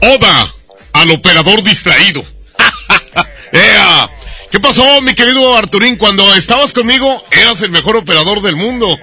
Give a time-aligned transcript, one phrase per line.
[0.00, 0.52] Oda
[0.92, 2.24] al operador distraído.
[3.52, 4.10] ¡Ea!
[4.50, 5.96] ¿Qué pasó, mi querido Arturín?
[5.96, 8.96] Cuando estabas conmigo, eras el mejor operador del mundo.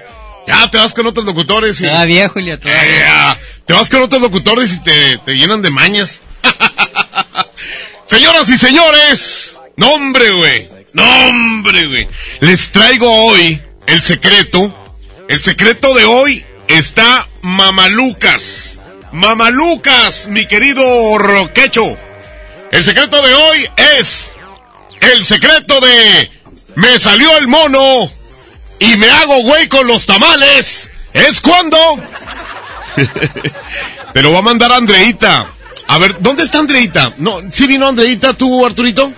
[0.48, 1.86] Ya te vas con otros locutores y.
[1.86, 2.84] Todavía, Julio, todavía.
[2.84, 3.40] ¡Ea!
[3.66, 6.22] Te vas con otros locutores y te, te llenan de mañas.
[8.06, 10.68] Señoras y señores, nombre, güey.
[10.94, 12.08] Nombre, güey.
[12.42, 14.74] Les traigo hoy el secreto.
[15.28, 18.80] El secreto de hoy está Mamalucas.
[19.14, 20.84] Mamalucas, mi querido
[21.20, 21.84] Roquecho.
[22.72, 23.70] El secreto de hoy
[24.00, 24.32] es
[25.02, 26.32] el secreto de
[26.76, 28.12] me salió el mono
[28.80, 30.90] y me hago güey con los tamales.
[31.14, 31.78] ¿Es cuando?
[34.14, 35.46] Te lo va a mandar Andreita.
[35.90, 37.14] A ver, ¿dónde está Andreita?
[37.18, 39.14] No, ¿sí vino Andreita tú, Arturito?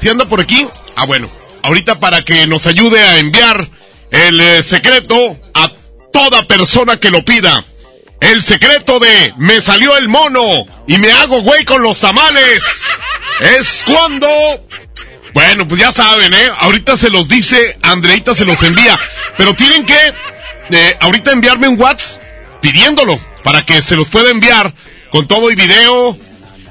[0.00, 0.66] ¿Sí anda por aquí?
[0.96, 1.30] Ah, bueno.
[1.62, 3.68] Ahorita para que nos ayude a enviar
[4.10, 5.70] el eh, secreto a
[6.12, 7.64] toda persona que lo pida.
[8.20, 12.62] El secreto de me salió el mono y me hago güey con los tamales.
[13.40, 14.28] Es cuando...
[15.32, 16.50] Bueno, pues ya saben, ¿eh?
[16.58, 18.98] Ahorita se los dice, Andreita se los envía.
[19.36, 20.14] Pero tienen que
[20.70, 22.20] eh, ahorita enviarme un WhatsApp
[22.60, 24.74] pidiéndolo para que se los pueda enviar
[25.10, 26.16] con todo y video,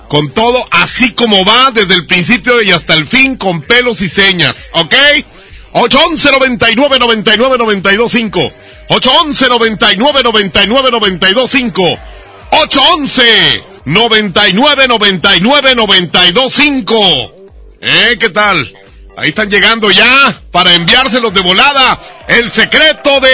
[0.08, 4.10] con todo así como va desde el principio y hasta el fin con pelos y
[4.10, 4.94] señas, ¿ok?
[5.72, 8.54] 811 99 99 92 5
[8.90, 12.00] 811 99 99 92 5
[12.52, 17.36] 811 99 99 92 5
[17.82, 18.18] ¿Eh?
[18.20, 18.74] ¿Qué tal?
[19.16, 22.00] Ahí están llegando ya para enviárselos de volada.
[22.28, 23.30] El secreto de...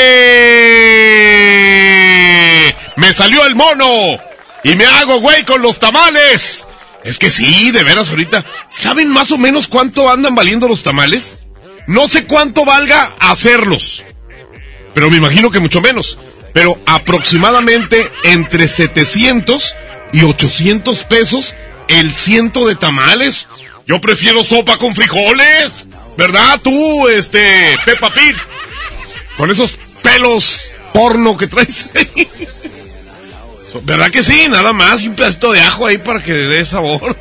[2.96, 4.20] Me salió el mono
[4.64, 6.66] y me hago güey con los tamales.
[7.04, 8.44] Es que sí, de veras ahorita.
[8.70, 11.44] ¿Saben más o menos cuánto andan valiendo los tamales?
[11.88, 14.04] No sé cuánto valga hacerlos.
[14.96, 16.18] Pero me imagino que mucho menos.
[16.54, 19.76] Pero aproximadamente entre 700
[20.14, 21.54] y 800 pesos
[21.90, 23.48] el ciento de tamales.
[23.86, 25.88] Yo prefiero sopa con frijoles.
[26.18, 28.36] ¿Verdad tú, este, Peppa Pig?
[29.38, 31.86] Con esos pelos porno que traes.
[33.84, 34.48] ¿Verdad que sí?
[34.50, 35.04] Nada más.
[35.04, 37.16] Y un pedacito de ajo ahí para que dé sabor.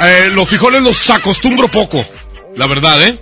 [0.00, 2.04] Eh, los frijoles los acostumbro poco.
[2.56, 3.16] La verdad, ¿eh?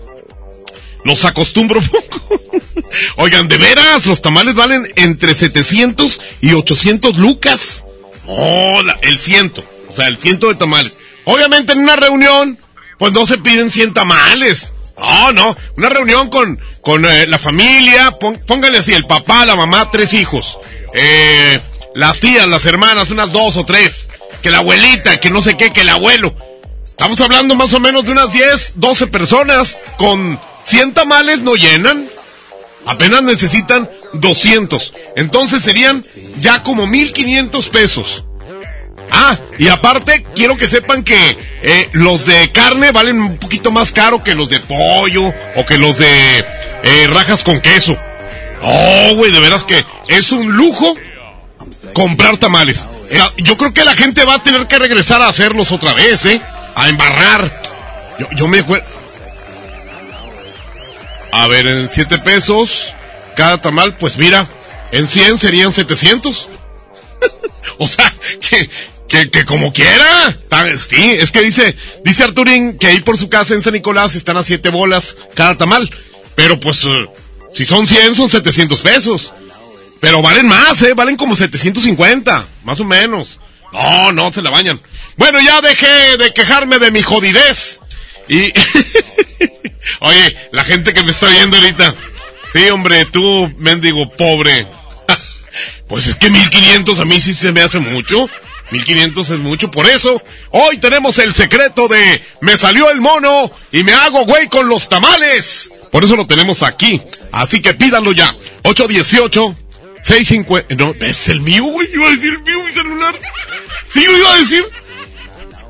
[1.04, 2.40] Los acostumbro poco.
[3.16, 7.84] Oigan, de veras, los tamales valen entre 700 y 800 lucas.
[8.26, 9.64] Oh, el ciento.
[9.88, 10.96] O sea, el ciento de tamales.
[11.25, 12.58] Obviamente en una reunión,
[12.99, 14.72] pues no se piden 100 tamales.
[14.99, 15.56] No, no.
[15.76, 20.12] Una reunión con, con eh, la familia, pon- póngale así, el papá, la mamá, tres
[20.14, 20.58] hijos.
[20.94, 21.60] Eh,
[21.94, 24.08] las tías, las hermanas, unas dos o tres.
[24.43, 26.34] Que la abuelita, que no sé qué, que el abuelo.
[26.87, 29.76] Estamos hablando más o menos de unas 10, 12 personas.
[29.98, 32.08] Con 100 tamales no llenan.
[32.86, 34.94] Apenas necesitan 200.
[35.16, 36.04] Entonces serían
[36.40, 38.24] ya como 1500 pesos.
[39.10, 43.92] Ah, y aparte quiero que sepan que eh, los de carne valen un poquito más
[43.92, 46.38] caro que los de pollo o que los de
[46.82, 47.96] eh, rajas con queso.
[48.62, 50.94] Oh, güey, de veras que es un lujo
[51.92, 52.88] comprar tamales.
[53.38, 56.40] Yo creo que la gente va a tener que regresar a hacerlos otra vez, ¿eh?
[56.74, 57.62] A embarrar.
[58.18, 58.86] Yo, yo me acuerdo.
[61.32, 62.94] A ver, en 7 pesos
[63.34, 64.46] cada tamal, pues mira,
[64.93, 66.49] en 100 serían 700.
[67.79, 68.14] o sea,
[68.49, 68.70] que,
[69.08, 70.38] que, que como quiera.
[70.88, 71.75] Sí, es que dice,
[72.05, 75.56] dice Arturín que ahí por su casa en San Nicolás están a 7 bolas cada
[75.56, 75.90] tamal.
[76.34, 77.08] Pero pues, eh,
[77.52, 79.32] si son 100 son 700 pesos.
[80.00, 80.94] Pero valen más, ¿eh?
[80.94, 83.38] Valen como 750, más o menos.
[83.73, 84.81] No, no, se la bañan.
[85.17, 87.81] Bueno, ya dejé de quejarme de mi jodidez.
[88.29, 88.52] Y...
[90.02, 91.94] Oye, la gente que me está viendo ahorita.
[92.52, 94.66] Sí, hombre, tú, mendigo pobre.
[95.88, 98.28] pues es que 1500 a mí sí se me hace mucho.
[98.70, 99.70] 1500 es mucho.
[99.70, 100.20] Por eso,
[100.50, 104.88] hoy tenemos el secreto de me salió el mono y me hago güey con los
[104.88, 105.72] tamales.
[105.93, 107.00] Por eso lo tenemos aquí.
[107.31, 108.34] Así que pídanlo ya.
[108.64, 109.56] 818
[110.02, 110.75] 650.
[110.75, 111.88] No, es el mío, güey.
[111.94, 113.14] Iba a decir el mío, mi celular.
[113.93, 114.64] Sí, lo iba a decir.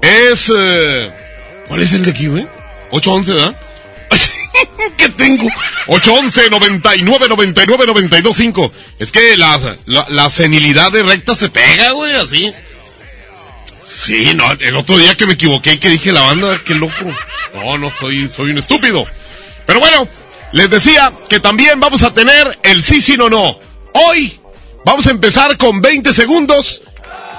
[0.01, 0.51] Es.
[0.57, 1.13] eh,
[1.69, 2.47] ¿Cuál es el de aquí, güey?
[2.93, 3.62] 811, ¿verdad?
[4.97, 5.47] ¿Qué tengo?
[5.87, 8.73] 811 99 99 92 5.
[8.99, 12.53] Es que la, la, la senilidad de recta se pega, güey, así.
[13.85, 17.05] Sí, no, el otro día que me equivoqué que dije la banda, qué loco.
[17.55, 19.07] No, no, soy, soy un estúpido.
[19.67, 20.09] Pero bueno,
[20.53, 23.59] les decía que también vamos a tener el sí, sí, no, no.
[23.93, 24.41] Hoy
[24.85, 26.83] vamos a empezar con 20 segundos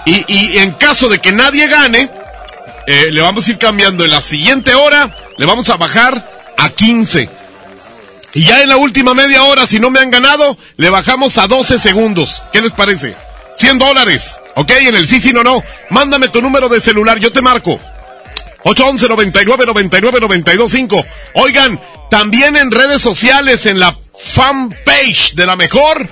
[0.06, 2.10] y, y en caso de que nadie gane,
[2.88, 6.70] eh, le vamos a ir cambiando en la siguiente hora, le vamos a bajar a
[6.70, 7.30] 15.
[8.36, 11.48] Y ya en la última media hora, si no me han ganado, le bajamos a
[11.48, 12.44] 12 segundos.
[12.52, 13.16] ¿Qué les parece?
[13.58, 14.72] 100 dólares, ¿ok?
[14.72, 15.64] En el sí, sí, no, no.
[15.92, 17.80] Mándame tu número de celular, yo te marco.
[18.64, 21.06] 811 99 99 92 5.
[21.36, 21.80] Oigan,
[22.10, 26.08] también en redes sociales, en la fanpage de la mejor,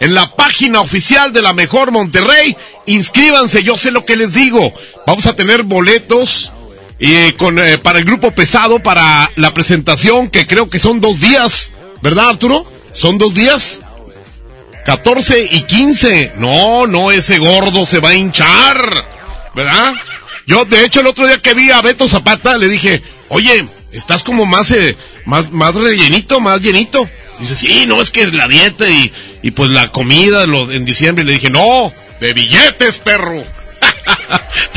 [0.00, 2.56] en la página oficial de la mejor Monterrey,
[2.86, 4.72] inscríbanse, yo sé lo que les digo.
[5.06, 6.52] Vamos a tener boletos
[6.98, 11.20] y con, eh, para el grupo pesado, para la presentación, que creo que son dos
[11.20, 12.70] días, ¿verdad Arturo?
[12.92, 13.80] ¿Son dos días?
[14.84, 16.34] 14 y 15.
[16.36, 19.08] No, no, ese gordo se va a hinchar,
[19.54, 19.94] ¿verdad?
[20.46, 24.22] Yo, de hecho, el otro día que vi a Beto Zapata, le dije, oye, estás
[24.22, 27.08] como más, eh, más, más rellenito, más llenito.
[27.40, 29.12] Dice, sí, no, es que la dieta y,
[29.42, 31.24] y pues la comida en diciembre.
[31.24, 33.42] Le dije, no, de billetes, perro.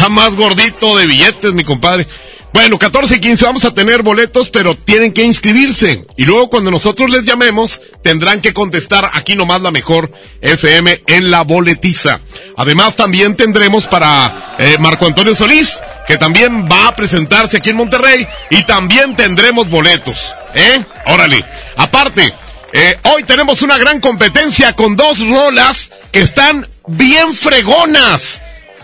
[0.09, 2.07] Más gordito de billetes, mi compadre.
[2.53, 6.05] Bueno, 14 y 15 vamos a tener boletos, pero tienen que inscribirse.
[6.15, 10.11] Y luego cuando nosotros les llamemos, tendrán que contestar aquí nomás la mejor
[10.41, 12.19] FM en la boletiza.
[12.55, 15.77] Además también tendremos para eh, Marco Antonio Solís,
[16.07, 18.27] que también va a presentarse aquí en Monterrey.
[18.49, 20.33] Y también tendremos boletos.
[20.55, 20.83] ¿Eh?
[21.05, 21.43] Órale.
[21.75, 22.33] Aparte,
[22.73, 28.41] eh, hoy tenemos una gran competencia con dos rolas que están bien fregonas.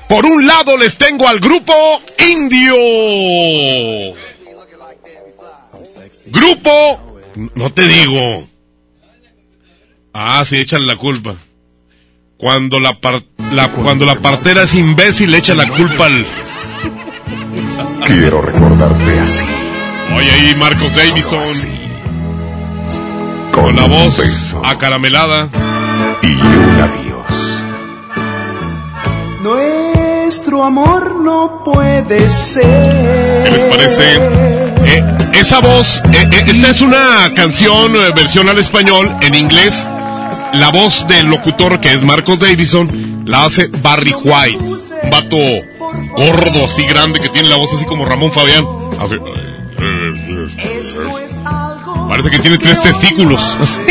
[0.10, 1.74] Por un lado les tengo al grupo
[2.30, 2.76] Indio.
[6.28, 7.00] Grupo...
[7.56, 8.48] No te digo.
[10.14, 11.36] Ah, sí, échale la culpa.
[12.38, 16.26] Cuando la, par- la- cuando la partera es imbécil, echa la culpa al...
[18.06, 19.46] Quiero recordarte así.
[20.16, 21.44] Oye, ahí Marcos Davison.
[23.52, 25.50] Con la voz acaramelada.
[26.22, 27.26] Y un adiós.
[30.62, 33.44] Amor no puede ser.
[33.46, 34.16] ¿Qué les parece?
[34.86, 35.04] Eh,
[35.40, 39.88] esa voz, eh, eh, esta es una canción versión al español, en inglés.
[40.54, 45.38] La voz del locutor que es Marcos Davison la hace Barry White, un vato
[46.16, 48.66] gordo, así grande, que tiene la voz así como Ramón Fabián.
[49.00, 49.20] Hace-
[52.10, 53.56] Parece que tiene tres testículos.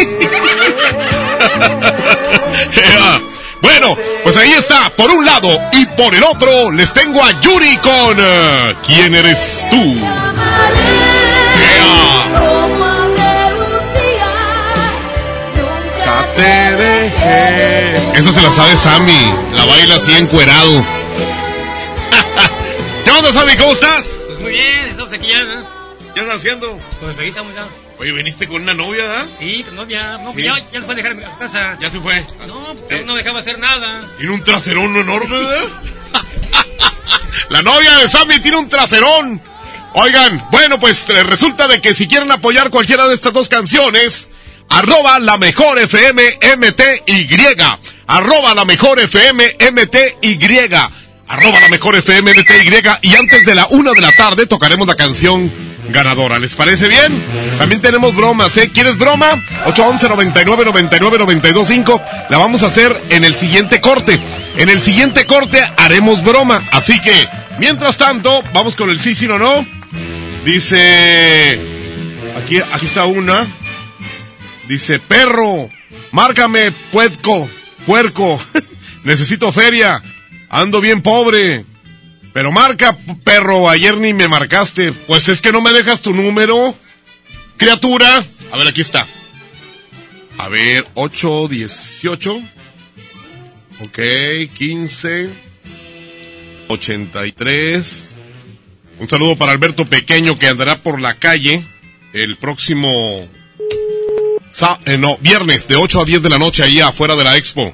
[3.62, 7.76] Bueno, pues ahí está, por un lado y por el otro les tengo a Yuri
[7.79, 9.97] con eh, ¿Quién eres tú?
[11.76, 12.23] Ea.
[16.37, 18.19] Te dejé.
[18.19, 20.87] Esa se la sabe Sammy, la baila así encuerado.
[23.05, 23.55] ¿Qué onda Sammy?
[23.57, 24.07] ¿Cómo estás?
[24.26, 25.69] Pues muy bien, estamos aquí ya, ¿no?
[26.14, 26.81] ¿Qué andas haciendo?
[27.00, 27.67] Pues aquí estamos ya.
[28.02, 29.26] Oye, viniste con una novia, ¿verdad?
[29.38, 30.18] Sí, tu novia.
[30.18, 30.42] No, Sí.
[30.42, 31.78] ya, ya nos fue a dejar a casa.
[31.80, 32.26] Ya se fue.
[32.49, 34.02] No, pues no dejaba hacer nada.
[34.18, 35.68] Tiene un traserón enorme, ¿verdad?
[37.49, 39.40] La novia de Sammy tiene un traserón.
[39.94, 44.30] Oigan, bueno, pues eh, resulta de que si quieren apoyar cualquiera de estas dos canciones,
[44.68, 46.23] arroba la mejor FM
[46.56, 47.56] MTY,
[48.09, 50.38] arroba la mejor FM MTY,
[51.28, 54.97] arroba la mejor FM MTY, y antes de la una de la tarde tocaremos la
[54.97, 55.52] canción
[55.88, 56.38] ganadora.
[56.38, 57.12] ¿Les parece bien?
[57.58, 58.70] También tenemos bromas, ¿eh?
[58.72, 59.32] ¿Quieres broma?
[59.66, 62.02] 811 99 99 925.
[62.30, 64.18] La vamos a hacer en el siguiente corte.
[64.56, 66.62] En el siguiente corte haremos broma.
[66.72, 69.64] Así que, mientras tanto, vamos con el sí, sí o no.
[70.44, 71.58] Dice.
[72.42, 73.46] Aquí, aquí está una.
[74.68, 75.68] Dice, perro,
[76.12, 77.48] márcame, puerco,
[77.86, 78.40] puerco.
[79.04, 80.02] Necesito feria.
[80.48, 81.64] Ando bien pobre.
[82.32, 84.92] Pero marca, perro, ayer ni me marcaste.
[84.92, 86.74] Pues es que no me dejas tu número.
[87.56, 88.24] Criatura.
[88.50, 89.06] A ver, aquí está.
[90.38, 92.42] A ver, 8, 18.
[93.80, 93.98] Ok,
[94.54, 95.28] 15.
[96.68, 98.08] 83.
[98.98, 101.64] Un saludo para Alberto Pequeño que andará por la calle
[102.12, 103.28] el próximo...
[104.84, 107.72] Eh, no, viernes de 8 a 10 de la noche ahí afuera de la expo.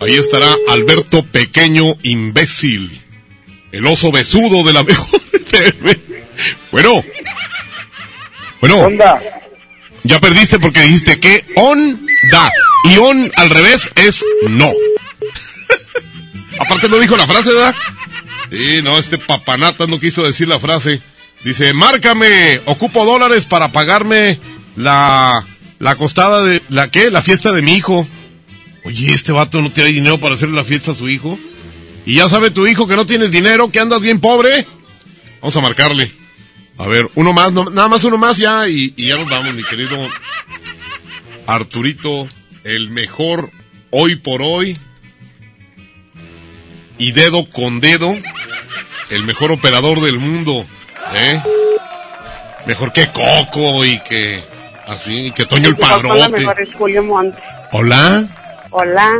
[0.00, 3.05] Ahí estará Alberto Pequeño Imbécil.
[3.76, 5.20] El oso besudo de la mejor.
[6.70, 7.02] Bueno.
[8.58, 8.78] Bueno.
[8.78, 9.20] Onda.
[10.02, 12.50] Ya perdiste porque dijiste que on da.
[12.84, 14.70] Y on al revés es no.
[16.58, 17.74] Aparte no dijo la frase, ¿verdad?
[18.50, 21.02] Sí, no, este papanata no quiso decir la frase.
[21.44, 24.40] Dice, márcame, ocupo dólares para pagarme
[24.76, 25.44] la,
[25.80, 27.10] la costada de, ¿la qué?
[27.10, 28.08] La fiesta de mi hijo.
[28.84, 31.38] Oye, este vato no tiene dinero para hacerle la fiesta a su hijo.
[32.06, 34.66] Y ya sabe tu hijo que no tienes dinero, que andas bien pobre.
[35.40, 36.10] Vamos a marcarle.
[36.78, 39.52] A ver, uno más, no- nada más uno más ya y, y ya nos vamos,
[39.54, 39.96] mi querido
[41.46, 42.28] Arturito,
[42.64, 43.50] el mejor
[43.90, 44.76] hoy por hoy.
[46.98, 48.14] Y dedo con dedo,
[49.10, 50.64] el mejor operador del mundo,
[51.12, 51.42] ¿eh?
[52.66, 54.42] Mejor que Coco y que
[54.86, 56.28] así, que Toño el Padrote.
[56.30, 57.38] mejor es Julio Monte.
[57.72, 58.26] Hola.
[58.70, 59.12] Hola,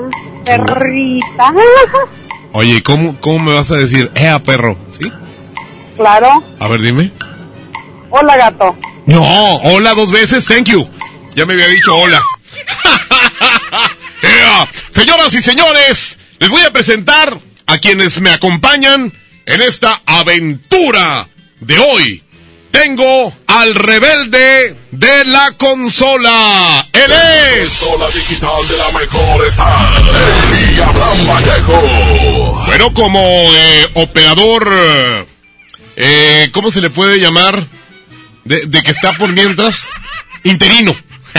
[0.44, 1.54] perrita.
[2.58, 4.78] Oye, ¿cómo, ¿cómo me vas a decir, ea perro?
[4.98, 5.12] ¿Sí?
[5.94, 6.42] Claro.
[6.58, 7.12] A ver, dime.
[8.08, 8.74] Hola, gato.
[9.04, 10.88] No, hola dos veces, thank you.
[11.34, 12.18] Ya me había dicho hola.
[14.22, 19.12] Ea, Señoras y señores, les voy a presentar a quienes me acompañan
[19.44, 21.28] en esta aventura
[21.60, 22.24] de hoy.
[22.82, 26.86] Tengo al rebelde de la consola.
[26.92, 27.70] Él es.
[27.70, 29.94] Consola digital de la mejor está.
[30.68, 32.64] El Abraham Vallejo.
[32.66, 34.70] Bueno, como eh, operador,
[35.96, 37.66] eh, ¿cómo se le puede llamar?
[38.44, 39.88] De, de que está por mientras,
[40.44, 40.94] interino.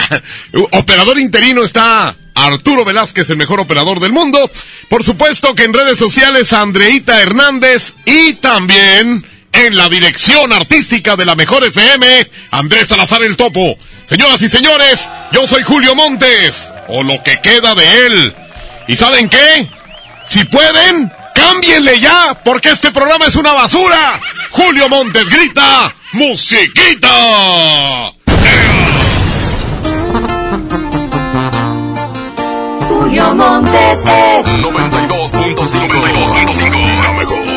[0.72, 4.50] operador interino está Arturo Velázquez, el mejor operador del mundo.
[4.89, 9.24] Por supuesto que en redes sociales Andreita Hernández y también
[9.66, 13.78] en la dirección artística de la mejor FM, Andrés Salazar el Topo.
[14.06, 18.36] Señoras y señores, yo soy Julio Montes, o lo que queda de él.
[18.88, 19.68] ¿Y saben qué?
[20.26, 24.22] Si pueden, cámbienle ya, porque este programa es una basura.
[24.52, 28.12] Julio Montes grita, musiquita.
[32.88, 35.56] Julio Montes es 92.5.
[35.56, 37.02] 92.5.
[37.02, 37.57] La mejor.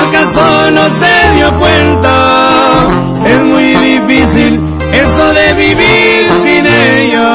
[0.00, 2.88] que al caso no se dio cuenta.
[3.26, 4.60] Es muy difícil
[4.92, 7.30] eso de vivir sin ella.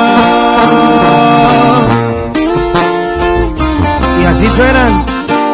[4.22, 5.06] Y así suenan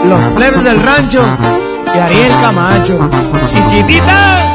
[0.09, 1.23] los plebes del rancho
[1.93, 3.09] y Ariel Camacho.
[3.49, 4.51] Chiquitita.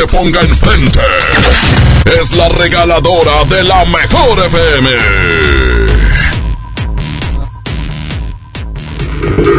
[0.00, 1.00] Se ponga enfrente.
[2.18, 4.90] Es la regaladora de la mejor FM.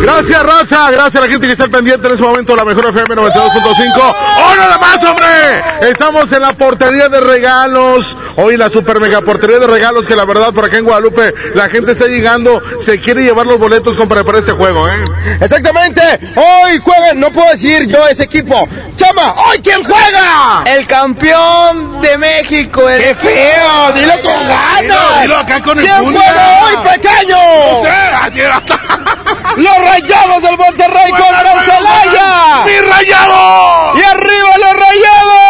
[0.02, 0.92] Gracias, raza.
[0.92, 2.56] Gracias a la gente que está al pendiente en ese momento.
[2.56, 4.16] La mejor FM 92.5.
[4.38, 5.90] ¡Oh, nada más, hombre!
[5.92, 8.18] Estamos en la portería de regalos.
[8.36, 11.70] Hoy la super mega portería de regalos que la verdad por acá en Guadalupe la
[11.70, 12.62] gente está llegando.
[12.80, 15.04] Se quiere llevar los boletos compra para este juego, ¿eh?
[15.40, 16.02] Exactamente.
[16.36, 18.68] Hoy juegan, no puedo decir yo ese equipo.
[18.96, 20.64] Chama, ¿hoy quién juega?
[20.66, 22.90] El campeón de México.
[22.90, 23.02] El...
[23.02, 23.92] ¡Qué feo!
[23.94, 24.82] Dilo con ganas.
[24.82, 27.38] Dilo, dilo acá con el ¿Quién juega hoy, pequeño?
[27.38, 28.62] No sé, así era.
[29.58, 32.64] Los rayados del Monterrey contra el Celaya.
[32.66, 33.98] ¡Mi rayado!
[33.98, 35.42] Y arriba los rayados.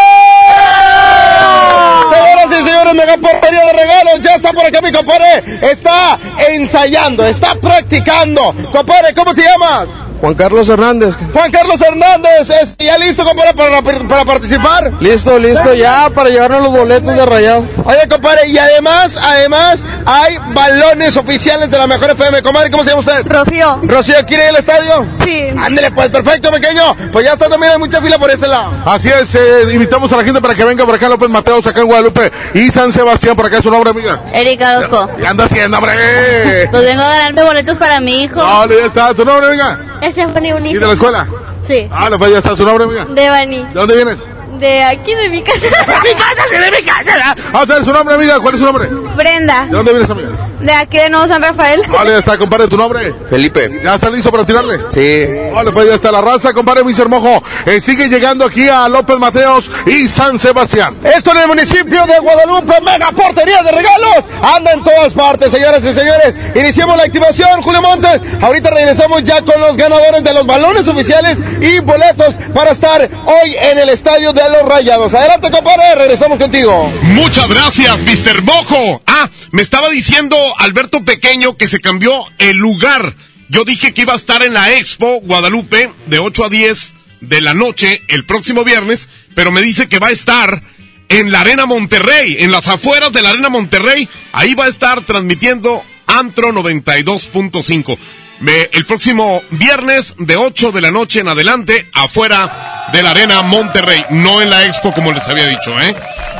[2.12, 4.21] Señoras y señores, mega portería de regalos.
[4.21, 5.43] Ya está por acá mi compadre.
[5.62, 6.17] Está
[6.49, 8.56] ensayando, está practicando.
[8.71, 9.89] Compadre, ¿cómo te llamas?
[10.21, 11.15] Juan Carlos Hernández.
[11.34, 14.91] Juan Carlos Hernández, ¿es- ¿ya listo compadre para, para participar?
[15.01, 17.65] Listo, listo, ya para llevarnos los boletos de rayado.
[17.84, 22.41] Oye, compadre, y además, además, hay balones oficiales de la mejor FM.
[22.43, 23.25] Comadre, ¿cómo se llama usted?
[23.25, 23.79] Rocío.
[23.84, 25.05] Rocío, ¿quiere ir al estadio?
[25.23, 25.40] Sí.
[25.62, 26.95] Ándele, pues, perfecto, pequeño.
[27.12, 28.71] Pues ya está también, hay mucha fila por este lado.
[28.86, 31.82] Así es, eh, invitamos a la gente para que venga por acá López Mateos, acá
[31.82, 34.21] en Guadalupe y San Sebastián, por acá es su nombre, amiga.
[34.34, 35.10] Erika Orozco.
[35.17, 35.91] ¿Qué anda haciendo, hombre?
[36.71, 38.36] Pues vengo a ganarme boletos para mi hijo.
[38.36, 39.80] No, ya está, tu nombre, amiga.
[40.12, 40.80] Stephanie ¿Y Ulises.
[40.82, 41.28] de la escuela?
[41.67, 41.88] Sí.
[41.91, 43.06] Ah, no, pues ya está su nombre, amiga.
[43.06, 43.63] De Bani.
[43.65, 44.19] ¿De dónde vienes?
[44.60, 45.65] De aquí, de mi casa.
[45.65, 45.69] mi
[46.13, 47.36] casa, de mi casa!
[47.52, 48.39] Vamos a ver su nombre, amiga.
[48.39, 48.88] ¿Cuál es su nombre?
[49.15, 49.65] Brenda.
[49.65, 50.30] ¿De dónde vienes, amiga?
[50.62, 51.82] De aquí de Nuevo San Rafael.
[51.89, 53.13] Vale, ya está, compadre, tu nombre.
[53.30, 53.69] Felipe.
[53.84, 54.80] ¿Ya está listo para tirarle?
[54.89, 55.52] Sí.
[55.54, 57.43] Vale, pues ya está la raza, compadre Miser Mojo.
[57.65, 60.97] Eh, sigue llegando aquí a López Mateos y San Sebastián.
[61.04, 64.26] Esto en el municipio de Guadalupe, mega portería de regalos.
[64.41, 66.36] Anda en todas partes, señoras y señores.
[66.56, 68.21] Iniciamos la activación, Julio Montes.
[68.41, 73.56] Ahorita regresamos ya con los ganadores de los balones oficiales y boletos para estar hoy
[73.71, 75.13] en el estadio de los Rayados.
[75.13, 76.91] Adelante, compadre, regresamos contigo.
[77.02, 78.41] Muchas gracias, Mr.
[78.43, 79.02] Mojo.
[79.08, 83.15] Ah, me estaba diciendo Alberto Pequeño que se cambió el lugar.
[83.49, 87.41] Yo dije que iba a estar en la Expo Guadalupe de 8 a 10 de
[87.41, 90.61] la noche el próximo viernes, pero me dice que va a estar
[91.09, 94.07] en la Arena Monterrey, en las afueras de la Arena Monterrey.
[94.31, 97.97] Ahí va a estar transmitiendo Antro 92.5.
[98.39, 103.41] Me- El próximo viernes de 8 de la noche en adelante, afuera de la Arena
[103.43, 105.95] Monterrey, no en la Expo como les había dicho, ¿eh?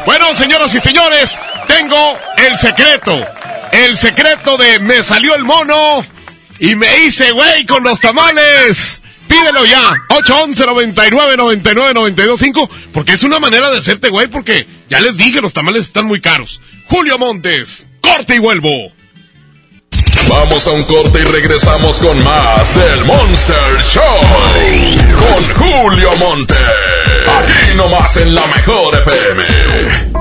[0.06, 3.24] Bueno, señoras y señores, tengo el secreto.
[3.72, 6.04] El secreto de me salió el mono
[6.60, 9.02] y me hice güey con los tamales.
[9.28, 15.00] Pídelo ya, 811 99 99 925, porque es una manera de hacerte güey, porque ya
[15.00, 16.62] les dije, los tamales están muy caros.
[16.86, 18.70] Julio Montes, corte y vuelvo.
[20.28, 24.04] Vamos a un corte y regresamos con más del Monster Show.
[25.18, 26.56] Con Julio Monte.
[26.56, 30.21] Aquí nomás en la mejor FM.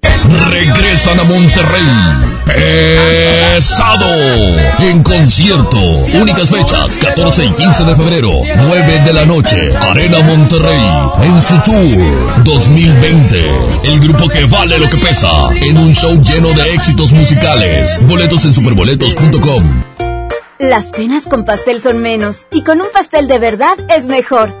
[0.49, 1.83] Regresan a Monterrey.
[2.45, 4.05] Pesado.
[4.79, 5.77] En concierto.
[6.13, 8.31] Únicas fechas, 14 y 15 de febrero,
[8.67, 9.75] 9 de la noche.
[9.77, 10.81] Arena Monterrey.
[11.23, 13.51] En su tour 2020.
[13.83, 15.29] El grupo que vale lo que pesa.
[15.61, 17.99] En un show lleno de éxitos musicales.
[18.07, 19.83] Boletos en superboletos.com.
[20.59, 24.60] Las penas con pastel son menos y con un pastel de verdad es mejor.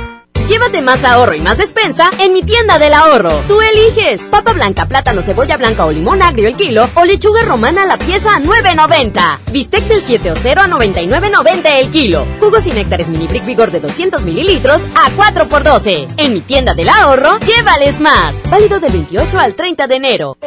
[0.51, 3.41] Llévate más ahorro y más despensa en mi tienda del ahorro.
[3.47, 7.85] Tú eliges papa blanca, plátano, cebolla blanca o limón agrio el kilo o lechuga romana
[7.85, 9.39] la pieza a 9.90.
[9.49, 12.25] Bistec del 7 o 0 a 99.90 el kilo.
[12.41, 16.09] Jugos y néctares mini brick vigor de 200 mililitros a 4 por 12.
[16.17, 18.35] En mi tienda del ahorro, llévales más.
[18.49, 20.37] Válido del 28 al 30 de enero.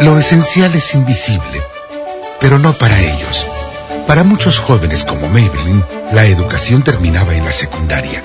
[0.00, 1.62] Lo esencial es invisible,
[2.40, 3.46] pero no para ellos.
[4.08, 8.24] Para muchos jóvenes como Maybelline, la educación terminaba en la secundaria.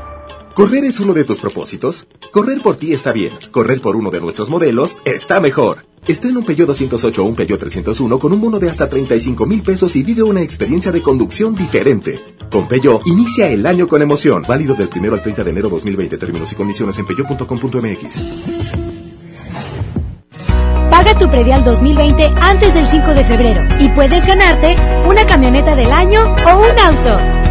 [0.53, 2.07] ¿Correr es uno de tus propósitos?
[2.31, 3.31] Correr por ti está bien.
[3.51, 5.85] Correr por uno de nuestros modelos está mejor.
[6.05, 9.61] Estrena un Peugeot 208 o un Peugeot 301 con un bono de hasta 35 mil
[9.63, 12.19] pesos y vive una experiencia de conducción diferente.
[12.51, 14.43] Con Peugeot, inicia el año con emoción.
[14.45, 16.17] Válido del 1 al 30 de enero 2020.
[16.17, 18.21] Términos y condiciones en peugeot.com.mx.
[20.89, 24.75] Paga tu predial 2020 antes del 5 de febrero y puedes ganarte
[25.07, 27.50] una camioneta del año o un auto.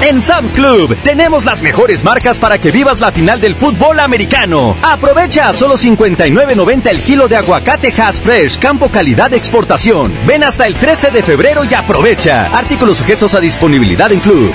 [0.00, 4.76] En Sam's Club tenemos las mejores marcas para que vivas la final del fútbol americano.
[4.80, 10.12] Aprovecha a solo 59.90 el kilo de aguacate Hass Fresh, campo calidad de exportación.
[10.24, 12.46] Ven hasta el 13 de febrero y aprovecha.
[12.56, 14.54] Artículos sujetos a disponibilidad en Club.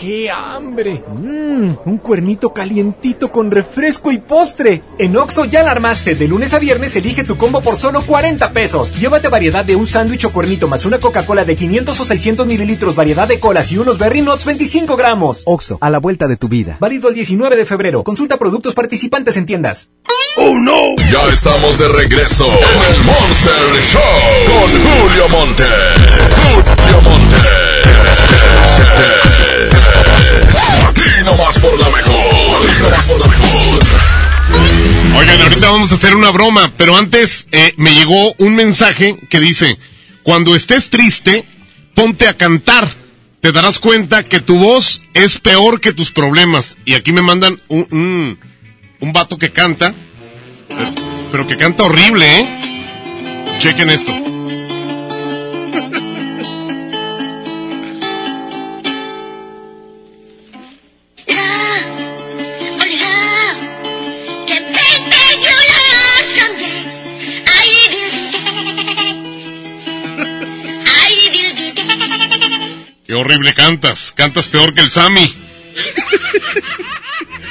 [0.00, 1.02] ¡Qué hambre!
[1.12, 4.82] Mmm, un cuernito calientito con refresco y postre.
[4.96, 6.14] En Oxo ya la armaste.
[6.14, 8.98] De lunes a viernes elige tu combo por solo 40 pesos.
[8.98, 12.96] Llévate variedad de un sándwich o cuernito más una Coca-Cola de 500 o 600 mililitros,
[12.96, 15.42] variedad de colas y unos Berry Nuts 25 gramos.
[15.44, 16.78] Oxo, a la vuelta de tu vida.
[16.80, 18.02] Válido el 19 de febrero.
[18.02, 19.90] Consulta productos participantes en tiendas.
[20.38, 20.96] ¡Oh, no!
[21.12, 24.00] Ya estamos de regreso en el Monster Show
[24.46, 25.64] con Julio Monte.
[26.54, 27.69] Julio Monte.
[35.16, 39.40] Oigan, ahorita vamos a hacer una broma, pero antes eh, me llegó un mensaje que
[39.40, 39.78] dice,
[40.22, 41.46] cuando estés triste,
[41.94, 42.88] ponte a cantar.
[43.40, 46.76] Te darás cuenta que tu voz es peor que tus problemas.
[46.84, 48.38] Y aquí me mandan un, un,
[49.00, 49.94] un vato que canta,
[50.68, 50.94] pero,
[51.32, 53.56] pero que canta horrible, ¿eh?
[53.58, 54.12] Chequen esto.
[73.10, 74.14] Qué horrible cantas.
[74.16, 75.26] Cantas peor que el Sammy.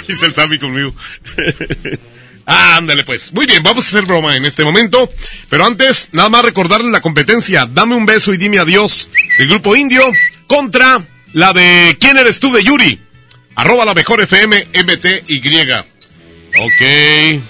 [0.07, 0.95] Dice el Sammy conmigo.
[2.45, 3.33] ah, ándale pues.
[3.33, 5.11] Muy bien, vamos a hacer broma en este momento.
[5.49, 7.65] Pero antes, nada más recordarles la competencia.
[7.65, 9.09] Dame un beso y dime adiós.
[9.37, 10.01] El grupo indio
[10.47, 13.01] contra la de ¿Quién eres tú de Yuri?
[13.55, 15.73] Arroba la mejor FM MTY.
[16.57, 17.41] Ok.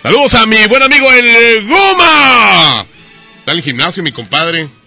[0.00, 2.86] Saludos a mi buen amigo el Guma.
[3.40, 4.79] Está en el gimnasio, mi compadre.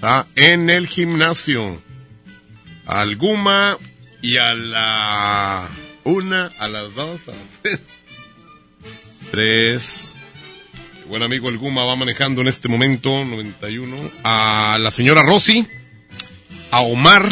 [0.00, 1.78] Está en el gimnasio.
[2.86, 3.76] Al Guma
[4.22, 5.68] y a la
[6.04, 7.80] una, a las dos, a las
[9.30, 10.14] tres.
[11.02, 13.94] Mi buen amigo el Guma va manejando en este momento, 91.
[14.24, 15.68] A la señora Rosy.
[16.70, 17.28] A Omar.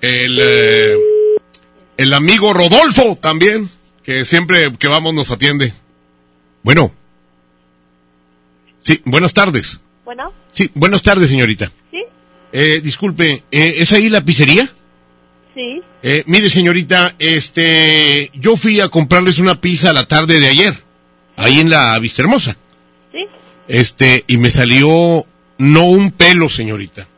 [0.00, 0.96] El, eh,
[1.98, 3.68] el amigo Rodolfo también,
[4.02, 5.74] que siempre que vamos nos atiende.
[6.62, 6.94] Bueno.
[8.84, 9.80] Sí, buenas tardes.
[10.04, 11.72] Bueno, Sí, buenas tardes, señorita.
[11.90, 11.98] ¿sí?
[12.52, 14.66] Eh, disculpe, eh, ¿es ahí la pizzería?
[15.54, 15.80] Sí.
[16.02, 20.74] Eh, mire, señorita, este, yo fui a comprarles una pizza la tarde de ayer,
[21.36, 22.56] ahí en la Vista Hermosa.
[23.10, 23.24] Sí.
[23.66, 25.26] Este, y me salió
[25.58, 27.08] no un pelo, señorita.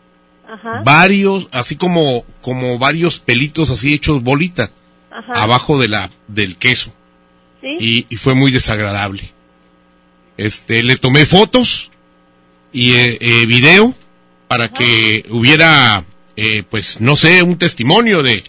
[0.49, 0.83] Ajá.
[0.85, 4.71] Varios, así como, como varios pelitos así hechos bolita,
[5.11, 5.43] Ajá.
[5.43, 6.95] abajo de la, del queso.
[7.61, 7.77] Sí.
[7.81, 9.33] Y, y fue muy desagradable.
[10.37, 11.91] Este, le tomé fotos
[12.73, 13.95] y eh, eh, video
[14.49, 16.05] para que hubiera,
[16.37, 18.43] eh, pues, no sé, un testimonio de,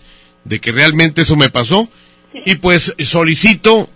[0.44, 1.90] de que realmente eso me pasó.
[2.46, 3.90] Y pues solicito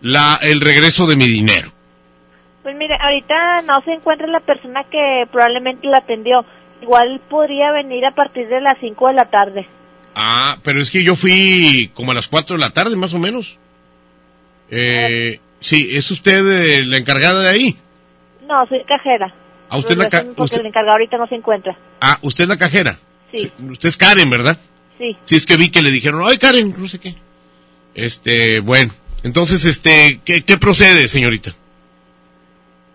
[0.00, 1.70] la, el regreso de mi dinero.
[2.62, 6.44] Pues mire, ahorita no se encuentra la persona que probablemente la atendió.
[6.82, 9.68] Igual podría venir a partir de las 5 de la tarde.
[10.14, 13.18] Ah, pero es que yo fui como a las 4 de la tarde, más o
[13.18, 13.58] menos.
[14.70, 17.76] Eh, sí, ¿es usted eh, la encargada de ahí?
[18.46, 19.34] No, soy cajera.
[19.68, 21.76] ¿A usted la ca- Porque usted- el encargado ahorita no se encuentra.
[22.00, 22.96] Ah, usted es la cajera.
[23.32, 24.56] Sí, Usted es Karen, ¿verdad?
[24.98, 25.16] sí.
[25.24, 27.14] Sí, es que vi que le dijeron, ay, Karen, no sé qué.
[27.94, 28.92] Este, bueno,
[29.24, 31.52] entonces, este, ¿qué, qué procede, señorita?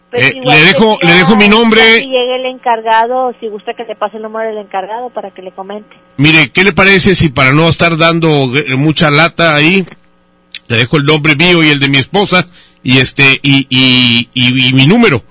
[0.10, 1.81] Pues Eh, igual le dejo- le dejo mi nombre.
[2.01, 5.41] Si llegue el encargado, si gusta que le pase el número del encargado para que
[5.41, 5.95] le comente.
[6.17, 9.86] Mire, ¿qué le parece si para no estar dando mucha lata ahí,
[10.68, 12.48] le dejo el nombre mío y el de mi esposa
[12.84, 15.24] y este, y, y, y- y mi número?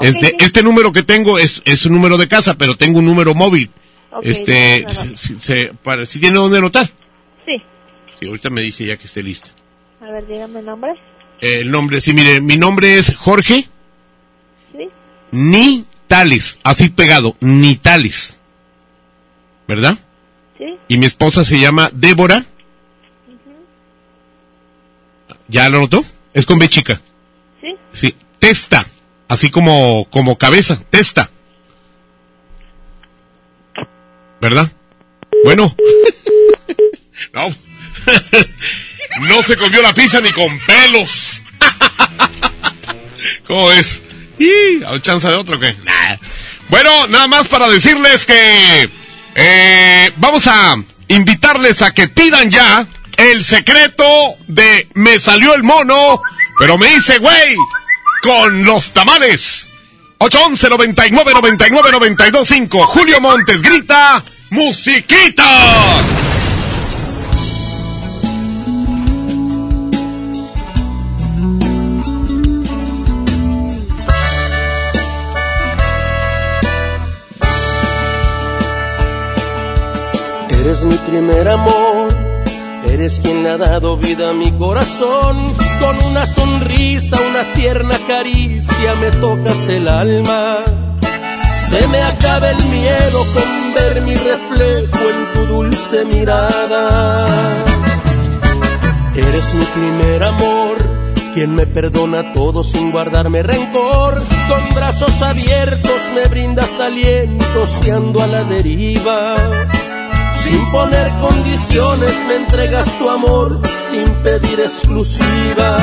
[0.00, 3.34] Este, este número que tengo es, es un número de casa, pero tengo un número
[3.34, 3.70] móvil.
[4.22, 6.86] Este, si, si- para, si tiene dónde anotar.
[7.44, 7.62] Sí.
[8.20, 9.50] Sí, ahorita me dice ya que esté lista.
[10.00, 10.92] A ver, dígame el nombre.
[11.40, 13.66] Eh, el nombre, sí, mire, mi nombre es Jorge
[14.72, 14.88] Sí.
[15.32, 18.40] Nitales, así pegado, Nitales.
[19.66, 19.98] ¿Verdad?
[20.58, 20.76] Sí.
[20.88, 22.44] Y mi esposa se llama Débora.
[25.48, 26.04] ¿Ya lo notó?
[26.34, 27.00] Es con B chica.
[27.60, 27.74] Sí.
[27.92, 28.86] Sí, Testa,
[29.28, 31.30] así como, como cabeza, Testa.
[34.40, 34.70] ¿Verdad?
[35.44, 35.74] Bueno.
[37.32, 37.48] no.
[39.28, 41.42] no se comió la pizza ni con pelos.
[43.46, 44.02] ¿Cómo es?
[44.38, 45.74] ¿Y ¿Hay chance de otro o qué?
[45.82, 46.16] Nah.
[46.68, 48.88] Bueno, nada más para decirles que
[49.34, 50.76] eh, vamos a
[51.08, 52.86] invitarles a que pidan ya
[53.18, 54.04] el secreto
[54.46, 56.22] de me salió el mono,
[56.58, 57.56] pero me hice güey
[58.22, 59.68] con los tamales.
[60.18, 62.86] 811 99 99 92 5.
[62.86, 65.44] Julio Montes grita musiquita.
[80.50, 81.97] Eres mi primer amor,
[82.98, 85.36] eres quien ha dado vida a mi corazón.
[85.80, 90.56] Con una sonrisa, una tierna caricia me tocas el alma.
[91.68, 97.26] Se me acaba el miedo con ver mi reflejo en tu dulce mirada.
[99.14, 100.76] Eres mi primer amor,
[101.34, 104.14] quien me perdona todo sin guardarme rencor.
[104.48, 109.36] Con brazos abiertos me brindas aliento si ando a la deriva.
[110.48, 115.76] Sin poner condiciones me entregas tu amor sin pedir exclusiva.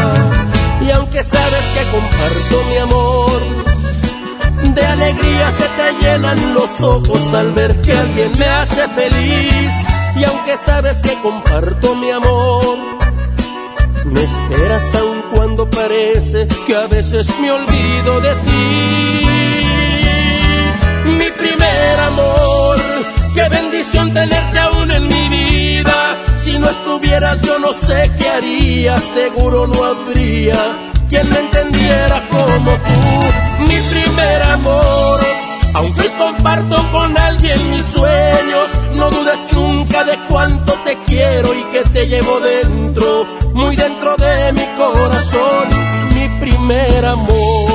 [0.81, 3.41] Y aunque sabes que comparto mi amor,
[4.73, 9.71] de alegría se te llenan los ojos al ver que alguien me hace feliz.
[10.15, 12.77] Y aunque sabes que comparto mi amor,
[14.05, 19.27] me esperas aun cuando parece que a veces me olvido de ti.
[21.05, 22.77] Mi primer amor,
[23.35, 26.17] qué bendición tenerte aún en mi vida.
[26.43, 30.57] Si no estuvieras yo no sé qué haría, seguro no habría
[31.09, 33.63] quien me entendiera como tú.
[33.67, 35.19] Mi primer amor,
[35.73, 41.81] aunque comparto con alguien mis sueños, no dudes nunca de cuánto te quiero y que
[41.89, 45.67] te llevo dentro, muy dentro de mi corazón,
[46.15, 47.74] mi primer amor.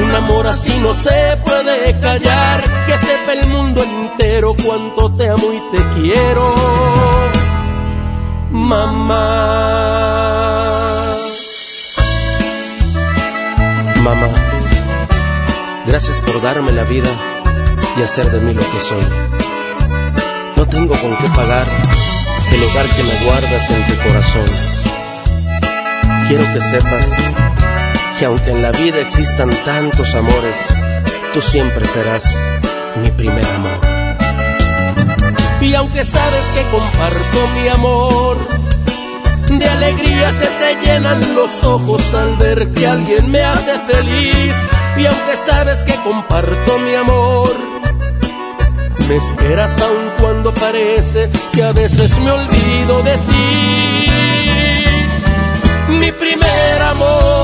[0.00, 5.52] Un amor así no se puede callar, que sepa el mundo entero cuánto te amo
[5.52, 6.54] y te quiero.
[8.50, 9.92] mamá.
[14.04, 14.28] Mamá,
[15.86, 17.08] gracias por darme la vida
[17.96, 19.04] y hacer de mí lo que soy.
[20.56, 21.66] No tengo con qué pagar
[22.52, 24.46] el hogar que me guardas en tu corazón.
[26.28, 27.31] Quiero que sepas
[28.22, 30.56] que aunque en la vida existan tantos amores,
[31.34, 32.24] tú siempre serás
[33.02, 33.80] mi primer amor.
[35.60, 38.36] Y aunque sabes que comparto mi amor,
[39.58, 44.54] de alegría se te llenan los ojos al ver que alguien me hace feliz.
[44.96, 47.56] Y aunque sabes que comparto mi amor,
[49.08, 54.12] me esperas aun cuando parece que a veces me olvido de ti.
[55.88, 57.41] Mi primer amor,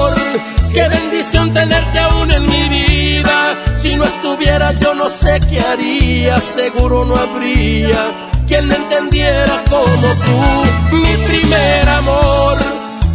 [0.73, 3.55] qué bendición tenerte aún en mi vida.
[3.79, 10.09] Si no estuvieras yo no sé qué haría, seguro no habría quien me entendiera como
[10.25, 10.97] tú.
[10.97, 12.57] Mi primer amor,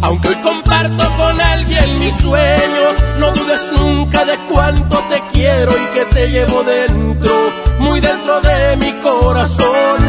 [0.02, 5.98] aunque hoy comparto con alguien mis sueños, no dudes nunca de cuánto te quiero y
[5.98, 7.34] que te llevo dentro,
[7.80, 10.03] muy dentro de mi corazón.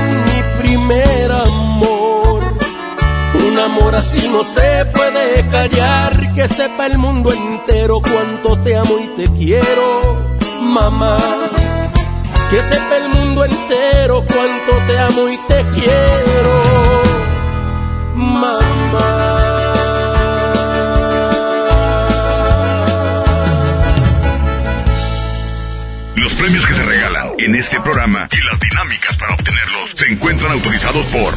[3.65, 9.07] Amor así no se puede callar, que sepa el mundo entero cuánto te amo y
[9.17, 11.17] te quiero, mamá.
[12.51, 17.01] Que sepa el mundo entero cuánto te amo y te quiero,
[18.15, 18.59] mamá.
[26.17, 30.51] Los premios que se regalan en este programa y las dinámicas para obtenerlos se encuentran
[30.51, 31.33] autorizados por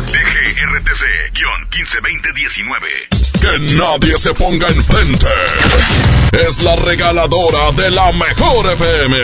[0.58, 3.08] DGRTC-152019.
[3.40, 5.28] Que nadie se ponga enfrente.
[6.32, 9.16] Es la regaladora de la mejor FM.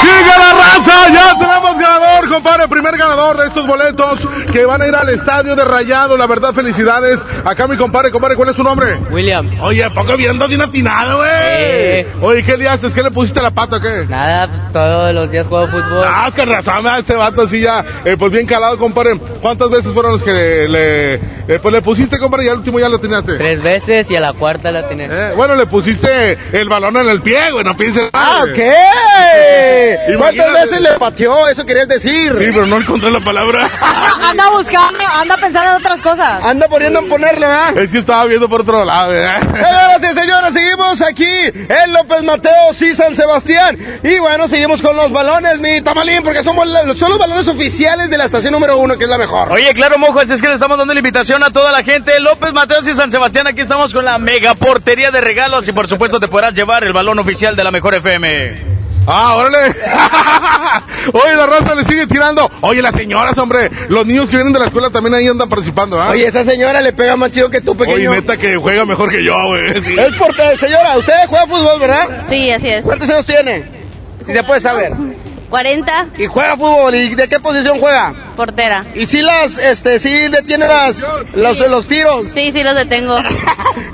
[0.00, 1.08] ¡Sigue la raza!
[1.12, 2.68] ¡Ya tenemos ganador, compadre!
[2.68, 6.16] Primer ganador de estos boletos que van a ir al estadio de Rayado.
[6.16, 7.20] La verdad, felicidades.
[7.44, 8.98] Acá mi compadre, compadre, ¿cuál es tu nombre?
[9.10, 9.50] William.
[9.60, 12.06] Oye, poco viendo bien atinado, güey.
[12.22, 12.94] Oye, ¿qué le haces?
[12.94, 14.06] ¿Qué le pusiste a la pata o qué?
[14.08, 16.04] Nada, pues todos los días juego fútbol.
[16.06, 19.18] Ah, es que razón, a este vato así ya, eh, pues bien calado, compadre.
[19.40, 21.14] ¿Cuántas veces fueron los que le, le-
[21.46, 23.34] eh, pues le pusiste, compadre, y al último ya lo teníaste?
[23.34, 25.10] Tres veces y a la cuarta la tenés.
[25.12, 28.68] Eh, bueno, le pusiste el balón en el pie, güey, no pienses ¡Ah, mal, güey.
[28.70, 30.18] ok!
[30.18, 31.48] ¿Cuántas veces le pateó?
[31.48, 32.13] Eso querías decir.
[32.38, 33.68] Sí, pero no encontré la palabra.
[34.30, 36.42] Anda buscando, anda pensando en otras cosas.
[36.44, 37.76] Anda poniendo en ponerle, ¿verdad?
[37.78, 39.40] Es que estaba viendo por otro lado, ¿verdad?
[39.42, 41.28] Señoras y señores, seguimos aquí
[41.68, 43.78] en López Mateos y San Sebastián.
[44.02, 48.10] Y bueno, seguimos con los balones, mi tamalín, porque somos la- son los balones oficiales
[48.10, 49.52] de la estación número uno, que es la mejor.
[49.52, 52.18] Oye, claro, mojo, es que le estamos dando la invitación a toda la gente.
[52.20, 55.86] López Mateos y San Sebastián, aquí estamos con la mega portería de regalos y por
[55.86, 58.83] supuesto te podrás llevar el balón oficial de la mejor FM.
[59.06, 59.58] Ah, órale.
[61.12, 62.50] Oye, la raza le sigue tirando.
[62.62, 63.70] Oye, las señoras, hombre.
[63.88, 66.10] Los niños que vienen de la escuela también ahí andan participando, ¿ah?
[66.10, 68.10] Oye, esa señora le pega más chido que tú, Oye, pequeño.
[68.12, 69.82] neta que juega mejor que yo, güey.
[69.82, 69.94] Sí.
[69.98, 72.22] Es porque, señora, usted juega fútbol, ¿verdad?
[72.28, 72.84] Sí, así es.
[72.84, 73.64] ¿Cuántos años tiene?
[74.24, 74.92] Si se puede saber.
[75.50, 76.94] 40, ¿Y juega fútbol?
[76.94, 78.14] ¿Y de qué posición juega?
[78.34, 78.84] portera.
[78.96, 82.28] ¿Y si las, este, si detiene las, los, los tiros?
[82.28, 83.18] Sí, sí los detengo.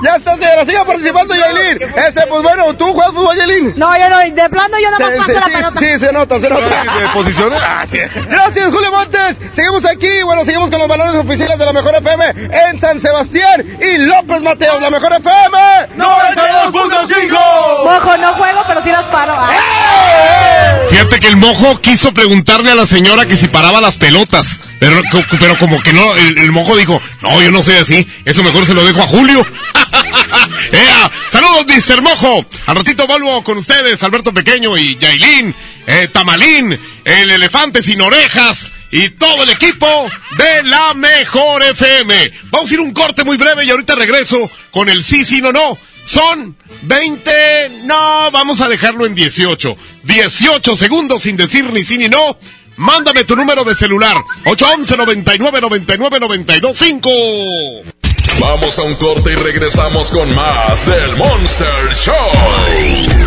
[0.03, 1.83] Ya está, señora, siga participando, Yailin.
[1.83, 3.75] Este, pues bueno, ¿tú juegas fútbol, Yailin?
[3.77, 5.79] No, yo no, de plano yo no Sí, me paso sí, la sí, pelota.
[5.79, 6.65] sí, se nota, se nota.
[6.65, 7.61] ¿De posiciones?
[7.71, 7.99] Ah, sí.
[8.29, 9.41] Gracias, Julio Montes.
[9.53, 13.65] Seguimos aquí, bueno, seguimos con los balones oficiales de la Mejor FM en San Sebastián
[13.81, 15.59] y López Mateos, la Mejor FM
[15.99, 17.85] 92.5.
[17.85, 19.35] Mojo, no juego, pero sí los paro.
[19.37, 20.79] Ah.
[20.89, 24.61] Fíjate que el mojo quiso preguntarle a la señora que si paraba las pelotas.
[24.79, 25.03] Pero,
[25.39, 28.07] pero como que no, el, el mojo dijo, no, yo no soy así.
[28.25, 29.45] Eso mejor se lo dejo a Julio.
[30.73, 31.11] ¡Ea!
[31.29, 32.03] Saludos, Mr.
[32.03, 32.47] Mojo.
[32.67, 35.55] Al ratito vuelvo con ustedes, Alberto Pequeño y Yailin,
[35.87, 40.09] eh, Tamalín, el elefante sin orejas y todo el equipo
[40.39, 42.33] de la mejor FM.
[42.51, 44.39] Vamos a ir un corte muy breve y ahorita regreso
[44.71, 45.77] con el sí, sí, no, no.
[46.05, 47.31] Son 20,
[47.85, 49.77] no, vamos a dejarlo en 18.
[50.05, 52.37] 18 segundos sin decir ni sí ni no.
[52.77, 54.17] Mándame tu número de celular.
[54.47, 57.11] 811 99 99 92 5.
[58.41, 62.15] Vamos a un corte y regresamos con más del Monster Show.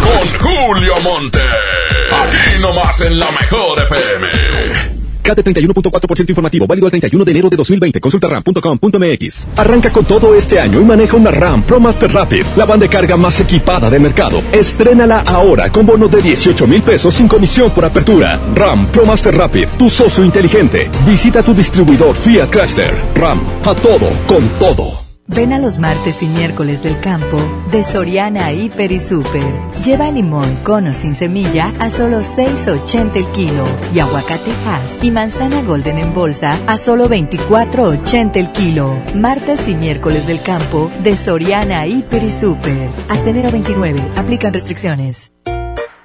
[0.02, 1.42] Con Julio Monte.
[1.42, 5.03] Aquí nomás en la mejor FM.
[5.24, 8.00] CAT 31.4% informativo, válido al 31 de enero de 2020.
[8.00, 9.48] Consulta ram.com.mx.
[9.56, 13.18] Arranca con todo este año y maneja una RAM ProMaster Rapid, la van de carga
[13.18, 14.42] más equipada del mercado.
[14.52, 18.40] Estrénala ahora con bono de 18 mil pesos sin comisión por apertura.
[18.54, 20.90] RAM ProMaster Rapid, tu socio inteligente.
[21.06, 22.94] Visita tu distribuidor Fiat Chrysler.
[23.16, 25.03] RAM, a todo, con todo.
[25.28, 27.38] Ven a los martes y miércoles del campo
[27.72, 29.42] de Soriana Hiper y Super.
[29.86, 33.64] Lleva limón con o sin semilla a solo 6.80 el kilo
[33.96, 39.02] y aguacate Hass y manzana Golden en bolsa a solo 24.80 el kilo.
[39.16, 42.90] Martes y miércoles del campo de Soriana Hiper y Super.
[43.08, 44.02] Hasta enero 29.
[44.18, 45.32] Aplican restricciones.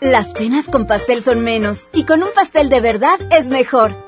[0.01, 4.08] Las penas con pastel son menos y con un pastel de verdad es mejor.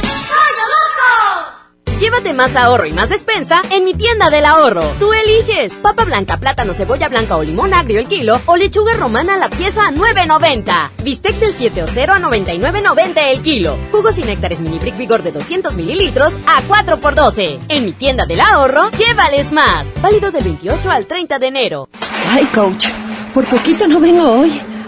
[2.01, 4.81] Llévate más ahorro y más despensa en mi tienda del ahorro.
[4.97, 9.37] Tú eliges papa blanca, plátano, cebolla blanca o limón agrio el kilo o lechuga romana
[9.37, 10.89] la pieza a 9.90.
[11.03, 13.77] Bistec del 7 o 0 a 99.90 el kilo.
[13.91, 17.59] Jugos y néctares mini brick vigor de 200 mililitros a 4 por 12.
[17.69, 19.93] En mi tienda del ahorro, llévales más.
[20.01, 21.89] Válido del 28 al 30 de enero.
[22.31, 22.87] Ay, coach,
[23.31, 24.70] por poquito no vengo hoy.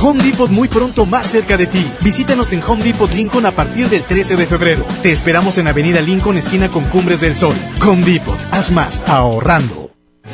[0.00, 1.84] Home Depot muy pronto más cerca de ti.
[2.02, 4.84] Visítanos en Home Depot Lincoln a partir del 13 de febrero.
[5.02, 7.56] Te esperamos en Avenida Lincoln, esquina con Cumbres del Sol.
[7.82, 9.86] Home Depot, haz más ahorrando.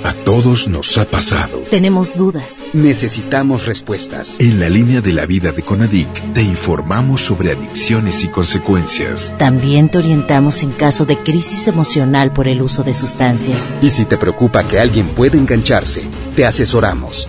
[0.05, 1.59] A todos nos ha pasado.
[1.71, 2.65] Tenemos dudas.
[2.73, 4.37] Necesitamos respuestas.
[4.41, 9.33] En la línea de la vida de Conadic te informamos sobre adicciones y consecuencias.
[9.39, 13.77] También te orientamos en caso de crisis emocional por el uso de sustancias.
[13.81, 16.03] Y si te preocupa que alguien pueda engancharse,
[16.35, 17.29] te asesoramos.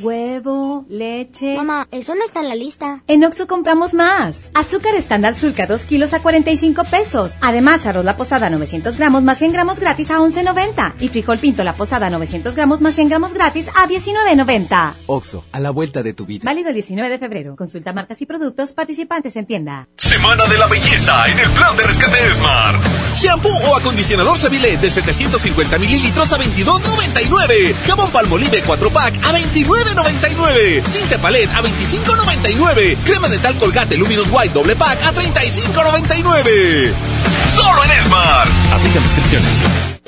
[0.00, 1.56] Huevo, leche.
[1.56, 3.02] Mamá, eso no está en la lista.
[3.08, 4.50] En Oxo compramos más.
[4.54, 7.32] Azúcar estándar sulca 2 kilos a 45 pesos.
[7.40, 10.94] Además, arroz la posada 900 gramos más 100 gramos gratis a 11.90.
[11.00, 14.94] Y frijol pinto la posada 900 gramos más 100 gramos gratis a 19.90.
[15.06, 16.42] Oxo, a la vuelta de tu vida.
[16.44, 17.56] Válido el 19 de febrero.
[17.56, 19.88] Consulta marcas y productos participantes en tienda.
[19.96, 22.80] Semana de la belleza en el plan de rescate Smart.
[23.16, 27.74] Shampoo o acondicionador Seville de 750 mililitros a 22.99.
[27.86, 29.32] Jabón Palmolive 4 pack a
[29.94, 30.82] 29.99.
[30.92, 32.96] Tinte Palette a 25.99.
[33.04, 37.37] Crema dental Colgate Luminous White doble pack a 35.99.
[38.88, 38.88] Solo en Smart.
[38.88, 39.98] Aplica descripciones.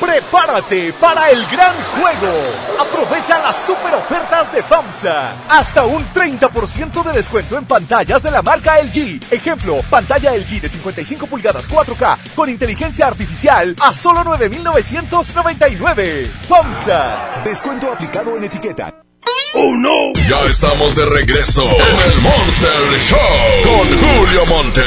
[0.00, 2.32] Prepárate para el gran juego.
[2.80, 5.46] Aprovecha las super ofertas de FAMSA.
[5.48, 9.20] Hasta un 30% de descuento en pantallas de la marca LG.
[9.30, 16.28] Ejemplo, pantalla LG de 55 pulgadas 4K con inteligencia artificial a solo 9,999.
[16.48, 17.42] FAMSA.
[17.44, 19.05] Descuento aplicado en etiqueta.
[19.54, 20.12] ¡Oh no!
[20.28, 23.18] Ya estamos de regreso en el Monster Show
[23.64, 24.82] con Julio Monte.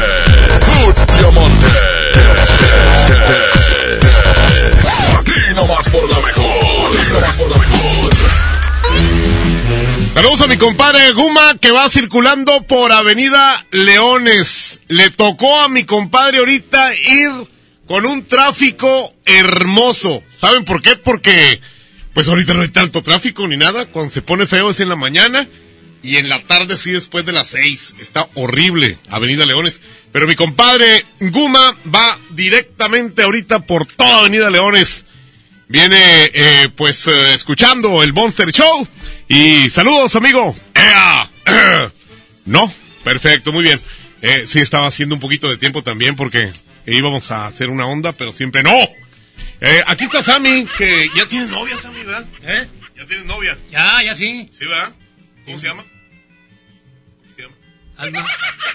[0.68, 1.68] Julio Monte.
[5.18, 6.98] Aquí nomás por la mejor.
[6.98, 8.10] Aquí nomás por la mejor.
[10.14, 14.82] Saludos a mi compadre Guma que va circulando por Avenida Leones.
[14.88, 17.32] Le tocó a mi compadre ahorita ir
[17.88, 20.22] con un tráfico hermoso.
[20.40, 20.96] ¿Saben por qué?
[20.96, 21.62] Porque
[22.14, 23.86] pues ahorita no hay tanto tráfico ni nada.
[23.86, 25.48] Cuando se pone feo es en la mañana
[26.02, 27.96] y en la tarde sí después de las seis.
[28.00, 29.82] Está horrible Avenida Leones.
[30.12, 35.06] Pero mi compadre Guma va directamente ahorita por toda Avenida Leones.
[35.68, 35.98] Viene
[36.34, 38.88] eh, pues eh, escuchando el Monster Show.
[39.28, 40.56] Y saludos amigo.
[40.74, 41.30] ¡Ea!
[42.46, 43.82] No, Perfecto, muy bien.
[44.22, 46.52] Eh, sí, estaba haciendo un poquito de tiempo también porque
[46.86, 48.72] íbamos a hacer una onda, pero siempre no.
[49.62, 52.26] Eh, aquí está Sammy, que ya tienes novia, Sammy, ¿verdad?
[52.44, 52.68] ¿Eh?
[52.98, 53.58] Ya tienes novia.
[53.70, 54.50] Ya, ya sí.
[54.58, 54.94] ¿Sí, verdad?
[55.46, 55.84] ¿Cómo se llama?
[57.24, 57.56] ¿Cómo se llama?
[57.98, 58.26] Alma.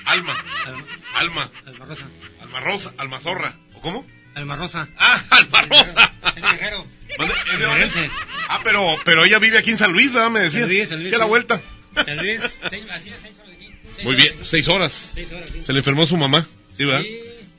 [0.05, 0.37] Alma.
[0.66, 0.85] Alma.
[1.14, 1.51] Alma.
[1.66, 2.07] Alma Rosa.
[2.43, 2.95] Alma Rosa.
[2.99, 3.55] Alma Zorra.
[3.74, 4.07] ¿O cómo?
[4.35, 4.89] Alma Rosa.
[4.99, 6.12] Ah, Alma Rosa.
[6.37, 6.87] Es viajero.
[7.09, 7.59] ¿Es?
[7.66, 8.11] Morelense.
[8.49, 10.30] Ah, pero, pero ella vive aquí en San Luis, ¿verdad?
[10.30, 10.62] Me decías.
[10.62, 11.28] San Luis, San Luis, ¿Qué la sí.
[11.28, 11.62] vuelta?
[11.95, 12.43] San Luis.
[12.62, 13.70] Así a seis horas aquí.
[13.95, 15.11] Seis Muy horas bien, seis horas.
[15.14, 15.62] Seis horas, sí.
[15.64, 16.45] Se le enfermó su mamá,
[16.76, 17.05] ¿sí, verdad?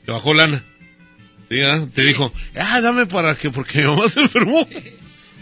[0.04, 0.62] Te bajó lana.
[1.48, 1.88] Sí, ¿verdad?
[1.94, 4.66] Te dijo, ah, dame para que, porque mi mamá se enfermó.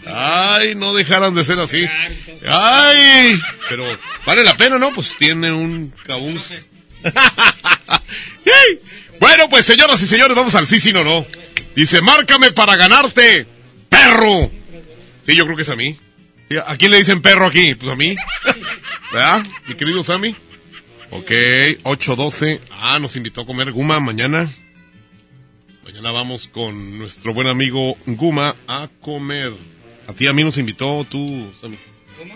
[0.05, 1.83] Ay, no dejaran de ser así.
[2.47, 3.39] Ay,
[3.69, 3.85] pero
[4.25, 4.93] vale la pena, ¿no?
[4.93, 6.67] Pues tiene un cabuz.
[9.19, 11.25] Bueno, pues señoras y señores, vamos al sí, sí, no, no.
[11.75, 13.47] Dice, márcame para ganarte,
[13.89, 14.51] perro.
[15.25, 15.97] Sí, yo creo que es a mí.
[16.65, 17.75] ¿A quién le dicen perro aquí?
[17.75, 18.15] Pues a mí.
[19.11, 19.45] ¿Verdad?
[19.67, 20.35] Mi querido Sammy.
[21.11, 22.59] Ok, 8.12.
[22.71, 24.49] Ah, nos invitó a comer Guma mañana.
[25.95, 29.53] Mañana vamos con nuestro buen amigo Guma a comer.
[30.09, 31.79] A ti, a mí nos invitó tú, Sammy.
[32.19, 32.35] ¿Guma?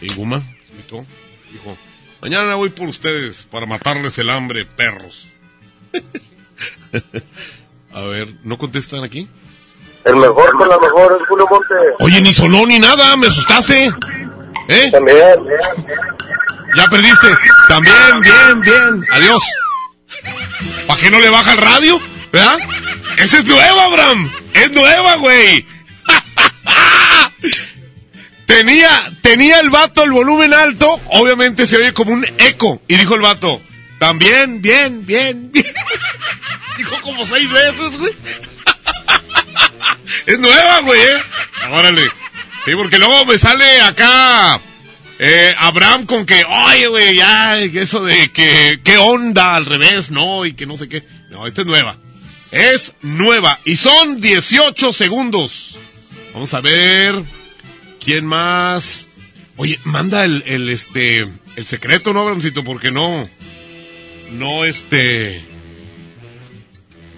[0.00, 1.04] Y Guma nos invitó.
[1.52, 1.76] Dijo,
[2.22, 5.26] mañana voy por ustedes para matarles el hambre, perros.
[7.92, 9.28] a ver, ¿no contestan aquí?
[10.06, 11.74] El mejor con la mejor es Julio Monte.
[12.00, 13.92] Oye, ni sonó ni nada, me asustaste.
[14.68, 14.90] ¿Eh?
[14.90, 15.44] También.
[16.74, 17.28] Ya perdiste.
[17.68, 19.04] También, bien, bien.
[19.12, 19.42] Adiós.
[20.86, 22.00] ¿Para qué no le baja el radio?
[22.32, 22.58] ¿Verdad?
[23.18, 24.30] Esa es nueva, Abraham.
[24.52, 25.66] Es nueva, güey.
[28.46, 31.00] tenía, tenía el vato el volumen alto.
[31.06, 32.82] Obviamente se oye como un eco.
[32.88, 33.60] Y dijo el vato,
[33.98, 35.52] también, bien, bien,
[36.78, 38.12] dijo como seis veces, güey.
[40.26, 42.10] es nueva, güey, ¿eh?
[42.64, 44.60] Sí, porque luego me sale acá
[45.18, 50.44] eh, Abraham con que, oye, güey, ya, eso de que, qué onda al revés, no,
[50.44, 51.04] y que no sé qué.
[51.30, 51.96] No, esta es nueva.
[52.54, 53.58] Es nueva.
[53.64, 55.76] Y son 18 segundos.
[56.32, 57.20] Vamos a ver.
[57.98, 59.08] ¿Quién más?
[59.56, 61.26] Oye, manda el, el este,
[61.56, 62.62] el secreto, ¿no, Abrahamcito?
[62.62, 63.28] Porque no,
[64.34, 65.44] no, este...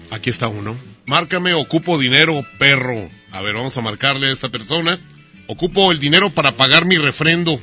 [0.09, 0.75] Aquí está uno.
[1.05, 3.07] Márcame, ocupo dinero, perro.
[3.29, 4.99] A ver, vamos a marcarle a esta persona.
[5.45, 7.61] Ocupo el dinero para pagar mi refrendo.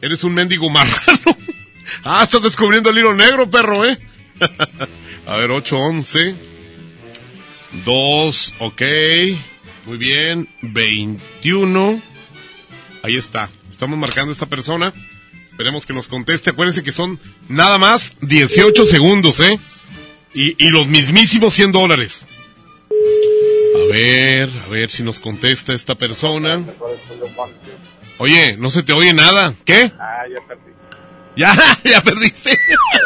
[0.00, 1.36] Eres un mendigo marrano.
[2.04, 3.98] ah, estás descubriendo el hilo negro, perro, ¿eh?
[5.26, 6.55] a ver, 8, 11.
[7.84, 8.82] 2, ok.
[9.86, 10.48] Muy bien.
[10.62, 12.00] 21.
[13.02, 13.48] Ahí está.
[13.70, 14.92] Estamos marcando a esta persona.
[15.46, 16.50] Esperemos que nos conteste.
[16.50, 19.58] Acuérdense que son nada más 18 segundos, ¿eh?
[20.34, 22.26] Y, y los mismísimos 100 dólares.
[22.90, 26.60] A ver, a ver si nos contesta esta persona.
[28.18, 29.54] Oye, no se te oye nada.
[29.64, 29.92] ¿Qué?
[29.98, 30.72] Ah, ya perdí.
[31.36, 32.58] Ya, ya perdiste.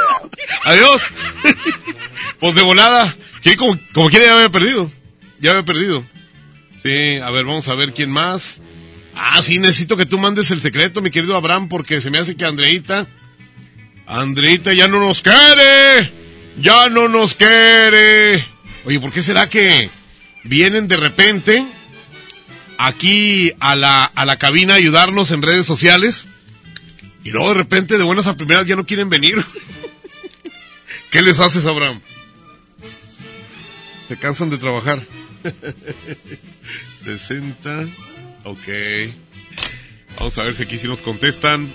[0.65, 1.03] Adiós.
[2.39, 3.15] pues de volada.
[3.43, 3.57] ¿Qué?
[3.57, 4.91] Como, como quiera ya había perdido.
[5.41, 6.05] Ya había perdido.
[6.83, 8.63] Sí, a ver, vamos a ver quién más.
[9.15, 12.37] Ah, sí, necesito que tú mandes el secreto, mi querido Abraham, porque se me hace
[12.37, 13.07] que Andreita...
[14.07, 16.11] Andreita ya no nos quiere.
[16.61, 18.45] Ya no nos quiere.
[18.85, 19.89] Oye, ¿por qué será que
[20.43, 21.65] vienen de repente
[22.77, 26.29] aquí a la, a la cabina a ayudarnos en redes sociales?
[27.23, 29.45] Y luego de repente, de buenas a primeras, ya no quieren venir.
[31.11, 32.01] ¿Qué les haces, Abraham?
[34.11, 34.99] Se cansan de trabajar.
[37.05, 37.87] 60.
[38.43, 38.59] Ok.
[40.17, 41.73] Vamos a ver si aquí sí nos contestan.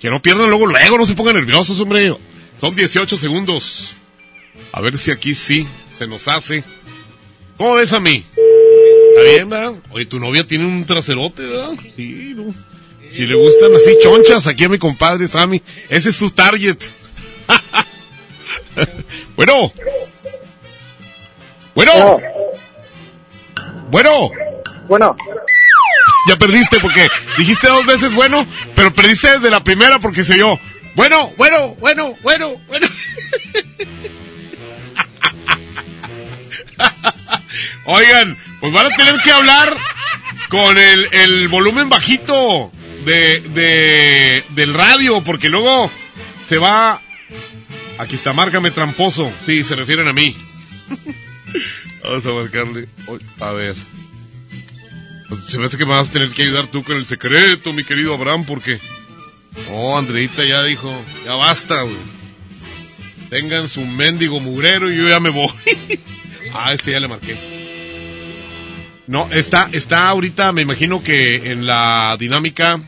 [0.00, 2.12] Que no pierdan luego, luego, no se pongan nerviosos, hombre.
[2.60, 3.96] Son 18 segundos.
[4.72, 5.64] A ver si aquí sí
[5.96, 6.64] se nos hace.
[7.56, 8.24] ¿Cómo ves a mí?
[8.24, 9.74] ¿Está bien, verdad?
[9.90, 11.70] Oye, tu novia tiene un traserote, ¿verdad?
[11.94, 12.52] Sí, no.
[13.12, 16.78] Si le gustan así chonchas aquí a mi compadre Sammy, ese es su target.
[19.36, 19.72] bueno.
[21.76, 22.18] Bueno.
[23.90, 24.30] Bueno.
[24.88, 25.16] Bueno.
[26.28, 27.06] Ya perdiste porque
[27.36, 30.58] dijiste dos veces bueno, pero perdiste desde la primera porque se oyó.
[30.94, 32.88] Bueno, bueno, bueno, bueno, bueno.
[37.84, 39.76] Oigan, pues van a tener que hablar
[40.48, 42.72] con el, el volumen bajito
[43.04, 45.90] de, de, del radio, porque luego
[46.48, 47.02] se va...
[47.98, 49.30] Aquí está, márcame tramposo.
[49.44, 50.34] Sí, se refieren a mí.
[52.02, 52.88] Vamos a marcarle.
[53.40, 53.76] A ver.
[55.46, 57.84] Se me hace que me vas a tener que ayudar tú con el secreto, mi
[57.84, 58.78] querido Abraham, porque...
[59.70, 60.92] Oh, Andreita ya dijo,
[61.24, 61.96] ya basta, güey.
[63.30, 65.48] Tengan su mendigo mugrero y yo ya me voy.
[66.52, 67.36] ah, este ya le marqué.
[69.06, 72.80] No, está, está ahorita, me imagino que en la dinámica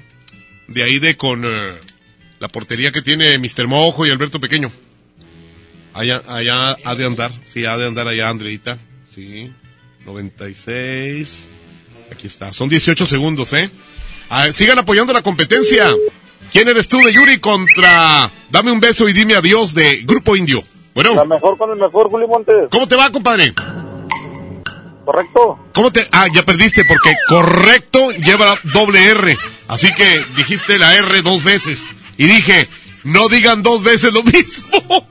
[0.66, 1.74] de ahí de con, eh,
[2.38, 3.66] la portería que tiene Mr.
[3.66, 4.70] Mojo y Alberto Pequeño.
[5.94, 8.78] Allá, allá ha de andar, sí, ha de andar allá Andreita,
[9.18, 9.52] sí,
[10.06, 11.48] 96,
[12.12, 13.68] aquí está, son 18 segundos, ¿eh?
[14.52, 15.92] Sigan apoyando la competencia.
[16.52, 20.62] ¿Quién eres tú de Yuri contra Dame un beso y dime adiós de Grupo Indio?
[20.94, 21.14] Bueno.
[21.14, 22.68] La mejor con el mejor, Julio Montes.
[22.70, 23.52] ¿Cómo te va, compadre?
[25.04, 25.58] Correcto.
[25.72, 26.06] ¿Cómo te...?
[26.12, 29.36] Ah, ya perdiste porque correcto lleva doble R.
[29.66, 31.88] Así que dijiste la R dos veces.
[32.16, 32.68] Y dije,
[33.04, 35.06] no digan dos veces lo mismo.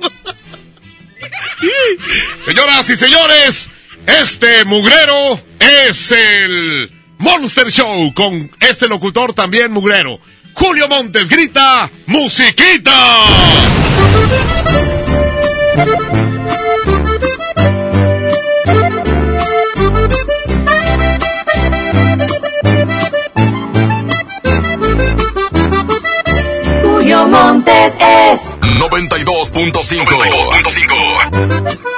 [2.45, 3.69] Señoras y señores,
[4.07, 10.19] este mugrero es el Monster Show con este locutor también mugrero.
[10.53, 12.93] Julio Montes grita, musiquita.
[26.83, 30.05] Julio Montes es 92.5.
[30.05, 31.97] 92.5.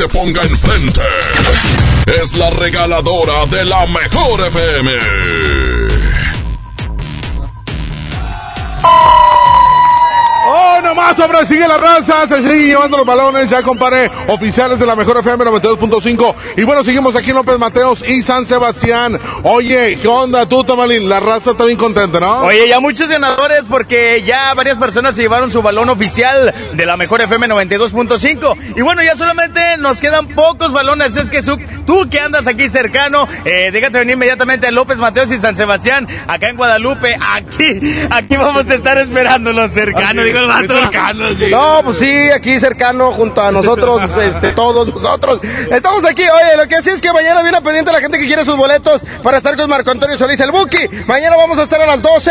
[0.00, 1.02] Se ponga enfrente.
[2.06, 4.92] Es la regaladora de la mejor FM.
[10.52, 11.44] ¡Oh, nomás, hombre!
[11.44, 15.44] Sigue la raza, se sigue llevando los balones, ya comparé oficiales de la mejor FM
[15.44, 16.34] 92.5.
[16.56, 19.20] Y bueno, seguimos aquí en López Mateos y San Sebastián.
[19.42, 21.08] Oye, ¿qué onda tú, Tamalín?
[21.08, 22.40] La raza está bien contenta, ¿no?
[22.46, 26.96] Oye, ya muchos ganadores porque ya varias personas se llevaron su balón oficial de la
[26.96, 28.74] mejor FM 92.5.
[28.76, 31.16] Y bueno, ya solamente nos quedan pocos balones.
[31.16, 35.38] Es que tú que andas aquí cercano, eh, déjate venir inmediatamente a López Mateos y
[35.38, 37.16] San Sebastián, acá en Guadalupe.
[37.20, 40.74] Aquí, aquí vamos a estar esperándolo cercano, digo el vato.
[41.50, 45.40] No, pues sí, aquí cercano junto a nosotros, este, todos nosotros.
[45.70, 48.44] Estamos aquí, oye, lo que sí es que mañana viene pendiente la gente que quiere
[48.44, 50.88] sus boletos para estar con Marco Antonio Solís el Buki.
[51.06, 52.30] Mañana vamos a estar a las 12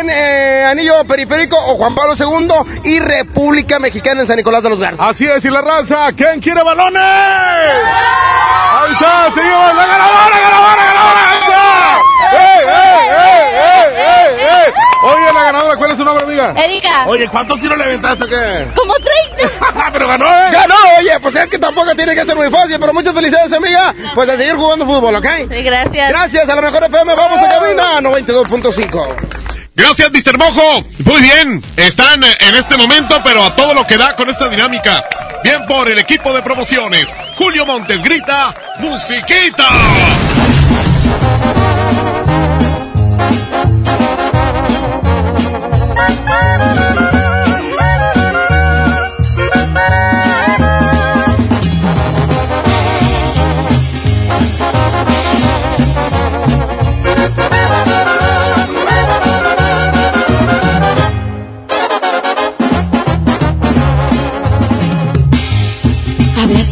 [0.00, 2.48] en eh, Anillo Periférico o Juan Pablo II
[2.84, 3.00] y
[3.36, 5.10] República Mexicana en San Nicolás de los Garza.
[5.10, 7.02] Así es, y la raza, ¿quién quiere balones?
[7.02, 11.98] Ahí está, seguimos, la ganadora, ganadora, ganadora, ahí está.
[12.32, 14.72] ¡Eh, eh, eh, eh, eh, eh!
[15.02, 16.54] Oye, la ganadora, ¿cuál es su nombre, amiga?
[16.64, 17.04] Erika.
[17.08, 18.68] Oye, ¿cuántos tiros le aventaste o qué?
[18.74, 19.90] Como 30.
[19.92, 20.50] pero ganó, ¿eh?
[20.52, 23.94] Ganó, oye, pues es que tampoco tiene que ser muy fácil, pero muchas felicidades, amiga.
[24.14, 25.26] Pues a seguir jugando fútbol, ¿ok?
[25.50, 26.08] Sí, gracias.
[26.08, 29.55] Gracias, a la mejor FM, vamos a cabina 92.5.
[29.76, 30.38] Gracias, Mr.
[30.38, 30.84] Mojo.
[31.04, 31.62] Muy bien.
[31.76, 35.04] Están en este momento, pero a todo lo que da con esta dinámica.
[35.44, 37.14] Bien por el equipo de promociones.
[37.36, 39.68] Julio Montes grita, musiquita.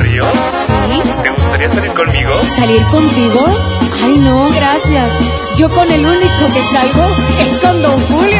[0.00, 0.28] Ríos?
[0.88, 2.30] sí, ¿Te gustaría salir conmigo?
[2.56, 3.46] salir contigo.
[4.04, 5.12] Ay, no, gracias.
[5.56, 7.06] Yo con el único que salgo
[7.40, 8.39] es con Don Julio.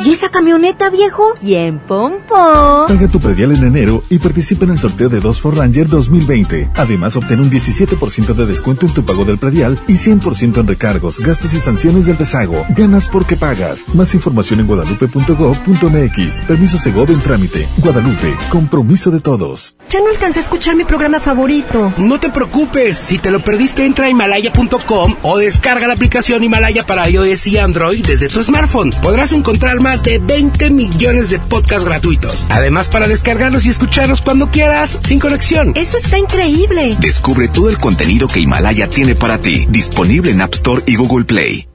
[0.00, 1.22] ¿Y esa camioneta, viejo?
[1.40, 2.88] ¿Quién, pom, pom?
[2.88, 6.70] Paga tu predial en enero y participa en el sorteo de dos Ford Ranger 2020.
[6.74, 11.20] Además, obtén un 17% de descuento en tu pago del predial y 100% en recargos,
[11.20, 12.66] gastos y sanciones del rezago.
[12.70, 13.84] Ganas porque pagas.
[13.94, 16.40] Más información en guadalupe.gov.mx.
[16.46, 17.68] Permiso Segov en trámite.
[17.78, 18.34] Guadalupe.
[18.50, 19.76] Compromiso de todos.
[19.90, 21.92] Ya no alcancé a escuchar mi programa favorito.
[21.98, 26.84] No te preocupes, si te lo perdiste entra a himalaya.com o descarga la aplicación Himalaya
[26.84, 28.90] para iOS y Android desde tu smartphone.
[29.02, 32.46] Podrás encontrar más de 20 millones de podcasts gratuitos.
[32.48, 35.72] Además para descargarlos y escucharlos cuando quieras, sin conexión.
[35.76, 36.96] Eso está increíble.
[37.00, 41.26] Descubre todo el contenido que Himalaya tiene para ti, disponible en App Store y Google
[41.26, 41.68] Play.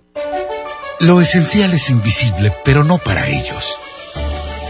[1.01, 3.75] Lo esencial es invisible, pero no para ellos.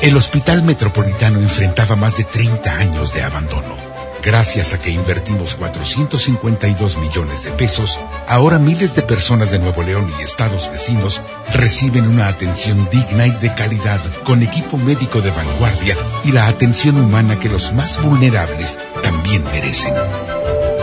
[0.02, 3.89] El Hospital Metropolitano enfrentaba más de 30 años de abandono.
[4.24, 7.98] Gracias a que invertimos 452 millones de pesos,
[8.28, 11.22] ahora miles de personas de Nuevo León y estados vecinos
[11.54, 15.96] reciben una atención digna y de calidad con equipo médico de vanguardia
[16.26, 19.94] y la atención humana que los más vulnerables también merecen.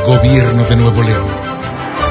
[0.06, 1.26] Gobierno de Nuevo León,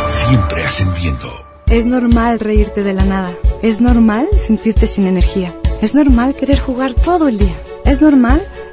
[0.08, 1.46] siempre ascendiendo.
[1.68, 3.32] Es normal reírte de la nada.
[3.64, 5.56] Es normal sentirte sin energía.
[5.82, 7.56] Es normal querer jugar todo el día.
[7.84, 8.46] Es normal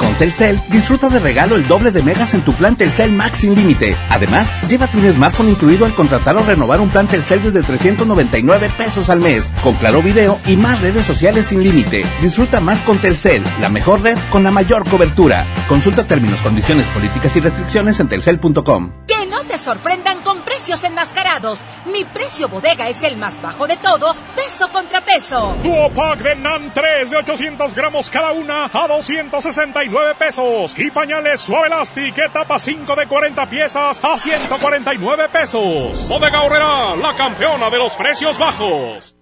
[0.00, 3.54] Con Telcel, disfruta de regalo el doble de megas en tu plan Telcel Max sin
[3.54, 3.94] límite.
[4.08, 9.10] Además, llévate un smartphone incluido al contratar o renovar un plan Telcel desde 399 pesos
[9.10, 12.06] al mes, con claro video y más redes sociales sin límite.
[12.22, 15.44] Disfruta más con Telcel, la mejor red con la mayor cobertura.
[15.68, 18.92] Consulta términos, condiciones, políticas y restricciones en telcel.com.
[19.06, 21.60] Que no te sorprendan con precios enmascarados.
[21.92, 25.54] Mi precio bodega es el más bajo de todos, peso contra peso.
[25.62, 30.74] Duo pack de NAN 3 de 800 gramos cada una a 269 pesos.
[30.78, 36.08] Y pañales Suave Elastic etapa 5 de 40 piezas a 149 pesos.
[36.08, 39.14] Bodega Horrera, la campeona de los precios bajos.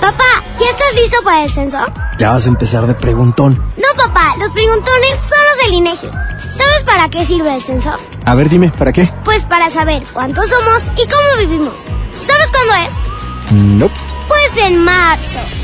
[0.00, 1.78] Papá, ¿ya estás listo para el censo?
[2.18, 3.56] Ya vas a empezar de preguntón.
[3.76, 6.08] No, papá, los preguntones son los del INEGI.
[6.50, 7.94] ¿Sabes para qué sirve el censo?
[8.26, 9.08] A ver, dime, ¿para qué?
[9.24, 11.74] Pues para saber cuántos somos y cómo vivimos.
[12.12, 12.92] ¿Sabes cuándo es?
[13.78, 13.90] No.
[14.28, 15.63] Pues en marzo.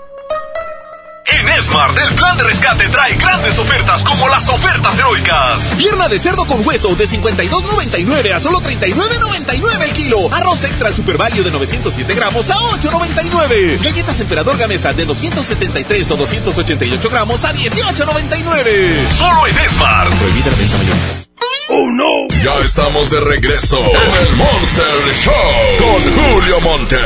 [1.25, 5.59] En Smart, el plan de rescate trae grandes ofertas como las ofertas heroicas.
[5.77, 10.17] Pierna de cerdo con hueso de 52.99 a solo 39.99 el kilo.
[10.33, 13.81] Arroz extra super value de 907 gramos a 8.99.
[13.83, 19.09] Galletas emperador gamesa de 273 o 288 gramos a 18.99.
[19.09, 20.13] Solo en Smart.
[20.13, 21.29] Prohibida la venta mayoristas.
[21.69, 22.27] ¡Oh, no!
[22.43, 24.85] Ya estamos de regreso en el Monster
[25.23, 25.33] Show
[25.79, 26.97] con Julio Monte.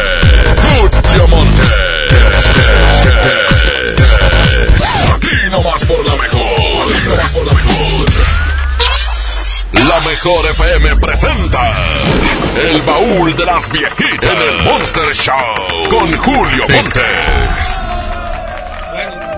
[0.80, 1.55] Julio Monte.
[5.16, 6.94] Aquí nomás por la mejor.
[6.94, 8.06] Aquí nomás por la mejor.
[9.90, 11.74] La mejor FM presenta
[12.56, 17.95] El baúl de las viejitas en el Monster Show con Julio Montes.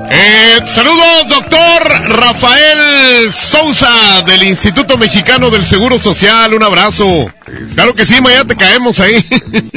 [0.09, 6.53] Eh, saludos, doctor Rafael Sousa del Instituto Mexicano del Seguro Social.
[6.53, 7.31] Un abrazo.
[7.73, 9.23] Claro que sí, mañana te caemos ahí.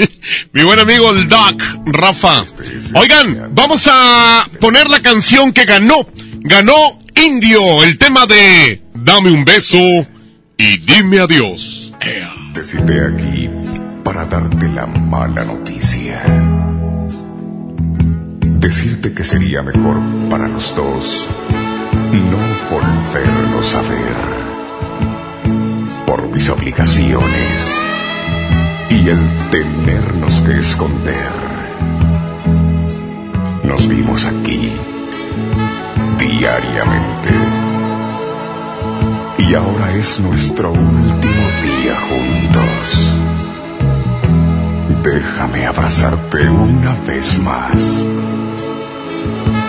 [0.52, 2.44] Mi buen amigo el Doc, Rafa.
[2.94, 6.06] Oigan, vamos a poner la canción que ganó.
[6.42, 9.78] Ganó Indio, el tema de Dame un beso
[10.56, 11.92] y dime adiós.
[12.54, 13.50] Te cité aquí
[14.04, 16.22] para darte la mala noticia.
[18.60, 19.96] Decirte que sería mejor
[20.28, 21.28] para los dos
[22.12, 22.36] no
[22.70, 24.16] volvernos a ver.
[26.06, 27.82] Por mis obligaciones
[28.90, 31.32] y el tenernos que esconder.
[33.64, 34.72] Nos vimos aquí
[36.18, 37.30] diariamente.
[39.38, 43.16] Y ahora es nuestro último día juntos.
[45.02, 48.06] Déjame abrazarte una vez más.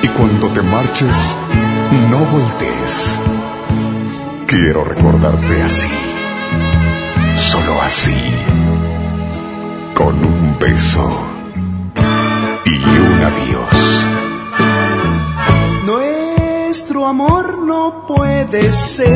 [0.04, 1.38] Y cuando te marches,
[2.10, 3.18] no voltees.
[4.48, 5.90] Quiero recordarte así.
[7.36, 8.16] Solo así.
[9.94, 11.10] Con un beso
[12.66, 14.06] y un adiós.
[15.86, 19.12] Nuestro amor no puede ser.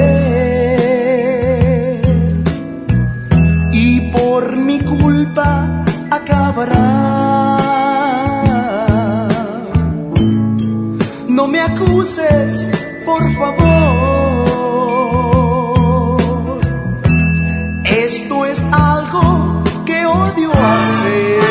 [3.72, 6.95] Y por mi culpa acabará.
[11.46, 12.72] No me acuses,
[13.06, 14.50] por favor.
[17.84, 21.45] Esto es algo que odio hacer.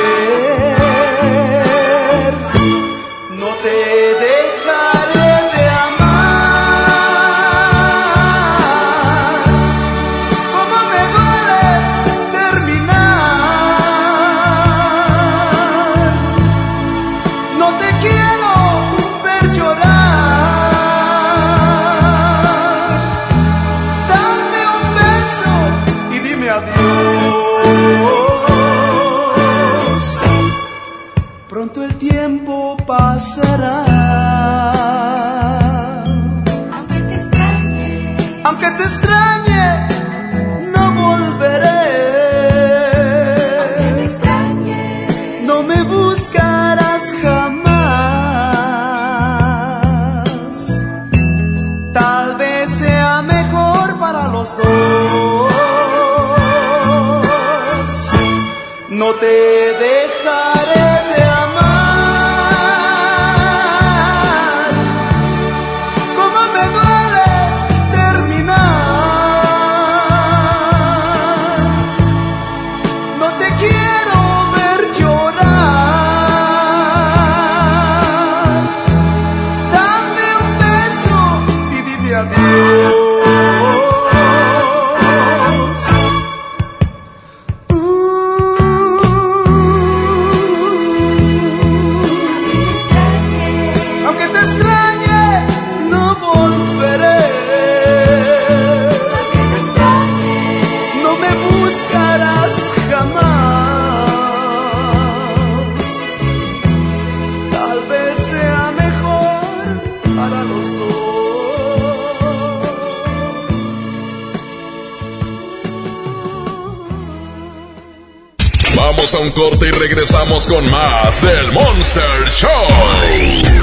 [118.77, 122.51] Vamos a un corte y regresamos con más del Monster Show.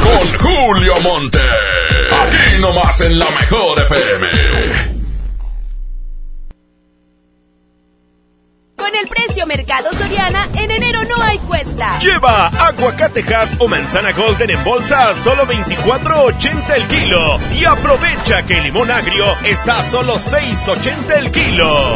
[0.02, 1.40] Con Julio Monte.
[1.40, 4.28] Aquí nomás en la mejor FM.
[8.78, 12.00] Con el precio Mercado Soriana, en enero no hay cuesta.
[12.00, 17.40] Lleva aguacatejas o manzana golden en bolsa a solo 24.80 el kilo.
[17.54, 21.96] Y aprovecha que el limón agrio está a solo 6.80 el kilo.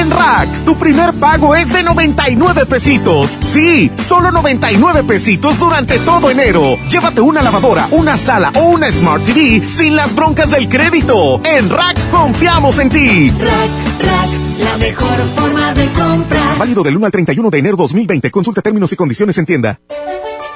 [0.00, 3.36] En Rack, tu primer pago es de 99 pesitos.
[3.42, 6.78] Sí, solo 99 pesitos durante todo enero.
[6.88, 11.42] Llévate una lavadora, una sala o una Smart TV sin las broncas del crédito.
[11.44, 13.30] En Rack confiamos en ti.
[14.58, 16.56] La mejor forma de comprar.
[16.56, 18.30] Válido del 1 al 31 de enero 2020.
[18.30, 19.80] Consulta términos y condiciones en tienda.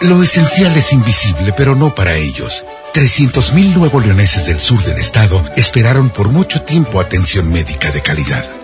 [0.01, 2.65] Lo esencial es invisible, pero no para ellos.
[2.95, 8.64] 300.000 nuevos leoneses del sur del estado esperaron por mucho tiempo atención médica de calidad.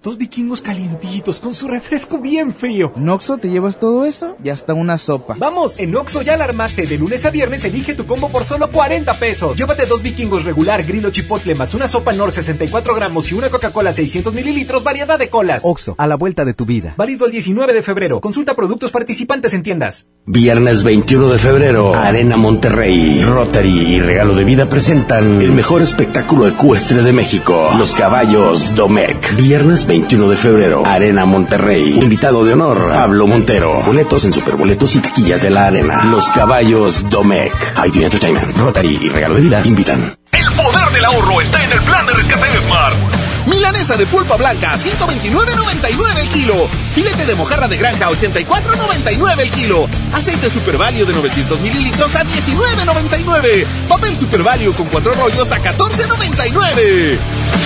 [0.00, 2.92] Dos vikingos calientitos con su refresco bien frío.
[2.94, 4.36] ¿En Oxo te llevas todo eso?
[4.40, 5.34] Ya está una sopa.
[5.36, 6.86] Vamos, en Oxo ya la armaste.
[6.86, 9.56] De lunes a viernes elige tu combo por solo 40 pesos.
[9.56, 13.92] Llévate dos vikingos regular, grilo chipotle, más una sopa Nor 64 gramos y una Coca-Cola
[13.92, 15.62] 600 mililitros, variedad de colas.
[15.64, 16.94] Oxo, a la vuelta de tu vida.
[16.96, 18.20] Válido el 19 de febrero.
[18.20, 20.06] Consulta productos participantes en tiendas.
[20.26, 26.46] Viernes 21 de febrero, Arena Monterrey, Rotary y Regalo de Vida presentan el mejor espectáculo
[26.46, 29.34] ecuestre de México, Los Caballos Domec.
[29.34, 31.98] Viernes 21 de febrero, Arena Monterrey.
[31.98, 33.82] Invitado de honor, Pablo Montero.
[33.86, 36.04] Boletos en superboletos y taquillas de la arena.
[36.04, 37.54] Los Caballos Domec.
[37.86, 40.14] ID Entertainment, Rotary y Regalo de Vida invitan.
[40.30, 43.27] El poder del ahorro está en el plan de rescate de Smart.
[43.48, 46.68] Milanesa de pulpa blanca, 129.99 el kilo.
[46.94, 49.88] Filete de mojarra de granja, 84.99 el kilo.
[50.12, 53.66] Aceite Super Value de 900 mililitros a 19.99.
[53.88, 57.18] Papel Super Value con cuatro rollos a 14.99.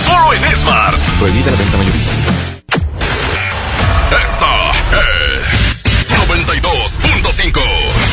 [0.05, 0.97] Solo en Smart.
[1.19, 2.11] Prohibida la venta mayorista.
[4.21, 5.43] Esta es
[6.29, 8.12] 92.5.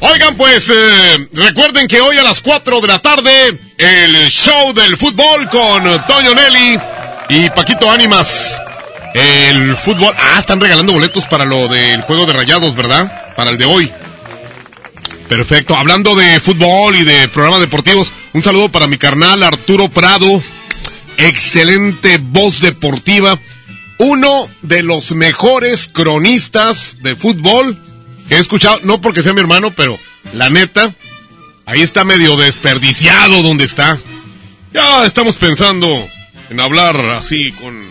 [0.00, 4.96] Oigan, pues eh, recuerden que hoy a las 4 de la tarde el show del
[4.98, 6.78] fútbol con Toño Nelly
[7.30, 8.58] y Paquito Ánimas.
[9.14, 10.14] El fútbol.
[10.18, 13.34] Ah, están regalando boletos para lo del juego de rayados, ¿verdad?
[13.34, 13.90] Para el de hoy.
[15.30, 15.74] Perfecto.
[15.74, 20.42] Hablando de fútbol y de programas deportivos, un saludo para mi carnal Arturo Prado.
[21.16, 23.38] Excelente voz deportiva.
[23.98, 27.80] Uno de los mejores cronistas de fútbol
[28.30, 29.98] he escuchado, no porque sea mi hermano, pero
[30.32, 30.94] la neta,
[31.64, 33.98] ahí está medio desperdiciado donde está.
[34.72, 36.06] Ya estamos pensando
[36.50, 37.86] en hablar así con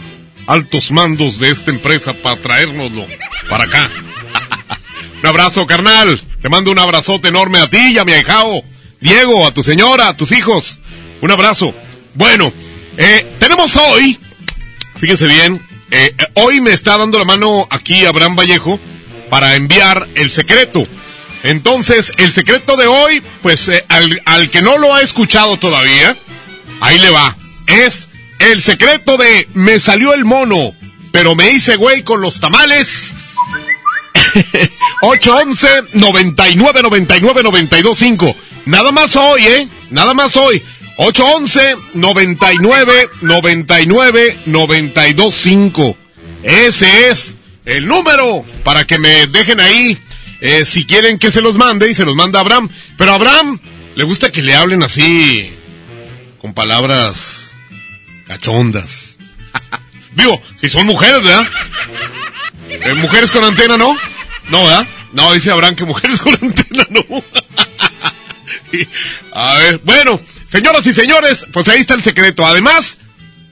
[0.47, 3.05] altos mandos de esta empresa para traérnoslo
[3.49, 3.89] para acá.
[5.21, 6.21] un abrazo, carnal.
[6.41, 8.63] Te mando un abrazote enorme a ti y a mi ahijao.
[8.99, 10.79] Diego, a tu señora, a tus hijos.
[11.21, 11.73] Un abrazo.
[12.13, 12.51] Bueno,
[12.97, 14.17] eh, tenemos hoy,
[14.97, 15.61] fíjense bien,
[15.91, 18.79] eh, hoy me está dando la mano aquí Abraham Vallejo
[19.29, 20.83] para enviar el secreto.
[21.43, 26.17] Entonces, el secreto de hoy, pues eh, al, al, que no lo ha escuchado todavía,
[26.81, 27.35] ahí le va.
[27.67, 28.07] Es
[28.39, 30.75] el secreto de me salió el mono,
[31.11, 33.13] pero me hice güey con los tamales.
[35.01, 38.35] 811 99 99 92 5.
[38.65, 39.67] Nada más hoy, ¿eh?
[39.91, 40.61] Nada más hoy.
[40.97, 45.97] 811 99 99 92 5.
[46.43, 47.35] Ese es
[47.65, 49.97] el número para que me dejen ahí
[50.41, 52.69] eh, si quieren que se los mande y se los manda Abraham.
[52.97, 53.59] Pero Abraham
[53.95, 55.51] le gusta que le hablen así,
[56.39, 57.55] con palabras
[58.27, 59.17] cachondas.
[60.11, 61.47] Digo, si son mujeres, ¿verdad?
[62.69, 63.97] Eh, mujeres con antena, ¿no?
[64.49, 64.87] No, ¿verdad?
[65.13, 67.03] No, dice Abraham que mujeres con antena, no.
[69.33, 72.45] a ver, bueno, señoras y señores, pues ahí está el secreto.
[72.45, 72.99] Además,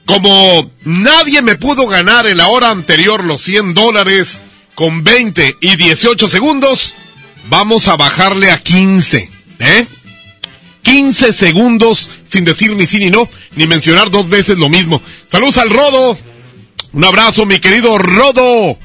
[0.06, 4.42] como nadie me pudo ganar en la hora anterior los 100 dólares
[4.74, 6.94] con 20 y 18 segundos,
[7.48, 9.86] vamos a bajarle a 15, ¿eh?
[10.82, 15.00] 15 segundos sin decir ni sí ni no, ni mencionar dos veces lo mismo.
[15.26, 16.18] Saludos al Rodo.
[16.92, 18.78] Un abrazo, mi querido Rodo.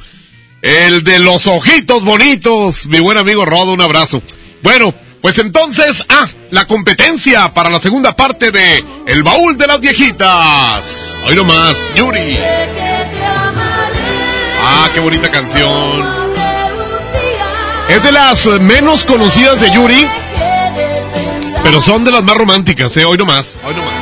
[0.61, 2.85] El de los ojitos bonitos.
[2.85, 4.21] Mi buen amigo Rodo, un abrazo.
[4.63, 9.79] Bueno, pues entonces, ah, la competencia para la segunda parte de El Baúl de las
[9.79, 11.17] Viejitas.
[11.25, 12.37] Hoy nomás, Yuri.
[14.61, 16.29] Ah, qué bonita canción.
[17.89, 20.07] Es de las menos conocidas de Yuri,
[21.63, 23.05] pero son de las más románticas, ¿eh?
[23.05, 23.93] Hoy nomás, hoy nomás.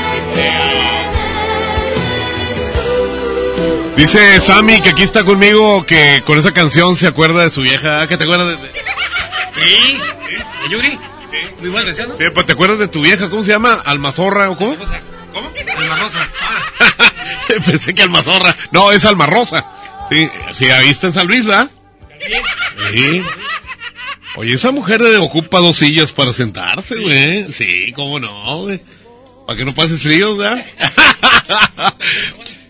[3.96, 8.08] Dice Sammy que aquí está conmigo que con esa canción se acuerda de su vieja.
[8.08, 8.87] ¿Qué te acuerdas de.?
[9.58, 9.98] ¿Sí?
[10.64, 11.00] ¿De Yuri?
[11.60, 12.18] ¿Muy mal deseado?
[12.20, 13.30] Eh, pues, ¿Te acuerdas de tu vieja?
[13.30, 13.74] ¿Cómo se llama?
[13.74, 14.76] ¿Almazorra o cómo?
[15.34, 15.52] ¿Cómo?
[15.78, 16.32] Almarrosa.
[17.66, 18.56] Pensé que Almazorra.
[18.72, 19.66] No, es Almarrosa.
[20.10, 21.70] Sí, sí, ahí está en San Luis, ¿verdad?
[22.92, 23.22] Sí.
[24.36, 27.52] Oye, esa mujer eh, ocupa dos sillas para sentarse, güey.
[27.52, 28.82] Sí, cómo no, güey.
[29.46, 30.64] Para que no pases frío, ¿verdad?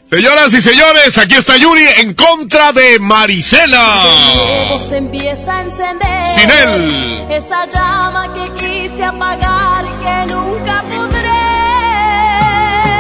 [0.10, 4.04] Señoras y señores, aquí está Yuri en contra de Marisela.
[4.88, 6.24] se empieza a encender.
[6.24, 7.26] Sin él.
[7.30, 11.28] Esa llama que quise apagar y que nunca podré.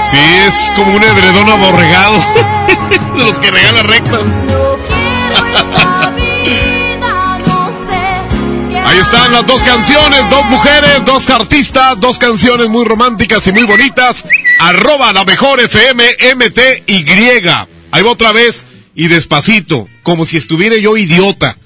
[0.02, 0.18] Sí,
[0.48, 2.18] es como un edredón aborregado.
[3.16, 4.18] de los que regala recta.
[4.18, 6.77] No quiero esta vida,
[8.88, 13.64] Ahí están las dos canciones, dos mujeres, dos artistas, dos canciones muy románticas y muy
[13.64, 14.24] bonitas.
[14.60, 17.50] Arroba la mejor FM MTY.
[17.92, 18.66] Ahí va otra vez
[18.96, 21.58] y despacito, como si estuviera yo idiota.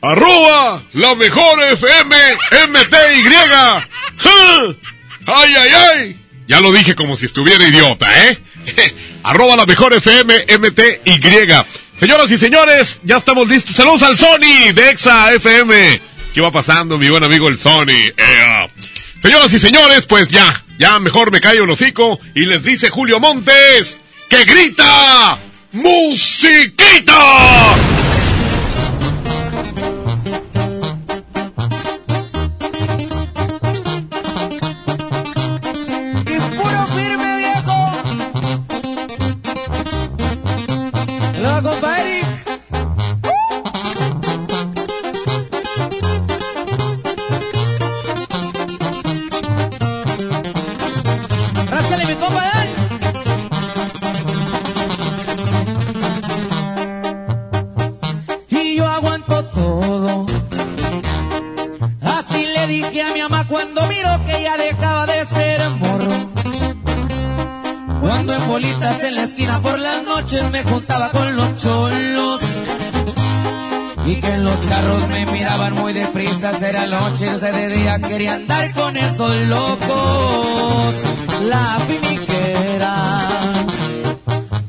[0.00, 2.16] Arroba la mejor FM
[2.68, 3.34] MTY.
[5.26, 6.16] ¡Ay, ay, ay!
[6.48, 8.38] Ya lo dije como si estuviera idiota, ¿eh?
[9.24, 11.20] Arroba la mejor FM MTY.
[11.98, 13.76] Señoras y señores, ya estamos listos.
[13.76, 16.00] Saludos al Sony de Exa FM.
[16.32, 18.12] ¿Qué va pasando, mi buen amigo el Sony?
[18.16, 18.68] Ea.
[19.20, 23.18] Señoras y señores, pues ya, ya mejor me callo el hocico y les dice Julio
[23.18, 25.38] Montes que grita
[25.72, 27.16] musiquita.
[68.90, 72.40] En la esquina por las noches me juntaba con los cholos.
[74.04, 78.00] Y que en los carros me miraban muy deprisa, era noche, o sea, de día
[78.00, 81.04] quería andar con esos locos.
[81.48, 83.28] La finiquera.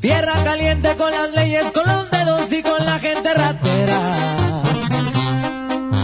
[0.00, 4.62] Tierra caliente con las leyes, con los dedos y con la gente ratera.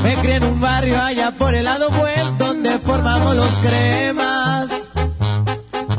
[0.03, 4.38] Me crié en un barrio allá por el lado buen donde formamos los cremas.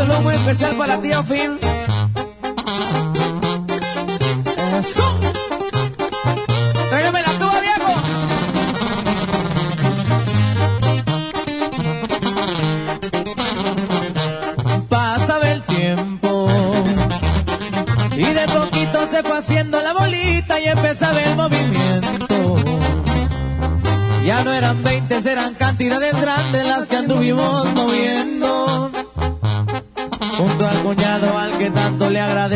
[0.00, 1.58] saludo muy especial para la tía Phil.
[4.78, 5.20] Eso.
[6.90, 7.92] La tuba, viejo.
[14.88, 16.48] Pasaba el tiempo
[18.16, 22.56] y de poquito se fue haciendo la bolita y empezaba el movimiento.
[24.24, 28.39] Ya no eran 20, eran cantidades grandes las que anduvimos moviendo.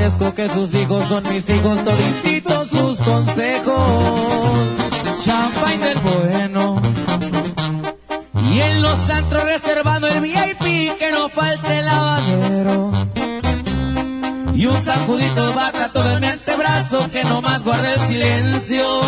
[0.04, 4.68] Agradezco que sus hijos son mis hijos, todititos sus consejos.
[5.24, 6.82] Champagne del bueno.
[8.50, 12.92] Y en los antros reservando el VIP que no falte el lavadero.
[14.54, 19.00] Y un sacudito de bata todo en mi antebrazo que no más guarde el silencio.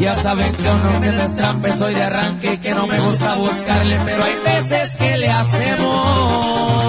[0.00, 4.24] Ya saben que uno es trampe soy de arranque que no me gusta buscarle, pero
[4.24, 6.87] hay veces que le hacemos.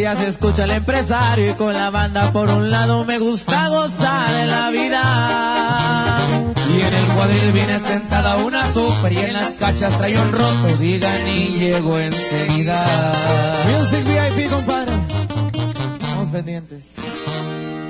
[0.00, 4.32] Ya se escucha el empresario y con la banda por un lado me gusta gozar
[4.34, 5.02] de la vida.
[6.74, 10.68] Y en el cuadril viene sentada una super y en las cachas trae un roto,
[10.78, 13.12] digan y llego enseguida.
[13.68, 14.92] Music VIP, compadre.
[16.00, 16.94] Estamos pendientes.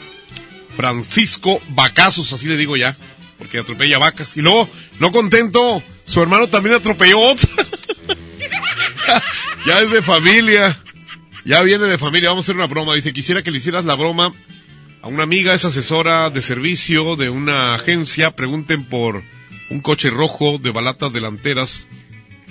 [0.77, 2.95] Francisco Vacazos, así le digo ya,
[3.37, 4.37] porque atropella vacas.
[4.37, 7.35] Y luego, no contento, su hermano también atropelló
[9.65, 10.79] ya es de familia.
[11.43, 12.29] Ya viene de familia.
[12.29, 12.95] Vamos a hacer una broma.
[12.95, 14.33] Dice, quisiera que le hicieras la broma
[15.02, 18.36] a una amiga, es asesora de servicio de una agencia.
[18.36, 19.24] Pregunten por
[19.69, 21.88] un coche rojo de balatas delanteras.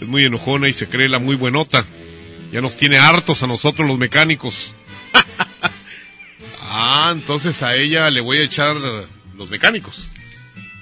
[0.01, 1.85] Es muy enojona y se cree la muy buenota.
[2.52, 4.74] Ya nos tiene hartos a nosotros los mecánicos.
[6.62, 8.77] ah, entonces a ella le voy a echar
[9.36, 10.12] los mecánicos.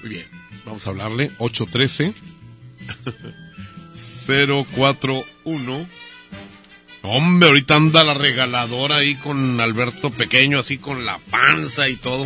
[0.01, 0.25] Muy bien.
[0.65, 1.31] Vamos a hablarle.
[1.39, 2.13] 813
[4.75, 5.89] 041
[7.07, 12.25] Hombre, ahorita anda la regaladora ahí con Alberto Pequeño, así con la panza y todo.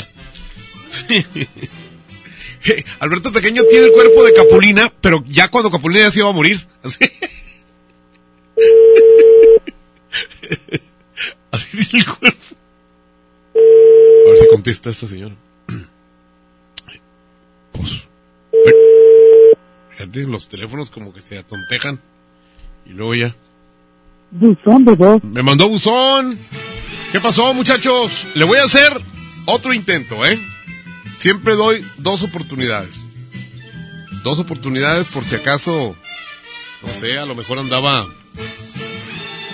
[1.09, 6.29] Eh, Alberto Pequeño tiene el cuerpo de Capulina, pero ya cuando Capulina ya se iba
[6.29, 6.65] a morir.
[6.83, 6.99] Así,
[11.89, 12.39] tiene el cuerpo.
[13.55, 15.35] A ver si contesta esta señora.
[17.71, 18.07] Pues.
[19.91, 22.01] Fíjate, los teléfonos como que se atontejan.
[22.85, 23.35] Y luego ya.
[24.31, 25.19] Buzón de.
[25.23, 26.37] Me mandó buzón.
[27.11, 28.27] ¿Qué pasó, muchachos?
[28.35, 29.01] Le voy a hacer
[29.45, 30.39] otro intento, ¿eh?
[31.17, 33.07] Siempre doy dos oportunidades.
[34.23, 35.95] Dos oportunidades por si acaso,
[36.83, 38.05] no sé, a lo mejor andaba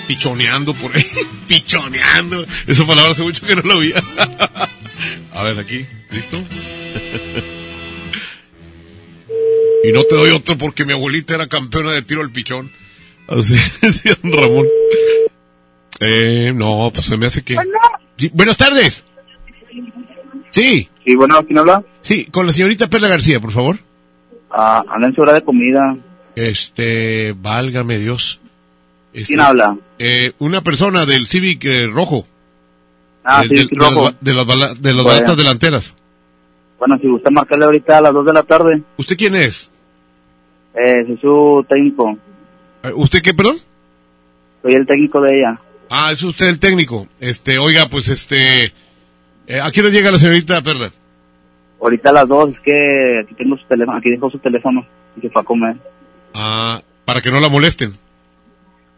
[0.08, 1.06] pichoneando por ahí.
[1.48, 2.46] pichoneando.
[2.68, 4.04] Esa palabra hace mucho que no la oía.
[5.34, 6.38] a ver, aquí, ¿listo?
[9.84, 12.70] y no te doy otro porque mi abuelita era campeona de tiro al pichón.
[13.28, 14.68] Así decía don Ramón.
[16.00, 17.56] Eh, no, pues se me hace que...
[18.18, 19.06] Sí, buenas tardes.
[20.52, 20.90] Sí.
[21.06, 21.84] Sí, bueno, ¿quién habla?
[22.02, 23.78] Sí, con la señorita Perla García, por favor.
[24.52, 25.98] Ah, habla en su hora de comida.
[26.36, 28.40] Este, válgame Dios.
[29.14, 29.78] Este, ¿Quién habla?
[30.00, 32.26] Eh, una persona del Civic eh, rojo.
[33.24, 34.12] Ah, Eh, de, de las rojo.
[34.22, 35.10] de las, bala- de las Bueno.
[35.20, 35.96] balatas delanteras.
[36.80, 39.72] Bueno, si gusta marcarle ahorita a las 2 de la tarde, ¿Usted quién es?
[40.74, 42.18] eh, soy su técnico.
[42.88, 43.58] Eh, ¿Usted qué, perdón?
[44.62, 45.60] Soy el técnico de ella.
[45.90, 47.08] Ah, es usted el técnico.
[47.20, 48.74] Este, oiga, pues este...
[49.48, 50.92] Eh, ¿A qué hora llega la señorita Perla?
[51.80, 54.86] Ahorita a las 2, es que aquí tengo su teléfono, aquí dejó su teléfono
[55.18, 55.76] y se fue a comer.
[56.34, 57.94] Ah, para que no la molesten.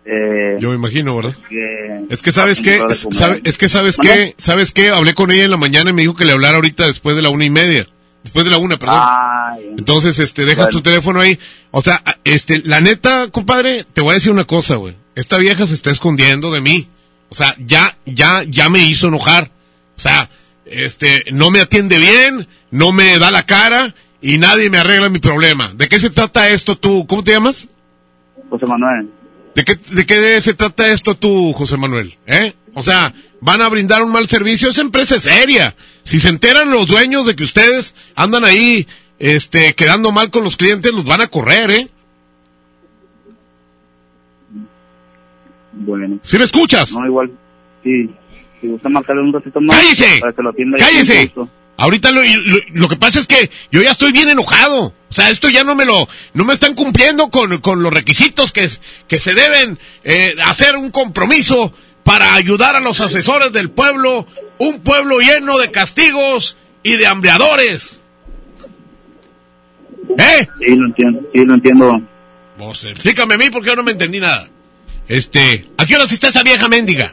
[0.06, 1.36] Eh, Yo me imagino, ¿verdad?
[1.50, 2.06] que...
[2.10, 2.82] Es que sabes comer.
[2.94, 6.04] sabe- es que sabes qué, sabes qué, hablé con ella en la mañana y me
[6.04, 7.86] dijo que le hablara ahorita después de la una y media,
[8.28, 9.00] después de la una, perdón.
[9.78, 10.72] Entonces, este, deja Bueno.
[10.72, 11.40] tu teléfono ahí.
[11.72, 14.96] O sea, este, la neta, compadre, te voy a decir una cosa, güey.
[15.16, 16.88] Esta vieja se está escondiendo de mí.
[17.30, 19.50] O sea, ya, ya, ya me hizo enojar.
[19.96, 20.30] O sea,
[20.66, 25.20] este, no me atiende bien, no me da la cara y nadie me arregla mi
[25.20, 25.72] problema.
[25.74, 27.08] ¿De qué se trata esto tú?
[27.08, 27.68] ¿Cómo te llamas?
[28.50, 29.10] José Manuel.
[29.56, 32.16] ¿De qué, ¿De qué se trata esto tú, José Manuel?
[32.28, 32.54] ¿Eh?
[32.78, 34.70] O sea, ¿van a brindar un mal servicio?
[34.70, 35.76] Esa empresa es seria.
[36.04, 38.88] Si se enteran los dueños de que ustedes andan ahí,
[39.18, 41.88] este, quedando mal con los clientes, los van a correr, ¿eh?
[45.74, 46.20] Bueno.
[46.24, 46.92] ¿Sí me escuchas?
[46.94, 47.32] No, igual.
[47.84, 48.10] Sí.
[48.62, 49.76] Si gusta marcarle un ratito más.
[49.76, 50.20] ¡Cállese!
[50.20, 51.34] Para que lo ¡Cállese!
[51.80, 54.94] Ahorita lo, lo, lo que pasa es que yo ya estoy bien enojado.
[55.10, 58.52] O sea, esto ya no me lo, no me están cumpliendo con, con los requisitos
[58.52, 61.74] que, es- que se deben eh, hacer un compromiso
[62.08, 64.26] para ayudar a los asesores del pueblo,
[64.60, 68.02] un pueblo lleno de castigos y de hambreadores.
[70.18, 70.48] ¿Eh?
[70.58, 71.20] Sí, lo entiendo.
[71.34, 72.02] Sí, lo entiendo.
[72.58, 74.48] Vos, explícame a mí porque yo no me entendí nada.
[75.10, 77.12] Este, ¿a qué hora está esa vieja mendiga?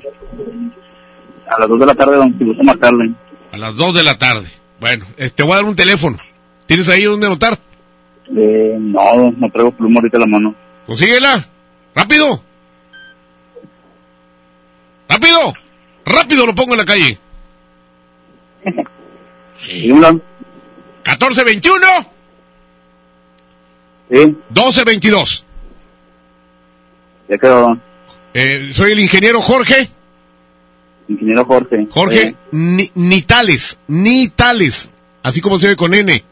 [1.49, 3.15] A las 2 de la tarde, don, si gusta marcarle.
[3.51, 4.49] A las 2 de la tarde.
[4.79, 6.19] Bueno, te voy a dar un teléfono.
[6.67, 7.59] ¿Tienes ahí donde anotar?
[8.29, 10.55] Eh, no, no traigo pluma ahorita en la mano.
[10.87, 11.45] Consíguela.
[11.97, 12.45] Rápido.
[15.15, 15.55] Rápido.
[16.05, 17.19] Rápido lo pongo en la calle.
[19.59, 19.89] Sí.
[19.91, 20.21] ¿1421?
[21.05, 21.87] 1421
[24.11, 25.45] Sí, 1222.
[27.29, 27.79] ya quedó.
[28.35, 29.91] Eh, soy el ingeniero Jorge.
[31.09, 31.87] Ingeniero Jorge.
[31.91, 32.37] Jorge Sí.
[32.53, 33.79] Ni- Nitales.
[33.87, 34.91] Nitales.
[35.23, 36.23] Así como se ve con N.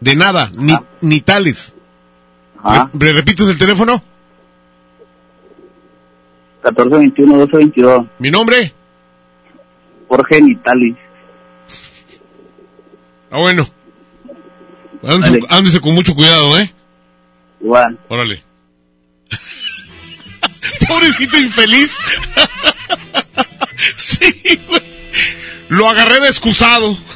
[0.00, 0.50] De nada.
[0.56, 1.74] Ni, Nitales.
[2.62, 2.90] Ajá.
[2.92, 4.02] ¿Me, me repites el teléfono?
[6.64, 8.06] 1421, 1222.
[8.18, 8.72] ¿Mi nombre?
[10.08, 10.96] Jorge Nitalis.
[13.30, 13.66] Ah, bueno.
[15.48, 16.72] Ándese, con mucho cuidado, ¿eh?
[17.60, 17.98] Igual.
[18.08, 18.42] Órale.
[20.88, 21.94] Pobrecito infeliz.
[23.96, 24.82] sí, güey.
[25.68, 26.96] Lo agarré de excusado.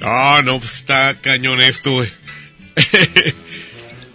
[0.00, 2.08] No, no, pues está cañón esto, güey.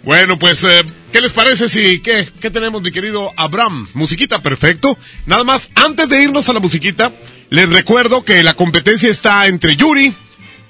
[0.06, 3.88] Bueno, pues, eh, ¿qué les parece si, qué, qué tenemos, mi querido Abraham?
[3.92, 4.96] Musiquita, perfecto.
[5.26, 7.12] Nada más, antes de irnos a la musiquita,
[7.50, 10.14] les recuerdo que la competencia está entre Yuri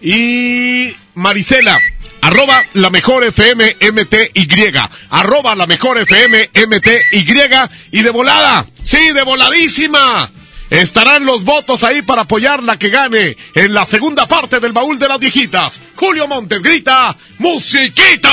[0.01, 1.79] y Marisela.
[2.23, 4.73] Arroba la mejor FM MTY.
[5.11, 7.47] Arroba la mejor FM MTY.
[7.93, 8.67] Y de volada.
[8.85, 10.31] Sí, de voladísima.
[10.71, 14.99] Estarán los votos ahí para apoyar la que gane en la segunda parte del baúl
[14.99, 15.81] de las viejitas.
[15.95, 18.31] Julio Montes grita, ¡Musiquita!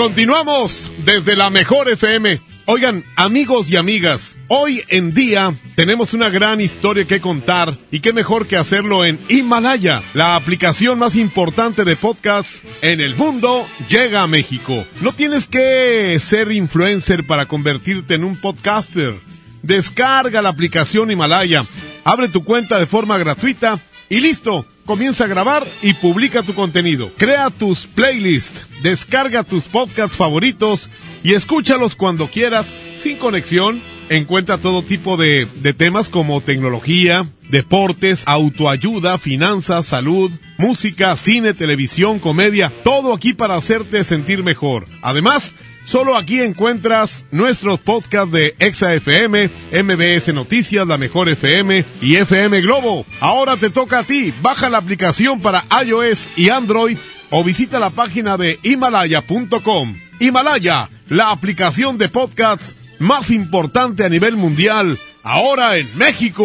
[0.00, 2.40] Continuamos desde la mejor FM.
[2.64, 8.14] Oigan, amigos y amigas, hoy en día tenemos una gran historia que contar y qué
[8.14, 12.48] mejor que hacerlo en Himalaya, la aplicación más importante de podcast
[12.80, 14.86] en el mundo, llega a México.
[15.02, 19.12] No tienes que ser influencer para convertirte en un podcaster.
[19.60, 21.66] Descarga la aplicación Himalaya,
[22.04, 23.78] abre tu cuenta de forma gratuita
[24.08, 27.12] y listo comienza a grabar y publica tu contenido.
[27.16, 30.90] Crea tus playlists, descarga tus podcasts favoritos
[31.22, 32.66] y escúchalos cuando quieras,
[32.98, 33.80] sin conexión.
[34.08, 42.18] Encuentra todo tipo de, de temas como tecnología, deportes, autoayuda, finanzas, salud, música, cine, televisión,
[42.18, 44.86] comedia, todo aquí para hacerte sentir mejor.
[45.02, 45.54] Además,
[45.90, 52.60] Solo aquí encuentras nuestros podcasts de Exa FM, MBS Noticias, La Mejor FM y FM
[52.60, 53.04] Globo.
[53.18, 54.32] Ahora te toca a ti.
[54.40, 56.96] Baja la aplicación para iOS y Android
[57.30, 59.96] o visita la página de himalaya.com.
[60.18, 64.98] Himalaya, la aplicación de podcasts más importante a nivel mundial.
[65.22, 66.44] Ahora en México.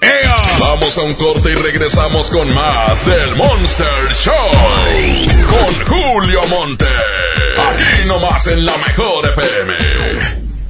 [0.00, 0.36] ¡Ea!
[0.58, 4.34] Vamos a un corte y regresamos con más del Monster Show.
[5.48, 6.86] Con Julio Monte.
[6.86, 10.25] Aquí nomás en la mejor FM.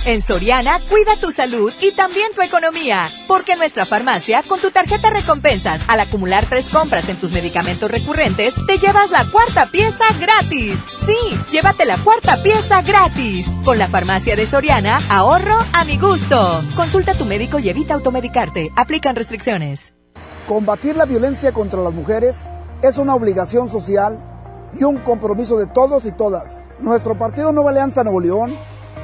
[0.07, 3.09] En Soriana, cuida tu salud y también tu economía.
[3.27, 7.91] Porque en nuestra farmacia, con tu tarjeta recompensas, al acumular tres compras en tus medicamentos
[7.91, 10.79] recurrentes, te llevas la cuarta pieza gratis.
[11.05, 13.49] Sí, llévate la cuarta pieza gratis.
[13.65, 16.63] Con la farmacia de Soriana, ahorro a mi gusto.
[16.77, 18.71] Consulta a tu médico y evita automedicarte.
[18.77, 19.93] Aplican restricciones.
[20.47, 22.43] Combatir la violencia contra las mujeres
[22.81, 24.23] es una obligación social
[24.79, 26.63] y un compromiso de todos y todas.
[26.79, 28.76] Nuestro partido Nueva Alianza Nuevo León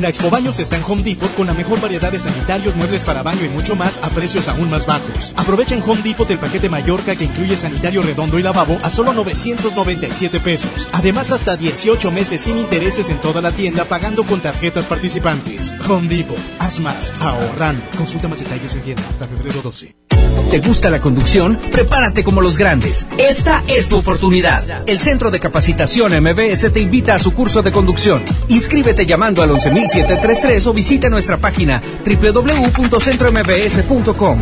[0.00, 3.22] La Expo Baños está en Home Depot con la mejor variedad de sanitarios, muebles para
[3.22, 5.34] baño y mucho más a precios aún más bajos.
[5.36, 9.12] Aprovecha en Home Depot el paquete Mallorca que incluye sanitario redondo y lavabo a solo
[9.12, 10.88] 997 pesos.
[10.92, 15.76] Además, hasta 18 meses sin intereses en toda la tienda pagando con tarjetas participantes.
[15.88, 17.84] Home Depot, haz más, ahorrando.
[17.98, 20.19] Consulta más detalles en tienda hasta febrero 12.
[20.50, 21.58] ¿Te gusta la conducción?
[21.70, 23.06] Prepárate como los grandes.
[23.18, 24.88] Esta es tu oportunidad.
[24.88, 28.22] El Centro de Capacitación MBS te invita a su curso de conducción.
[28.48, 34.38] Inscríbete llamando al 11733 o visita nuestra página www.centrombs.com.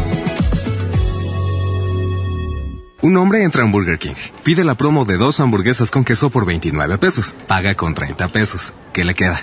[3.01, 4.15] Un hombre entra en Burger King.
[4.43, 7.37] Pide la promo de dos hamburguesas con queso por 29 pesos.
[7.47, 8.73] Paga con 30 pesos.
[8.93, 9.41] ¿Qué le queda?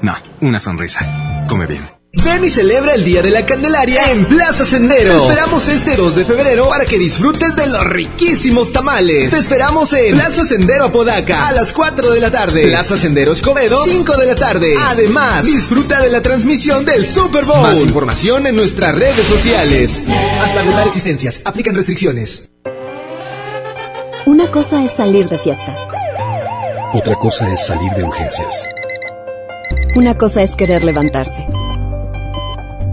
[0.00, 1.44] No, una sonrisa.
[1.46, 1.99] Come bien.
[2.12, 5.12] Ven y celebra el Día de la Candelaria en Plaza Sendero.
[5.12, 9.30] Te esperamos este 2 de febrero para que disfrutes de los riquísimos tamales.
[9.30, 12.66] Te esperamos en Plaza Sendero Apodaca a las 4 de la tarde.
[12.66, 14.74] Plaza Sendero Escobedo, 5 de la tarde.
[14.88, 17.62] Además, disfruta de la transmisión del Super Bowl.
[17.62, 20.02] Más información en nuestras redes sociales.
[20.42, 21.42] Hasta agotar existencias.
[21.44, 22.50] Aplican restricciones.
[24.26, 25.76] Una cosa es salir de fiesta.
[26.92, 28.68] Otra cosa es salir de urgencias.
[29.94, 31.46] Una cosa es querer levantarse.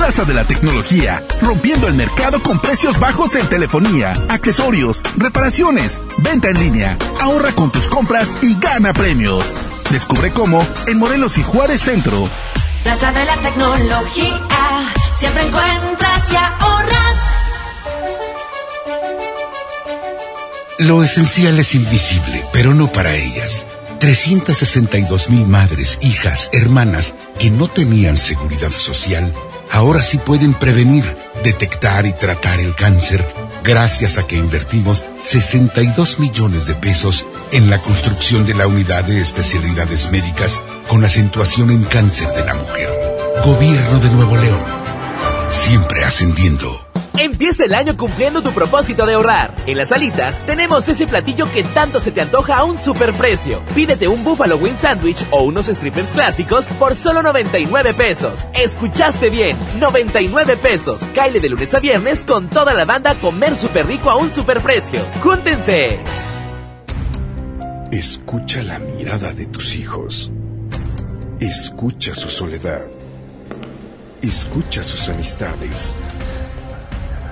[0.00, 6.48] Plaza de la Tecnología, rompiendo el mercado con precios bajos en telefonía, accesorios, reparaciones, venta
[6.48, 6.96] en línea.
[7.20, 9.54] Ahorra con tus compras y gana premios.
[9.90, 12.30] Descubre cómo en Morelos y Juárez Centro.
[12.82, 14.40] Plaza de la Tecnología,
[15.18, 17.16] siempre encuentras y ahorras.
[20.78, 23.66] Lo esencial es invisible, pero no para ellas.
[23.98, 29.30] 362 mil madres, hijas, hermanas que no tenían seguridad social
[29.70, 31.04] ahora sí pueden prevenir,
[31.42, 33.26] detectar y tratar el cáncer
[33.62, 39.20] gracias a que invertimos 62 millones de pesos en la construcción de la unidad de
[39.20, 42.88] especialidades médicas con acentuación en cáncer de la mujer.
[43.44, 44.60] Gobierno de Nuevo León.
[45.48, 46.89] Siempre ascendiendo.
[47.16, 49.52] Empieza el año cumpliendo tu propósito de ahorrar.
[49.66, 53.62] En las alitas tenemos ese platillo que tanto se te antoja a un superprecio.
[53.74, 58.46] Pídete un Buffalo Wing Sandwich o unos strippers clásicos por solo 99 pesos.
[58.54, 61.00] Escuchaste bien, 99 pesos.
[61.14, 65.00] Caile de lunes a viernes con toda la banda comer súper rico a un superprecio.
[65.22, 66.00] ¡Júntense!
[67.90, 70.30] Escucha la mirada de tus hijos.
[71.40, 72.82] Escucha su soledad.
[74.22, 75.96] Escucha sus amistades.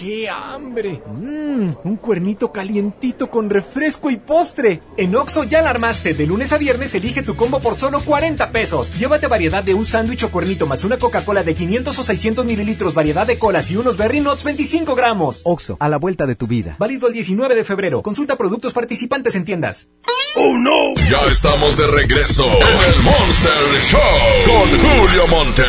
[0.00, 1.02] ¡Qué hambre!
[1.06, 4.80] Mmm, un cuernito calientito con refresco y postre.
[4.96, 6.14] En Oxo ya la armaste.
[6.14, 8.98] De lunes a viernes elige tu combo por solo 40 pesos.
[8.98, 12.94] Llévate variedad de un sándwich o cuernito más una Coca-Cola de 500 o 600 mililitros,
[12.94, 15.42] variedad de colas y unos Berry Nuts 25 gramos.
[15.44, 16.76] Oxo, a la vuelta de tu vida.
[16.78, 18.00] Válido el 19 de febrero.
[18.00, 19.90] Consulta productos participantes en tiendas.
[20.34, 20.94] ¡Oh, no!
[21.10, 23.52] Ya estamos de regreso en el Monster
[23.82, 24.00] Show
[24.46, 25.64] con Julio Monte.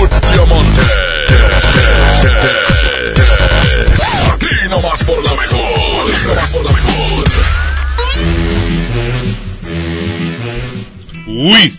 [0.00, 0.82] Julio Monte.
[4.46, 6.12] Aquí nomás por la mejor.
[6.14, 7.24] Aquí nomás por la mejor.
[11.26, 11.74] Uy,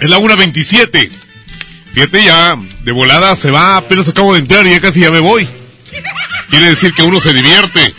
[0.00, 1.10] es la 1.27.
[1.94, 5.20] Fíjate ya, de volada se va, apenas acabo de entrar y ya casi ya me
[5.20, 5.46] voy.
[6.48, 7.94] Quiere decir que uno se divierte.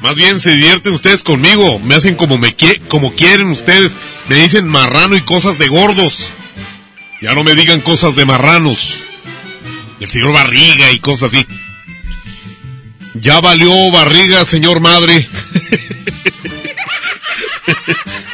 [0.00, 3.92] Más bien se divierten ustedes conmigo, me hacen como me quie- como quieren ustedes,
[4.28, 6.30] me dicen marrano y cosas de gordos.
[7.20, 9.02] Ya no me digan cosas de marranos.
[10.00, 11.46] El señor barriga y cosas así.
[13.14, 15.26] Ya valió barriga, señor madre.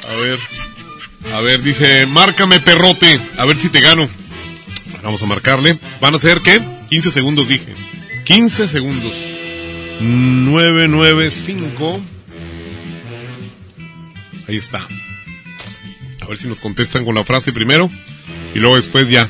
[0.09, 0.39] A ver.
[1.33, 4.09] A ver, dice, márcame perrote, a ver si te gano.
[5.03, 5.79] Vamos a marcarle.
[6.01, 6.63] ¿Van a ser qué?
[6.89, 7.75] 15 segundos dije.
[8.25, 9.13] 15 segundos.
[10.01, 12.01] 995.
[14.49, 14.87] Ahí está.
[16.21, 17.91] A ver si nos contestan con la frase primero
[18.55, 19.29] y luego después ya.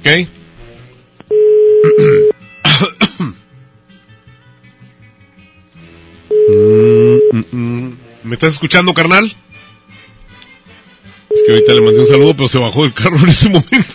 [0.00, 0.28] ¿Ok?
[8.32, 9.26] ¿Me estás escuchando, carnal?
[11.28, 13.94] Es que ahorita le mandé un saludo, pero se bajó del carro en ese momento.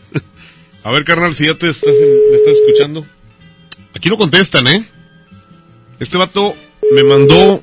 [0.84, 3.04] A ver, carnal, si ya te estás, me estás escuchando.
[3.94, 4.82] Aquí no contestan, ¿eh?
[6.00, 6.56] Este vato
[6.94, 7.62] me mandó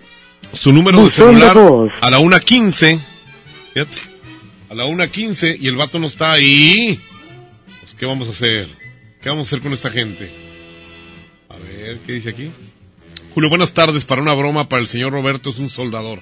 [0.54, 1.58] su número de celular
[2.02, 3.02] a la 1.15.
[3.74, 3.98] Fíjate.
[4.70, 7.00] A la 1.15 y el vato no está ahí.
[7.80, 8.68] Pues, ¿qué vamos a hacer?
[9.24, 10.30] ¿Qué vamos a hacer con esta gente?
[11.50, 12.52] A ver, ¿qué dice aquí?
[13.34, 14.06] Julio, buenas tardes.
[14.06, 16.22] Para una broma, para el señor Roberto es un soldador.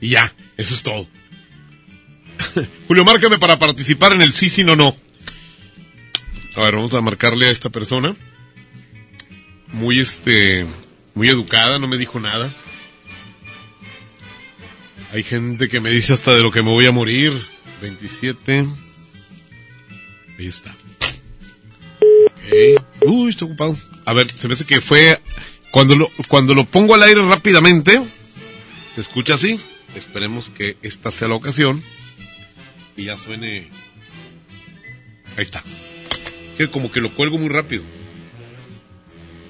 [0.00, 1.06] Y ya, eso es todo.
[2.88, 4.96] Julio, márcame para participar en el sí, sí, no, no.
[6.56, 8.14] A ver, vamos a marcarle a esta persona.
[9.72, 10.66] Muy, este,
[11.14, 12.50] muy educada, no me dijo nada.
[15.12, 17.32] Hay gente que me dice hasta de lo que me voy a morir.
[17.80, 18.66] 27.
[20.38, 20.74] Ahí está.
[22.00, 22.82] Ok.
[23.06, 23.76] Uy, está ocupado.
[24.04, 25.20] A ver, se me hace que fue...
[25.70, 28.00] Cuando lo, cuando lo pongo al aire rápidamente,
[28.94, 29.60] se escucha así.
[29.94, 31.82] Esperemos que esta sea la ocasión.
[32.96, 33.68] Y ya suene...
[35.36, 35.62] Ahí está.
[36.56, 37.82] Que como que lo cuelgo muy rápido.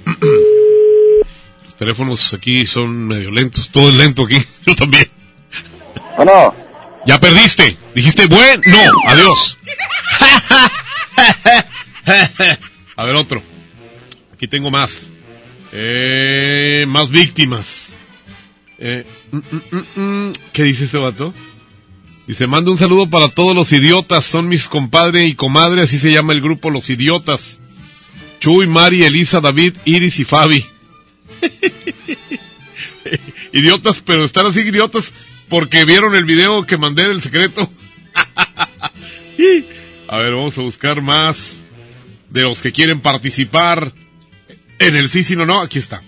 [1.64, 3.70] Los teléfonos aquí son medio lentos.
[3.70, 4.38] Todo es lento aquí.
[4.66, 5.08] Yo también.
[6.16, 6.54] Bueno.
[7.06, 7.76] Ya perdiste.
[7.94, 8.62] Dijiste bueno.
[8.66, 9.58] No, adiós.
[12.96, 13.42] A ver otro.
[14.34, 15.08] Aquí tengo más.
[15.72, 17.94] Eh, más víctimas.
[18.78, 20.32] Eh, mm, mm, mm.
[20.52, 21.32] ¿Qué dice este vato?
[22.26, 24.24] Dice, manda un saludo para todos los idiotas.
[24.24, 27.60] Son mis compadre y comadre, así se llama el grupo Los Idiotas.
[28.38, 30.64] Chuy, Mari, Elisa, David, Iris y Fabi.
[33.52, 35.12] idiotas, pero están así idiotas
[35.48, 37.68] porque vieron el video que mandé del secreto.
[40.08, 41.62] a ver, vamos a buscar más
[42.30, 43.92] de los que quieren participar
[44.80, 45.60] en el sí, sí, no, no.
[45.60, 46.02] Aquí está.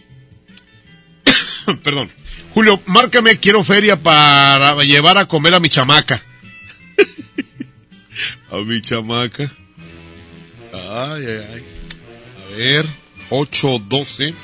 [1.84, 2.10] Perdón.
[2.54, 6.20] Julio, márcame, quiero feria para llevar a comer a mi chamaca.
[8.50, 9.50] a mi chamaca.
[10.72, 11.64] Ay, ay, ay.
[12.44, 12.86] A ver,
[13.30, 14.34] 8-12.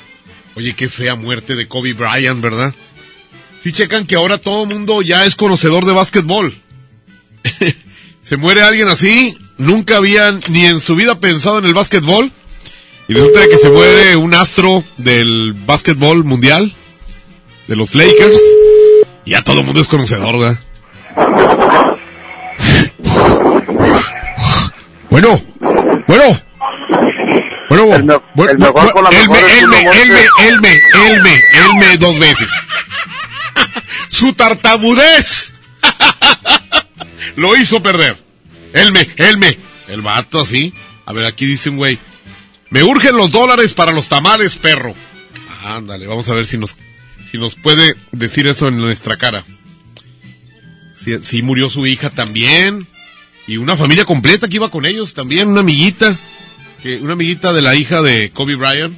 [0.55, 2.73] Oye, qué fea muerte de Kobe Bryant, ¿verdad?
[3.61, 6.55] Si checan que ahora todo el mundo ya es conocedor de básquetbol.
[8.23, 12.31] Se muere alguien así, nunca habían ni en su vida pensado en el básquetbol.
[13.09, 16.71] Y resulta que se muere un astro del básquetbol mundial,
[17.67, 18.39] de los Lakers.
[19.25, 20.59] Y ya todo el mundo es conocedor, ¿verdad?
[25.09, 25.41] Bueno,
[26.07, 26.41] bueno.
[27.69, 30.19] Bueno, el, me- bueno, el mejor bueno, con la Elme, mejor Elme.
[30.47, 32.49] Elme, Elme, Elme dos veces.
[34.09, 35.53] Su tartamudez
[37.35, 38.17] lo hizo perder.
[38.73, 39.57] Elme, Elme.
[39.87, 40.73] El vato así.
[41.05, 41.97] A ver, aquí dice un güey.
[42.69, 44.93] Me urgen los dólares para los tamales, perro.
[45.63, 46.77] Ándale, vamos a ver si nos,
[47.31, 49.43] si nos puede decir eso en nuestra cara.
[50.93, 52.87] Sí murió su hija también.
[53.47, 56.15] Y una familia completa que iba con ellos también, una amiguita.
[56.83, 58.95] Que, una amiguita de la hija de Kobe Bryant.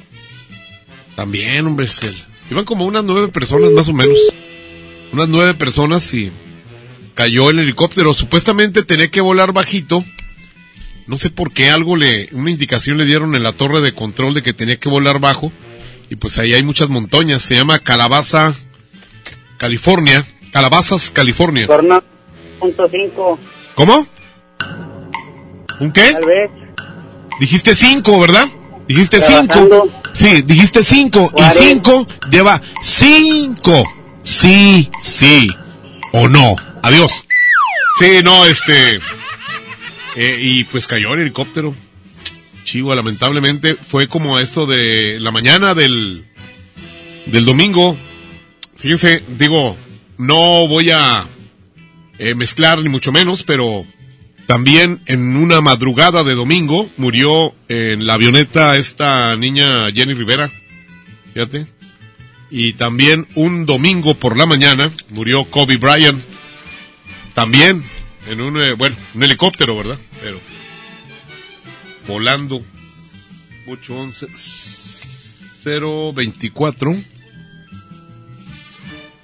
[1.16, 1.88] También, hombre,
[2.50, 4.18] iban como unas nueve personas más o menos.
[5.12, 6.30] Unas nueve personas y
[7.14, 8.12] cayó el helicóptero.
[8.14, 10.04] Supuestamente tenía que volar bajito.
[11.06, 14.34] No sé por qué algo le, una indicación le dieron en la torre de control
[14.34, 15.52] de que tenía que volar bajo.
[16.10, 17.42] Y pues ahí hay muchas montañas.
[17.42, 18.54] Se llama Calabaza,
[19.58, 20.24] California.
[20.52, 21.66] Calabazas, California.
[21.66, 22.02] Torna
[22.60, 23.38] punto cinco.
[23.74, 24.06] ¿Cómo?
[25.80, 26.12] ¿Un qué?
[26.12, 26.50] Tal vez.
[27.40, 28.46] Dijiste cinco, ¿verdad?
[28.86, 29.46] Dijiste cinco.
[29.46, 30.02] Trabajando.
[30.12, 31.30] Sí, dijiste cinco.
[31.32, 31.64] Y Cuarenta.
[31.64, 33.82] cinco lleva cinco.
[34.22, 35.48] Sí, sí.
[36.12, 36.54] O no.
[36.82, 37.26] Adiós.
[37.98, 39.00] Sí, no, este.
[40.16, 41.74] Eh, y pues cayó el helicóptero.
[42.64, 43.74] Chivo, lamentablemente.
[43.74, 46.26] Fue como esto de la mañana del.
[47.26, 47.96] Del domingo.
[48.76, 49.76] Fíjense, digo,
[50.18, 51.26] no voy a
[52.18, 53.86] eh, mezclar ni mucho menos, pero
[54.46, 60.50] también en una madrugada de domingo murió en la avioneta esta niña Jenny Rivera.
[61.32, 61.66] Fíjate.
[62.50, 66.22] Y también un domingo por la mañana murió Kobe Bryant.
[67.34, 67.82] También
[68.28, 69.98] en un, eh, bueno, un helicóptero, ¿verdad?
[70.20, 70.40] Pero
[72.06, 72.62] volando.
[73.66, 74.32] 811
[76.14, 76.96] 024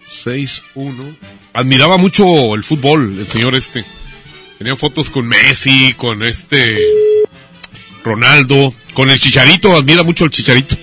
[0.06, 1.16] 61.
[1.52, 3.84] Admiraba mucho el fútbol, el señor este.
[4.58, 6.78] Tenía fotos con Messi, con este
[8.02, 10.76] Ronaldo, con el Chicharito, admira mucho el Chicharito.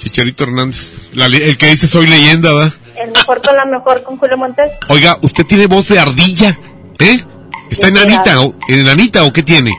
[0.00, 0.98] Chicharito Hernández.
[1.12, 2.72] La el que dice soy leyenda, ¿verdad?
[2.96, 4.72] El mejor con la mejor con Julio Montes.
[4.88, 6.58] Oiga, usted tiene voz de ardilla,
[6.98, 7.24] ¿eh?
[7.70, 9.72] ¿Está ¿De qué enanita o, enanita o qué tiene?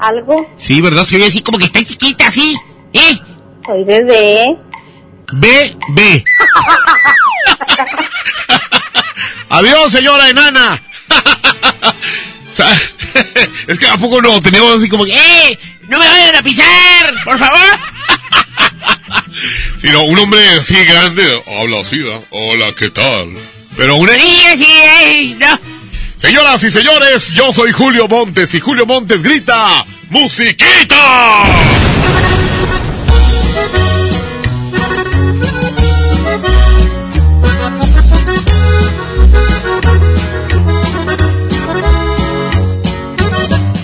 [0.00, 0.50] Algo.
[0.56, 1.04] Sí, ¿verdad?
[1.04, 2.56] Se oye así como que está chiquita, así,
[2.92, 3.18] ¿eh?
[3.64, 4.56] Soy bebé.
[5.32, 6.24] B, B.
[9.48, 10.82] Adiós, señora enana.
[13.66, 15.58] Es que a poco no teníamos así como que, ¡eh!
[15.88, 17.14] ¡No me vayan a pisar!
[17.24, 17.78] ¡Por favor!
[19.78, 22.24] Si no, un hombre así grande habla así, ¿verdad?
[22.30, 23.30] Hola, ¿qué tal?
[23.76, 25.73] Pero una niña sí, eh, no.
[26.24, 30.96] Señoras y señores, yo soy Julio Montes y Julio Montes grita ¡Musiquita!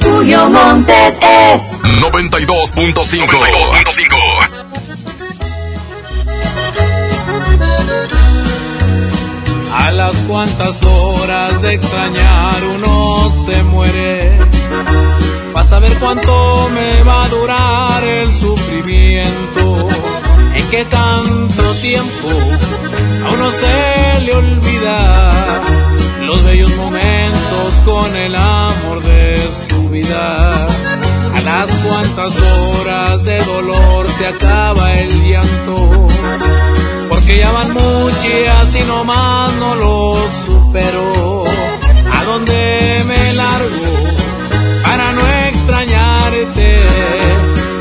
[0.02, 3.26] Julio Montes es 92.5.
[3.26, 4.59] 92.5.
[9.90, 14.38] A las cuantas horas de extrañar uno se muere.
[15.52, 19.88] Vas a ver cuánto me va a durar el sufrimiento.
[20.54, 22.28] En qué tanto tiempo
[23.26, 25.32] a uno se le olvida
[26.24, 30.52] los bellos momentos con el amor de su vida.
[31.34, 36.06] A las cuantas horas de dolor se acaba el llanto
[37.30, 40.16] porque ya van muchas y nomás no lo
[40.46, 41.44] supero.
[42.12, 43.92] ¿A dónde me largo
[44.82, 46.80] para no extrañarte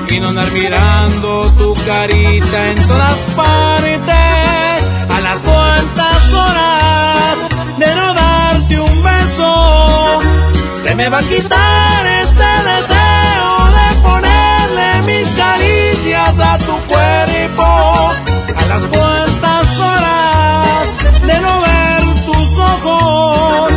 [0.09, 4.83] y no andar mirando tu carita en todas partes?
[5.17, 7.37] A las cuantas horas
[7.77, 10.19] de no darte un beso,
[10.83, 17.63] se me va a quitar este deseo de ponerle mis caricias a tu cuerpo
[18.55, 18.83] a las
[19.43, 20.87] horas
[21.25, 23.71] de no ver tus ojos,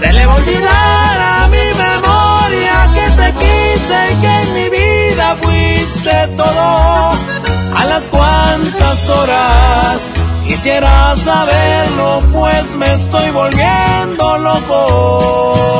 [0.00, 4.68] se le va a olvidar a mi memoria que te quise y que en mi
[4.68, 7.12] vida fuiste todo.
[7.76, 10.02] A las cuantas horas
[10.46, 15.78] quisiera saberlo, pues me estoy volviendo loco.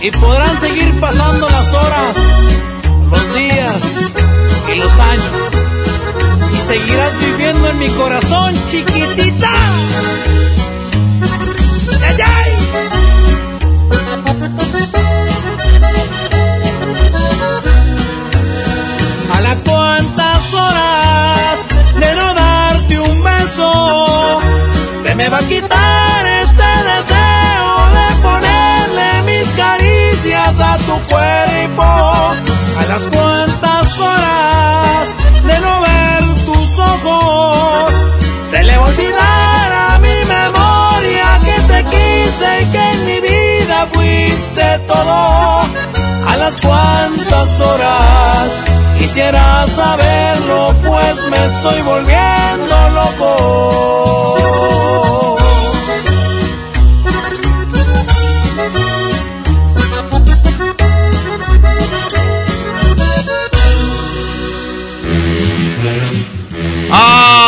[0.00, 2.16] Y podrán seguir pasando las horas,
[3.10, 3.82] los días
[4.72, 5.45] y los años
[6.66, 9.52] seguirás viviendo en mi corazón, chiquitita.
[12.02, 12.52] ¡Ay!
[19.32, 21.58] A las cuantas horas
[22.00, 24.40] de no darte un beso,
[25.04, 31.82] se me va a quitar este deseo de ponerle mis caricias a tu cuerpo.
[31.82, 33.02] A las
[38.50, 43.20] se le va a olvidar a mi memoria que te quise y que en mi
[43.20, 45.60] vida fuiste todo.
[46.30, 48.48] A las cuantas horas
[48.98, 54.05] quisiera saberlo, pues me estoy volviendo loco.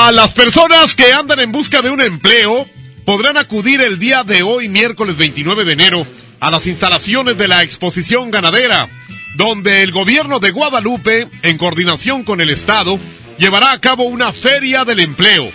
[0.00, 2.66] A las personas que andan en busca de un empleo
[3.04, 6.06] podrán acudir el día de hoy, miércoles 29 de enero,
[6.38, 8.88] a las instalaciones de la exposición ganadera,
[9.34, 12.96] donde el gobierno de Guadalupe, en coordinación con el Estado,
[13.38, 15.50] llevará a cabo una feria del empleo.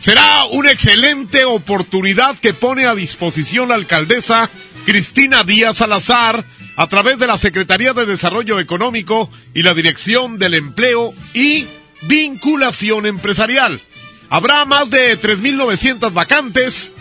[0.00, 4.48] Será una excelente oportunidad que pone a disposición la alcaldesa
[4.86, 6.46] Cristina Díaz Salazar
[6.76, 11.66] a través de la Secretaría de Desarrollo Económico y la Dirección del Empleo y
[12.02, 13.80] Vinculación Empresarial.
[14.28, 16.92] Habrá más de 3.900 vacantes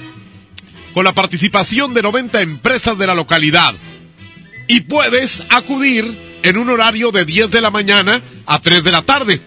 [0.93, 3.73] con la participación de 90 empresas de la localidad.
[4.67, 9.01] Y puedes acudir en un horario de 10 de la mañana a 3 de la
[9.03, 9.41] tarde.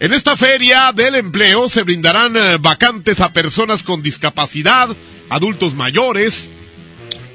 [0.00, 4.88] En esta feria del empleo se brindarán eh, vacantes a personas con discapacidad,
[5.30, 6.50] adultos mayores,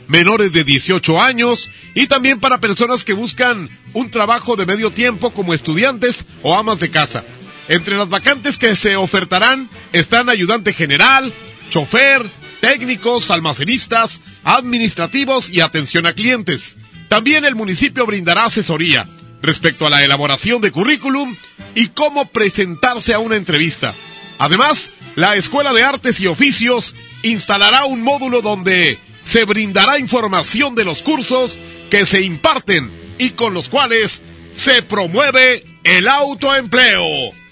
[0.08, 5.32] menores de 18 años y también para personas que buscan un trabajo de medio tiempo
[5.32, 7.24] como estudiantes o amas de casa.
[7.70, 11.32] Entre las vacantes que se ofertarán están ayudante general,
[11.70, 12.26] chofer,
[12.62, 16.78] técnicos, almacenistas, administrativos y atención a clientes.
[17.10, 19.08] También el municipio brindará asesoría
[19.44, 21.36] respecto a la elaboración de currículum
[21.76, 23.94] y cómo presentarse a una entrevista.
[24.40, 30.86] Además, la Escuela de Artes y Oficios instalará un módulo donde se brindará información de
[30.86, 31.60] los cursos
[31.92, 32.90] que se imparten
[33.20, 34.24] y con los cuales
[34.56, 37.04] se promueve el autoempleo.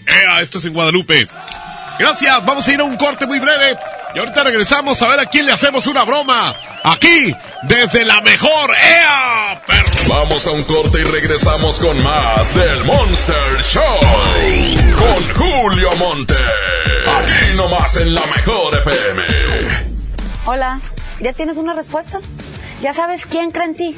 [0.07, 0.41] ¡Ea!
[0.41, 1.27] Esto es en Guadalupe.
[1.99, 3.77] Gracias, vamos a ir a un corte muy breve.
[4.15, 6.55] Y ahorita regresamos a ver a quién le hacemos una broma.
[6.83, 9.87] Aquí, desde la mejor EA, perro.
[10.07, 13.99] Vamos a un corte y regresamos con más del Monster Show.
[14.97, 16.35] Con Julio Monte.
[16.35, 19.23] Aquí nomás en la mejor FM.
[20.45, 20.79] Hola,
[21.19, 22.19] ¿ya tienes una respuesta?
[22.81, 23.97] ¿Ya sabes quién cree en ti?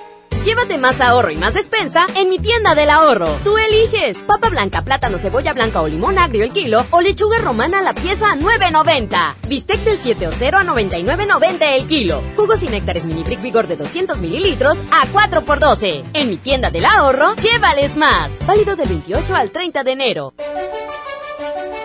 [0.45, 3.37] Llévate más ahorro y más despensa en mi tienda del ahorro.
[3.43, 7.79] Tú eliges papa blanca, plátano, cebolla blanca o limón agrio el kilo o lechuga romana
[7.83, 9.35] la pieza a 9.90.
[9.47, 12.23] Bistec del 7 o 0 a 99.90 el kilo.
[12.35, 16.03] Jugos y néctares mini brick vigor de 200 mililitros a 4 por 12.
[16.13, 18.31] En mi tienda del ahorro, llévales más.
[18.47, 20.33] Válido del 28 al 30 de enero.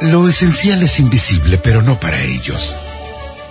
[0.01, 2.75] Lo esencial es invisible, pero no para ellos.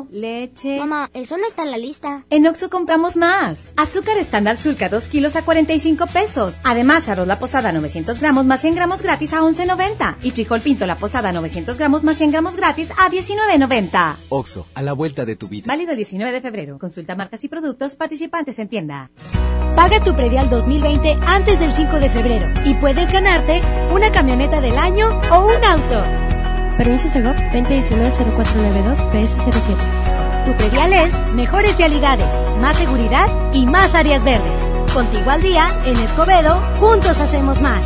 [0.00, 0.78] Huevo, leche.
[0.78, 2.24] Mamá, eso no está en la lista.
[2.30, 3.72] En Oxo compramos más.
[3.76, 6.56] Azúcar estándar Sulca 2 kilos a 45 pesos.
[6.64, 10.16] Además, arroz la posada 900 gramos más 100 gramos gratis a 11.90.
[10.22, 14.16] Y frijol pinto la posada 900 gramos más 100 gramos gratis a 19.90.
[14.28, 15.66] Oxo, a la vuelta de tu vida.
[15.66, 16.78] Válido el 19 de febrero.
[16.78, 19.10] Consulta marcas y productos participantes en tienda.
[19.74, 23.60] Paga tu predial 2020 antes del 5 de febrero y puedes ganarte
[23.92, 26.39] una camioneta del año o un auto.
[26.80, 29.76] Permiso Segov 2019-0492 PS07.
[30.46, 32.26] Tu predial es mejores vialidades,
[32.58, 34.58] más seguridad y más áreas verdes.
[34.94, 37.84] Contigo al día, en Escobedo, juntos hacemos más.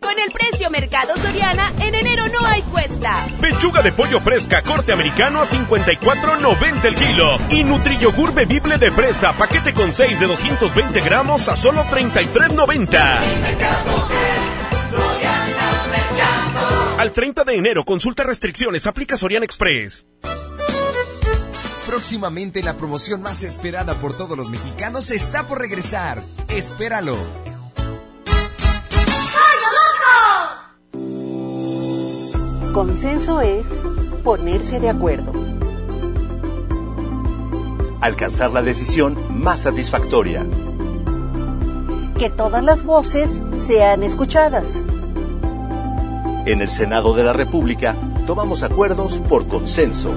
[0.00, 3.24] Con el precio Mercado Soriana, en enero no hay cuesta.
[3.40, 7.38] Pechuga de pollo fresca corte americano a 54.90 el kilo.
[7.50, 14.55] Y Nutriyogur bebible de fresa, paquete con 6 de 220 gramos a solo 33.90.
[16.98, 20.06] Al 30 de enero, consulta restricciones, aplica Sorian Express.
[21.86, 26.22] Próximamente la promoción más esperada por todos los mexicanos está por regresar.
[26.48, 27.16] Espéralo.
[32.72, 33.66] Consenso es
[34.24, 35.32] ponerse de acuerdo.
[38.00, 40.46] alcanzar la decisión más satisfactoria.
[42.18, 43.28] Que todas las voces
[43.66, 44.64] sean escuchadas.
[46.46, 50.14] En el Senado de la República tomamos acuerdos por consenso.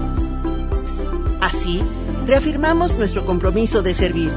[1.42, 1.84] Así,
[2.28, 4.32] reafirmamos nuestro compromiso de servir.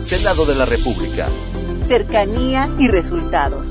[0.00, 1.26] Senado de la República.
[1.88, 3.66] Cercanía y resultados.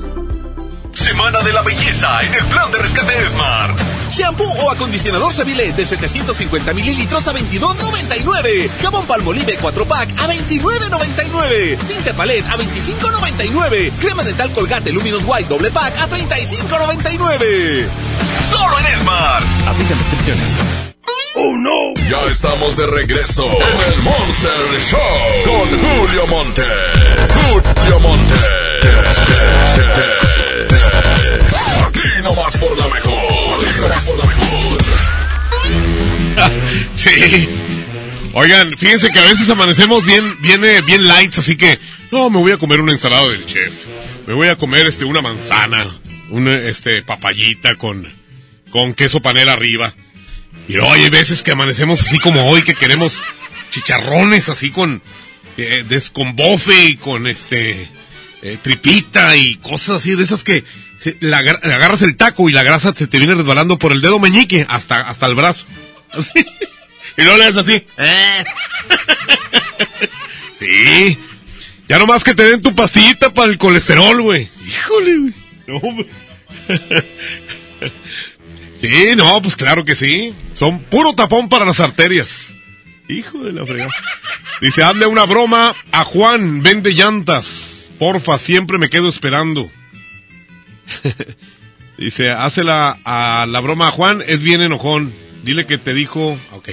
[0.92, 3.89] Semana de la belleza en el plan de rescate Smart.
[4.10, 8.68] Shampoo o acondicionador Seville de 750 mililitros a 22.99.
[8.82, 11.78] Jabón Palmolive 4 pack a 29.99.
[11.86, 13.92] Tinte Palette a 25.99.
[14.00, 17.86] Crema dental Colgate Luminous White doble pack a 35.99.
[18.50, 19.44] Solo en Smart.
[19.66, 20.80] Aplican descripciones.
[21.36, 21.94] ¡Oh, no!
[22.10, 25.00] Ya estamos de regreso en el Monster Show
[25.44, 26.64] con Julio Monte.
[27.48, 28.34] Julio Monte.
[32.00, 33.66] Aquí nomás por la mejor.
[33.68, 34.80] Aquí nomás por la mejor.
[36.94, 37.48] Sí.
[38.32, 41.78] Oigan, fíjense que a veces amanecemos bien, bien, eh, bien lights, así que
[42.12, 43.74] no, me voy a comer una ensalada del chef.
[44.26, 45.86] Me voy a comer este una manzana,
[46.30, 48.10] una este papayita con
[48.70, 49.92] con queso panela arriba.
[50.68, 53.20] Y luego hay veces que amanecemos así como hoy que queremos
[53.70, 55.02] chicharrones así con
[55.56, 57.88] eh, des- con bofe y con este
[58.42, 60.64] eh, tripita y cosas así de esas que
[61.20, 64.66] la agarras el taco y la grasa te, te viene resbalando por el dedo meñique
[64.68, 65.66] hasta hasta el brazo.
[66.10, 66.44] Así.
[67.16, 67.86] Y luego le haces así.
[67.98, 68.44] Eh.
[70.58, 71.18] Sí.
[71.88, 74.46] Ya nomás que te den tu pastillita para el colesterol, güey.
[74.66, 75.34] Híjole, güey.
[75.66, 75.80] No.
[78.80, 80.34] Sí, no, pues claro que sí.
[80.54, 82.46] Son puro tapón para las arterias.
[83.08, 83.90] Hijo de la fregada.
[84.62, 87.90] Dice, hazle una broma a Juan, vende llantas.
[87.98, 89.70] Porfa, siempre me quedo esperando.
[91.98, 95.12] Dice, hazla a la broma a Juan, es bien enojón.
[95.42, 96.38] Dile que te dijo...
[96.52, 96.68] Ok.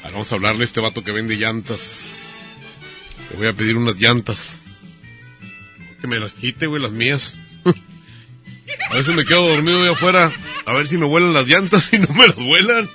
[0.00, 2.20] A ver, Vamos a hablarle a este vato que vende llantas.
[3.30, 4.58] Le voy a pedir unas llantas.
[6.00, 7.38] Que me las quite, güey, las mías.
[8.90, 10.32] A veces me quedo dormido ahí afuera.
[10.66, 12.88] A ver si me vuelan las llantas y no me las vuelan.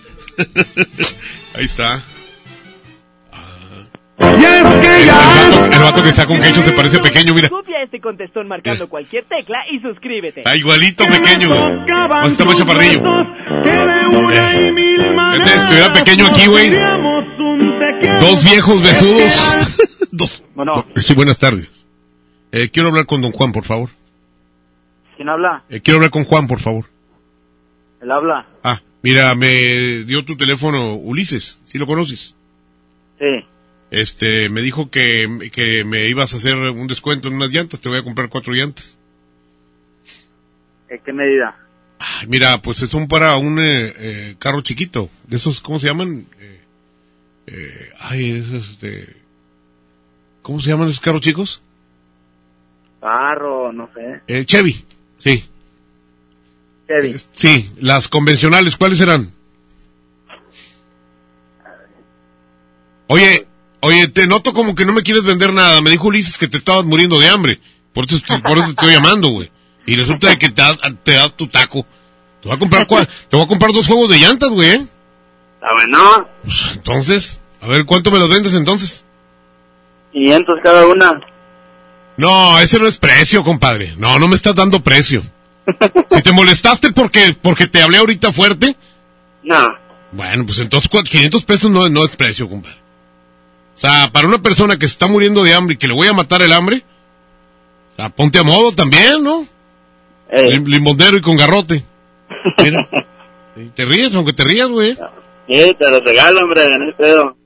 [1.53, 2.03] Ahí está.
[4.19, 7.49] El, vato, el vato que está con quecho se parece pequeño, mira.
[7.49, 10.39] Copia este contestón marcando cualquier tecla y suscríbete.
[10.41, 11.49] Está igualito pequeño.
[11.85, 13.01] No, está más chaparrillo.
[15.43, 16.71] Si estuviera pequeño aquí, güey.
[18.19, 19.55] Dos viejos besudos.
[20.11, 20.43] Dos.
[20.95, 21.85] Sí, buenas tardes.
[22.51, 23.89] Eh, quiero hablar con don Juan, por favor.
[25.15, 25.63] ¿Quién habla?
[25.69, 26.85] Eh, quiero hablar con Juan, por favor.
[28.01, 28.47] Él habla.
[28.63, 32.35] Ah, mira, me dio tu teléfono Ulises, ¿sí lo conoces?
[33.19, 33.45] Sí.
[33.89, 37.89] Este, me dijo que, que me ibas a hacer un descuento en unas llantas, te
[37.89, 38.99] voy a comprar cuatro llantas.
[40.89, 41.57] ¿En qué medida?
[41.99, 46.27] Ay, mira, pues son para un eh, eh, carro chiquito, de esos, ¿cómo se llaman?
[46.39, 46.61] Eh,
[47.47, 49.15] eh, ay, esos, este,
[50.41, 51.61] ¿cómo se llaman esos carros chicos?
[52.99, 54.21] Carro, no sé.
[54.27, 54.83] Eh, Chevy,
[55.17, 55.45] sí.
[56.87, 57.15] Chevy.
[57.31, 59.31] Sí, las convencionales, ¿cuáles eran?
[63.07, 63.47] Oye,
[63.81, 65.81] oye, te noto como que no me quieres vender nada.
[65.81, 67.59] Me dijo Ulises que te estabas muriendo de hambre.
[67.93, 69.51] Por eso, por eso te estoy llamando, güey.
[69.85, 71.85] Y resulta de que te das, te das tu taco.
[72.41, 74.69] Te voy a comprar, te voy a comprar dos juegos de llantas, güey.
[74.69, 74.85] ¿eh?
[75.55, 76.27] ¿Está bueno?
[76.73, 79.03] Entonces, a ver, ¿cuánto me los vendes entonces?
[80.13, 81.19] 500 cada una.
[82.17, 83.93] No, ese no es precio, compadre.
[83.97, 85.21] No, no me estás dando precio.
[86.11, 88.75] Si te molestaste porque, porque te hablé ahorita fuerte,
[89.43, 89.69] No.
[90.11, 92.77] Bueno, pues entonces cua- 500 pesos no, no es precio, compadre.
[93.77, 96.07] O sea, para una persona que se está muriendo de hambre y que le voy
[96.07, 96.83] a matar el hambre,
[97.93, 99.45] o sea, ponte a modo también, ¿no?
[100.31, 101.83] Lim- Limonero y con garrote.
[102.63, 102.89] Mira.
[103.75, 104.93] Te ríes, aunque te rías, güey.
[105.47, 107.37] Sí, te lo regalo, hombre, no pedo.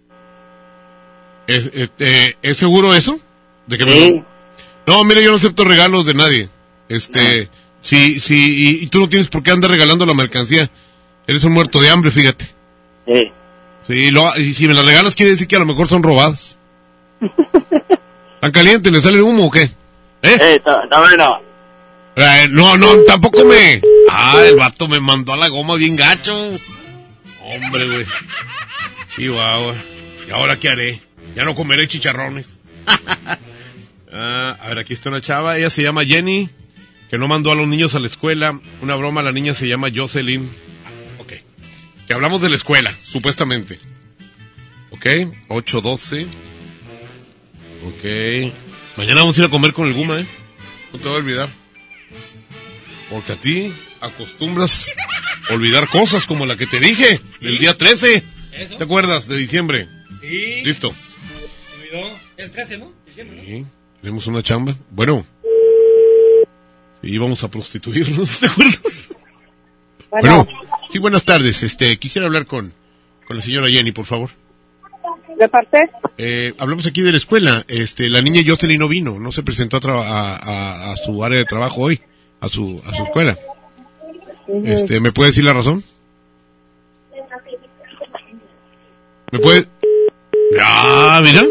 [1.47, 3.19] ¿Es, este, ¿Es seguro eso?
[3.67, 4.13] ¿De que me Sí.
[4.87, 6.49] lo- No, mire, yo no acepto regalos de nadie.
[6.89, 7.49] Este,
[7.81, 8.35] sí, sí,
[8.79, 10.69] y, y tú no tienes por qué andar regalando la mercancía.
[11.27, 12.45] Eres un muerto de hambre, fíjate.
[13.07, 13.31] Sí.
[13.87, 16.57] Sí, lo- y si me las regalas quiere decir que a lo mejor son robadas.
[18.39, 18.91] ¿Tan caliente?
[18.91, 19.63] ¿Le sale humo o qué?
[20.23, 20.55] ¿Eh?
[20.55, 21.39] está, está bueno.
[22.15, 23.81] Eh, no, no, tampoco me...
[24.09, 26.33] Ah, el vato me mandó a la goma bien gacho.
[27.43, 28.05] Hombre, güey.
[29.15, 29.73] Chihuahua.
[30.27, 31.01] ¿Y ahora qué haré?
[31.35, 32.47] Ya no comeré chicharrones.
[34.13, 35.57] Ah, a ver, aquí está una chava.
[35.57, 36.49] Ella se llama Jenny,
[37.09, 38.59] que no mandó a los niños a la escuela.
[38.81, 40.49] Una broma, la niña se llama Jocelyn.
[42.11, 43.79] Que hablamos de la escuela, supuestamente.
[44.89, 45.05] Ok,
[45.47, 46.27] 8.12.
[47.87, 48.53] Ok.
[48.97, 50.25] Mañana vamos a ir a comer con el Guma, ¿eh?
[50.91, 51.49] No te voy a olvidar.
[53.09, 54.93] Porque a ti acostumbras
[55.51, 58.25] olvidar cosas como la que te dije el día 13.
[58.51, 58.75] Eso.
[58.75, 59.87] ¿Te acuerdas de diciembre?
[60.19, 60.63] Sí.
[60.65, 60.93] Listo.
[61.69, 62.19] Se olvidó.
[62.35, 62.91] El 13, ¿no?
[63.05, 63.43] Diciembre, ¿no?
[63.45, 63.65] Sí.
[64.01, 64.75] Tenemos una chamba.
[64.89, 65.25] Bueno.
[67.01, 69.15] Sí, vamos a prostituirnos, ¿te acuerdas?
[70.09, 70.45] Bueno.
[70.91, 71.63] Sí, buenas tardes.
[71.63, 72.73] Este, quisiera hablar con,
[73.27, 74.29] con la señora Jenny, por favor.
[75.37, 75.89] ¿De parte?
[76.17, 77.63] Eh, hablamos aquí de la escuela.
[77.67, 81.23] Este, la niña Jocelyn no vino, no se presentó a, traba- a, a- a su
[81.23, 82.01] área de trabajo hoy,
[82.41, 83.37] a su, a su escuela.
[84.65, 85.83] Este, ¿me puede decir la razón?
[89.31, 89.65] ¿Me puede?
[90.61, 91.43] Ah, mira.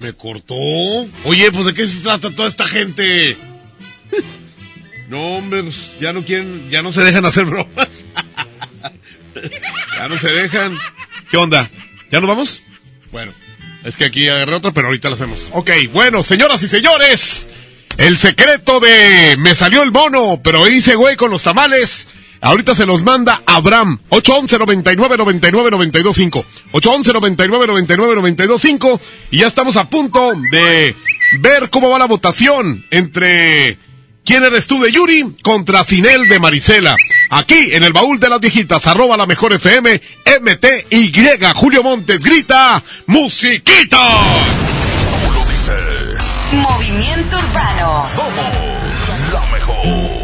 [0.00, 0.54] Me cortó.
[1.24, 3.36] Oye, pues de qué se trata toda esta gente.
[5.08, 7.88] No, hombre, pues, ya no quieren, ya no se dejan hacer bromas.
[9.98, 10.76] Ya no se dejan.
[11.30, 11.70] ¿Qué onda?
[12.10, 12.62] ¿Ya nos vamos?
[13.12, 13.32] Bueno,
[13.84, 15.50] es que aquí agarré otra, pero ahorita la hacemos.
[15.52, 17.48] Ok, bueno, señoras y señores,
[17.96, 22.08] el secreto de me salió el mono, pero hice güey con los tamales.
[22.40, 23.98] Ahorita se los manda Abraham.
[24.10, 26.46] 811 99 99 925.
[26.72, 29.00] 811 99 99 925.
[29.32, 30.94] Y ya estamos a punto de
[31.40, 33.76] ver cómo va la votación entre
[34.28, 36.94] quién eres tú de Yuri contra Sinel de Marisela.
[37.30, 40.02] Aquí en el baúl de las viejitas, arroba la mejor FM,
[40.42, 41.12] MTY.
[41.54, 43.98] Julio Montes grita, musiquita.
[46.52, 48.06] Movimiento Urbano.
[48.14, 48.54] Somos
[49.32, 49.76] la mejor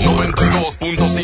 [0.02, 1.23] 92.5.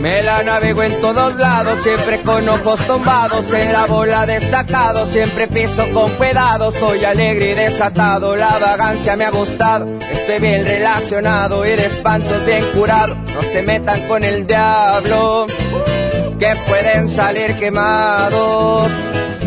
[0.00, 5.48] Me la navego en todos lados, siempre con ojos tumbados, en la bola destacado, siempre
[5.48, 11.66] piso con cuidado, soy alegre y desatado, la vagancia me ha gustado, estoy bien relacionado
[11.66, 15.46] y de espantos bien curado, no se metan con el diablo,
[16.38, 18.90] que pueden salir quemados.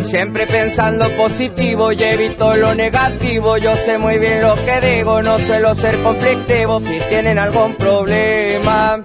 [0.08, 3.56] Siempre pensando positivo y evito lo negativo.
[3.56, 6.80] Yo sé muy bien lo que digo, no suelo ser conflictivo.
[6.80, 9.00] Si tienen algún problema,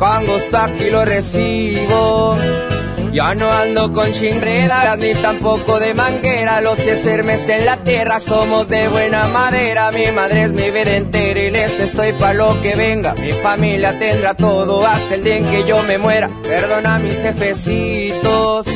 [0.00, 2.36] con gusto aquí lo recibo.
[3.12, 6.60] Ya no ando con chinredas ni tampoco de manguera.
[6.60, 9.90] Los que sermes en la tierra somos de buena madera.
[9.92, 13.14] Mi madre es mi vida entera y les estoy pa' lo que venga.
[13.14, 16.30] Mi familia tendrá todo hasta el día en que yo me muera.
[16.42, 18.66] Perdona a mis jefecitos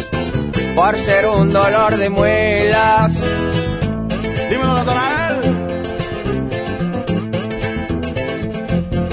[0.76, 3.12] por ser un dolor de muelas.
[4.50, 5.36] Dímelo, Natanael.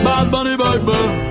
[0.04, 1.31] Bad Bunny Baby.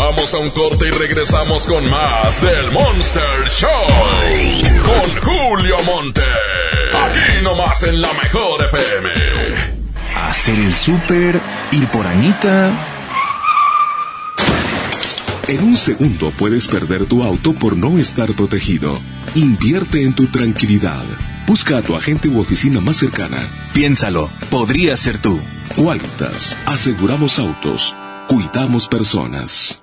[0.00, 3.68] Vamos a un corte y regresamos con más del Monster Show.
[4.82, 6.22] Con Julio Monte.
[6.22, 9.10] Aquí nomás en la mejor FM.
[10.16, 11.38] Hacer el súper,
[11.72, 12.70] ir por Anita.
[15.48, 18.98] En un segundo puedes perder tu auto por no estar protegido.
[19.34, 21.04] Invierte en tu tranquilidad.
[21.46, 23.46] Busca a tu agente u oficina más cercana.
[23.74, 25.38] Piénsalo, podría ser tú.
[25.76, 26.56] Qualitas.
[26.64, 27.94] Aseguramos autos.
[28.28, 29.82] Cuidamos personas.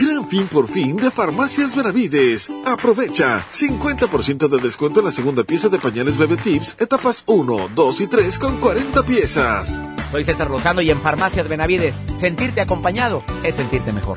[0.00, 2.48] Gran fin por fin de Farmacias Benavides.
[2.64, 8.00] Aprovecha 50% de descuento en la segunda pieza de pañales Bebe Tips, etapas 1, 2
[8.00, 9.78] y 3 con 40 piezas.
[10.10, 14.16] Soy César Lozano y en Farmacias Benavides, sentirte acompañado es sentirte mejor.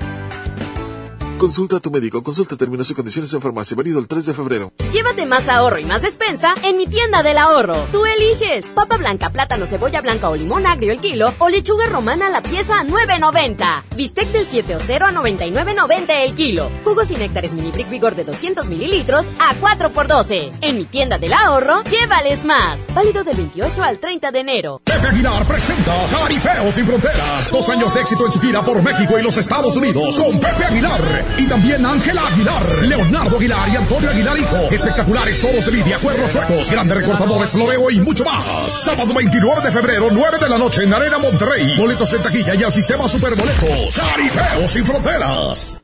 [1.43, 4.71] Consulta a tu médico, consulta términos y condiciones en farmacia, válido el 3 de febrero.
[4.93, 7.85] Llévate más ahorro y más despensa en mi tienda del ahorro.
[7.91, 12.29] Tú eliges papa blanca, plátano, cebolla blanca o limón agrio el kilo o lechuga romana
[12.29, 13.83] la pieza a 9.90.
[13.97, 16.71] Bistec del 7 o 0 a 99.90 el kilo.
[16.85, 20.49] Jugos y néctares mini brick vigor de 200 mililitros a 4 por 12.
[20.61, 22.87] En mi tienda del ahorro, llévales más.
[22.93, 24.81] Válido del 28 al 30 de enero.
[24.85, 27.51] Pepe Aguilar presenta Jaripeo sin fronteras.
[27.51, 30.63] Dos años de éxito en su gira por México y los Estados Unidos con Pepe
[30.63, 31.32] Aguilar.
[31.37, 34.57] Y también Ángela Aguilar, Leonardo Aguilar y Antonio Aguilar Hijo.
[34.71, 38.43] Espectaculares toros de lidia, cuernos suecos, grandes recortadores, floreo y mucho más.
[38.71, 41.77] Sábado 29 de febrero, 9 de la noche en Arena Monterrey.
[41.77, 43.95] Boletos en taquilla y al sistema Superboletos.
[43.95, 45.83] Jaripeo sin fronteras.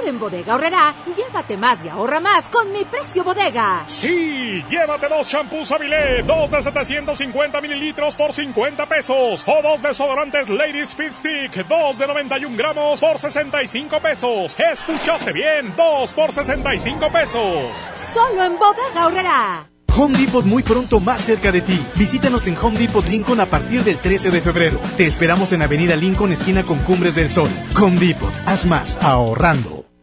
[0.00, 3.84] Ahora en Bodega Horrera, llévate más y ahorra más con mi precio bodega.
[3.86, 9.44] Sí, llévate dos shampoos Avilé, dos de 750 mililitros por 50 pesos.
[9.46, 14.56] O dos desodorantes Lady Speed Stick, dos de 91 gramos por 65 pesos.
[14.58, 17.76] Escuchaste bien, dos por 65 pesos.
[17.94, 19.66] Solo en Bodega Horrera.
[19.98, 21.78] Home Depot muy pronto más cerca de ti.
[21.96, 24.80] Visítanos en Home Depot Lincoln a partir del 13 de febrero.
[24.96, 27.50] Te esperamos en Avenida Lincoln, esquina con Cumbres del Sol.
[27.78, 29.79] Home Depot, haz más ahorrando.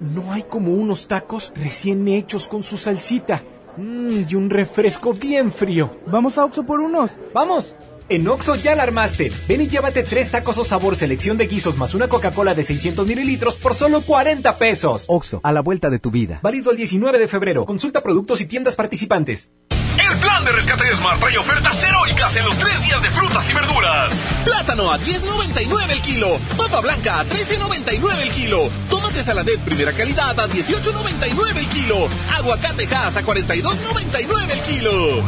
[0.00, 3.42] No hay como unos tacos recién hechos con su salsita.
[3.76, 5.94] Mm, y un refresco bien frío.
[6.06, 7.10] ¿Vamos a Oxo por unos?
[7.34, 7.76] ¡Vamos!
[8.08, 9.30] En Oxo ya la armaste.
[9.46, 13.06] Ven y llévate tres tacos o sabor selección de guisos más una Coca-Cola de 600
[13.06, 15.04] mililitros por solo 40 pesos.
[15.06, 16.40] Oxo, a la vuelta de tu vida.
[16.42, 17.66] Válido el 19 de febrero.
[17.66, 19.50] Consulta productos y tiendas participantes.
[19.98, 23.52] El plan de rescate Smart trae ofertas heroicas en los tres días de frutas y
[23.52, 24.12] verduras.
[24.44, 26.38] Plátano a 10.99 el kilo.
[26.56, 28.70] Papa blanca a 13.99 el kilo.
[28.88, 32.08] Tomate saladet primera calidad a 18.99 el kilo.
[32.36, 35.18] Aguacate gas a 42.99 el kilo.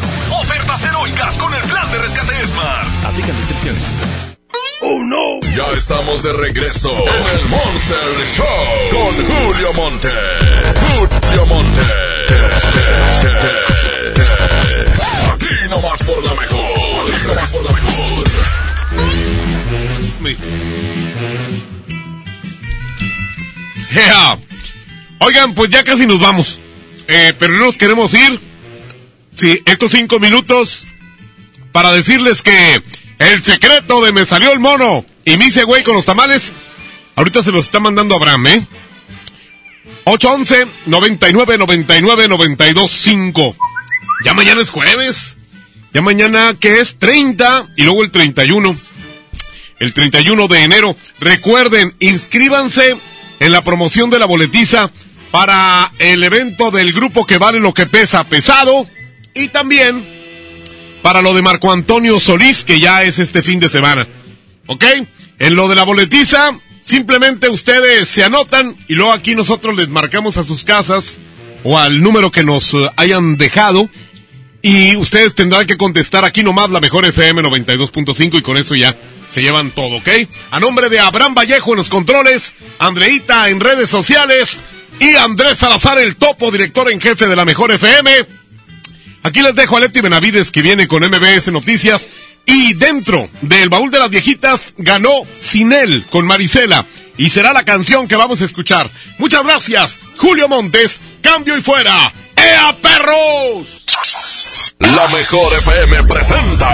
[0.41, 2.89] Ofertas heroicas con el plan de rescate Smart.
[3.07, 3.83] Aplican descripciones.
[4.85, 5.41] ¡Oh, no!
[5.55, 8.47] Ya estamos de regreso en el Monster Show
[8.91, 10.11] con Julio Monte.
[10.99, 11.81] Julio Monte.
[15.35, 17.15] Aquí nomás por la mejor.
[17.15, 17.93] Aquí nomás por la mejor.
[23.95, 24.39] ¡Ea!
[25.19, 26.61] Oigan, pues ya casi nos vamos.
[27.09, 28.41] Eh, pero no nos queremos ir.
[29.35, 30.87] Sí, estos cinco minutos
[31.73, 32.83] para decirles que
[33.19, 36.53] el secreto de me salió el mono y me hice güey con los tamales,
[37.17, 38.67] ahorita se los está mandando Abraham, ¿eh?
[40.05, 43.57] 811 99 99 92 5.
[44.25, 45.37] Ya mañana es jueves.
[45.93, 48.79] Ya mañana que es 30 y luego el 31.
[49.79, 50.97] El 31 de enero.
[51.19, 52.97] Recuerden, inscríbanse
[53.41, 54.91] en la promoción de la boletiza
[55.31, 58.87] para el evento del grupo que vale lo que pesa pesado
[59.35, 60.05] y también
[61.03, 64.07] para lo de Marco Antonio Solís que ya es este fin de semana.
[64.67, 64.85] ¿Ok?
[65.41, 66.53] En lo de la boletiza,
[66.85, 71.19] simplemente ustedes se anotan y luego aquí nosotros les marcamos a sus casas
[71.65, 73.89] o al número que nos eh, hayan dejado
[74.63, 78.97] y ustedes tendrán que contestar aquí nomás la mejor FM 92.5 y con eso ya
[79.33, 80.09] se llevan todo, ¿ok?
[80.51, 84.61] A nombre de Abraham Vallejo en los controles, Andreita en redes sociales
[85.01, 88.27] y Andrés Salazar, el topo, director en jefe de la mejor FM.
[89.25, 92.07] Aquí les dejo a Leti Benavides que viene con MBS Noticias.
[92.45, 96.87] Y dentro del baúl de las viejitas ganó Sinel con Marisela.
[97.17, 98.91] Y será la canción que vamos a escuchar.
[99.19, 101.01] Muchas gracias, Julio Montes.
[101.21, 102.13] Cambio y fuera.
[102.37, 103.83] ¡Ea perros!
[104.83, 106.69] La mejor FM presenta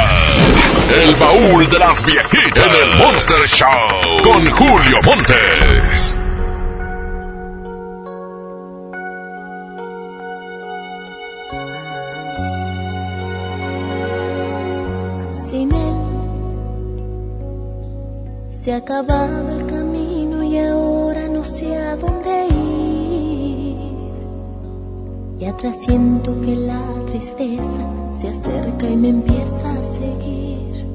[0.91, 6.17] El baúl de las viejitas en el Monster Show con Julio Montes.
[15.51, 15.95] Sin él
[18.65, 22.18] se ha acabado el camino y ahora no sé a dónde
[25.59, 27.63] Atrás siento que la tristeza
[28.21, 30.87] se acerca y me empieza a seguir.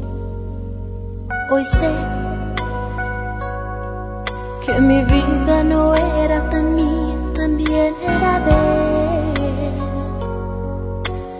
[1.52, 1.94] Hoy sé
[4.66, 8.52] que mi vida no era tan mía, también era de
[9.36, 9.74] él.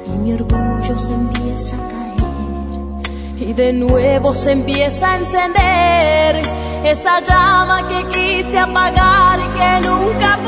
[0.06, 2.04] Y mi orgullo se empieza a caer
[3.40, 6.42] y de nuevo se empieza a encender
[6.84, 10.43] esa llama que quise apagar y que nunca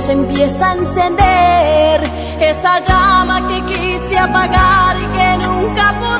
[0.00, 2.00] se empieza a encender
[2.40, 6.19] esa llama que quise apagar y que nunca podré.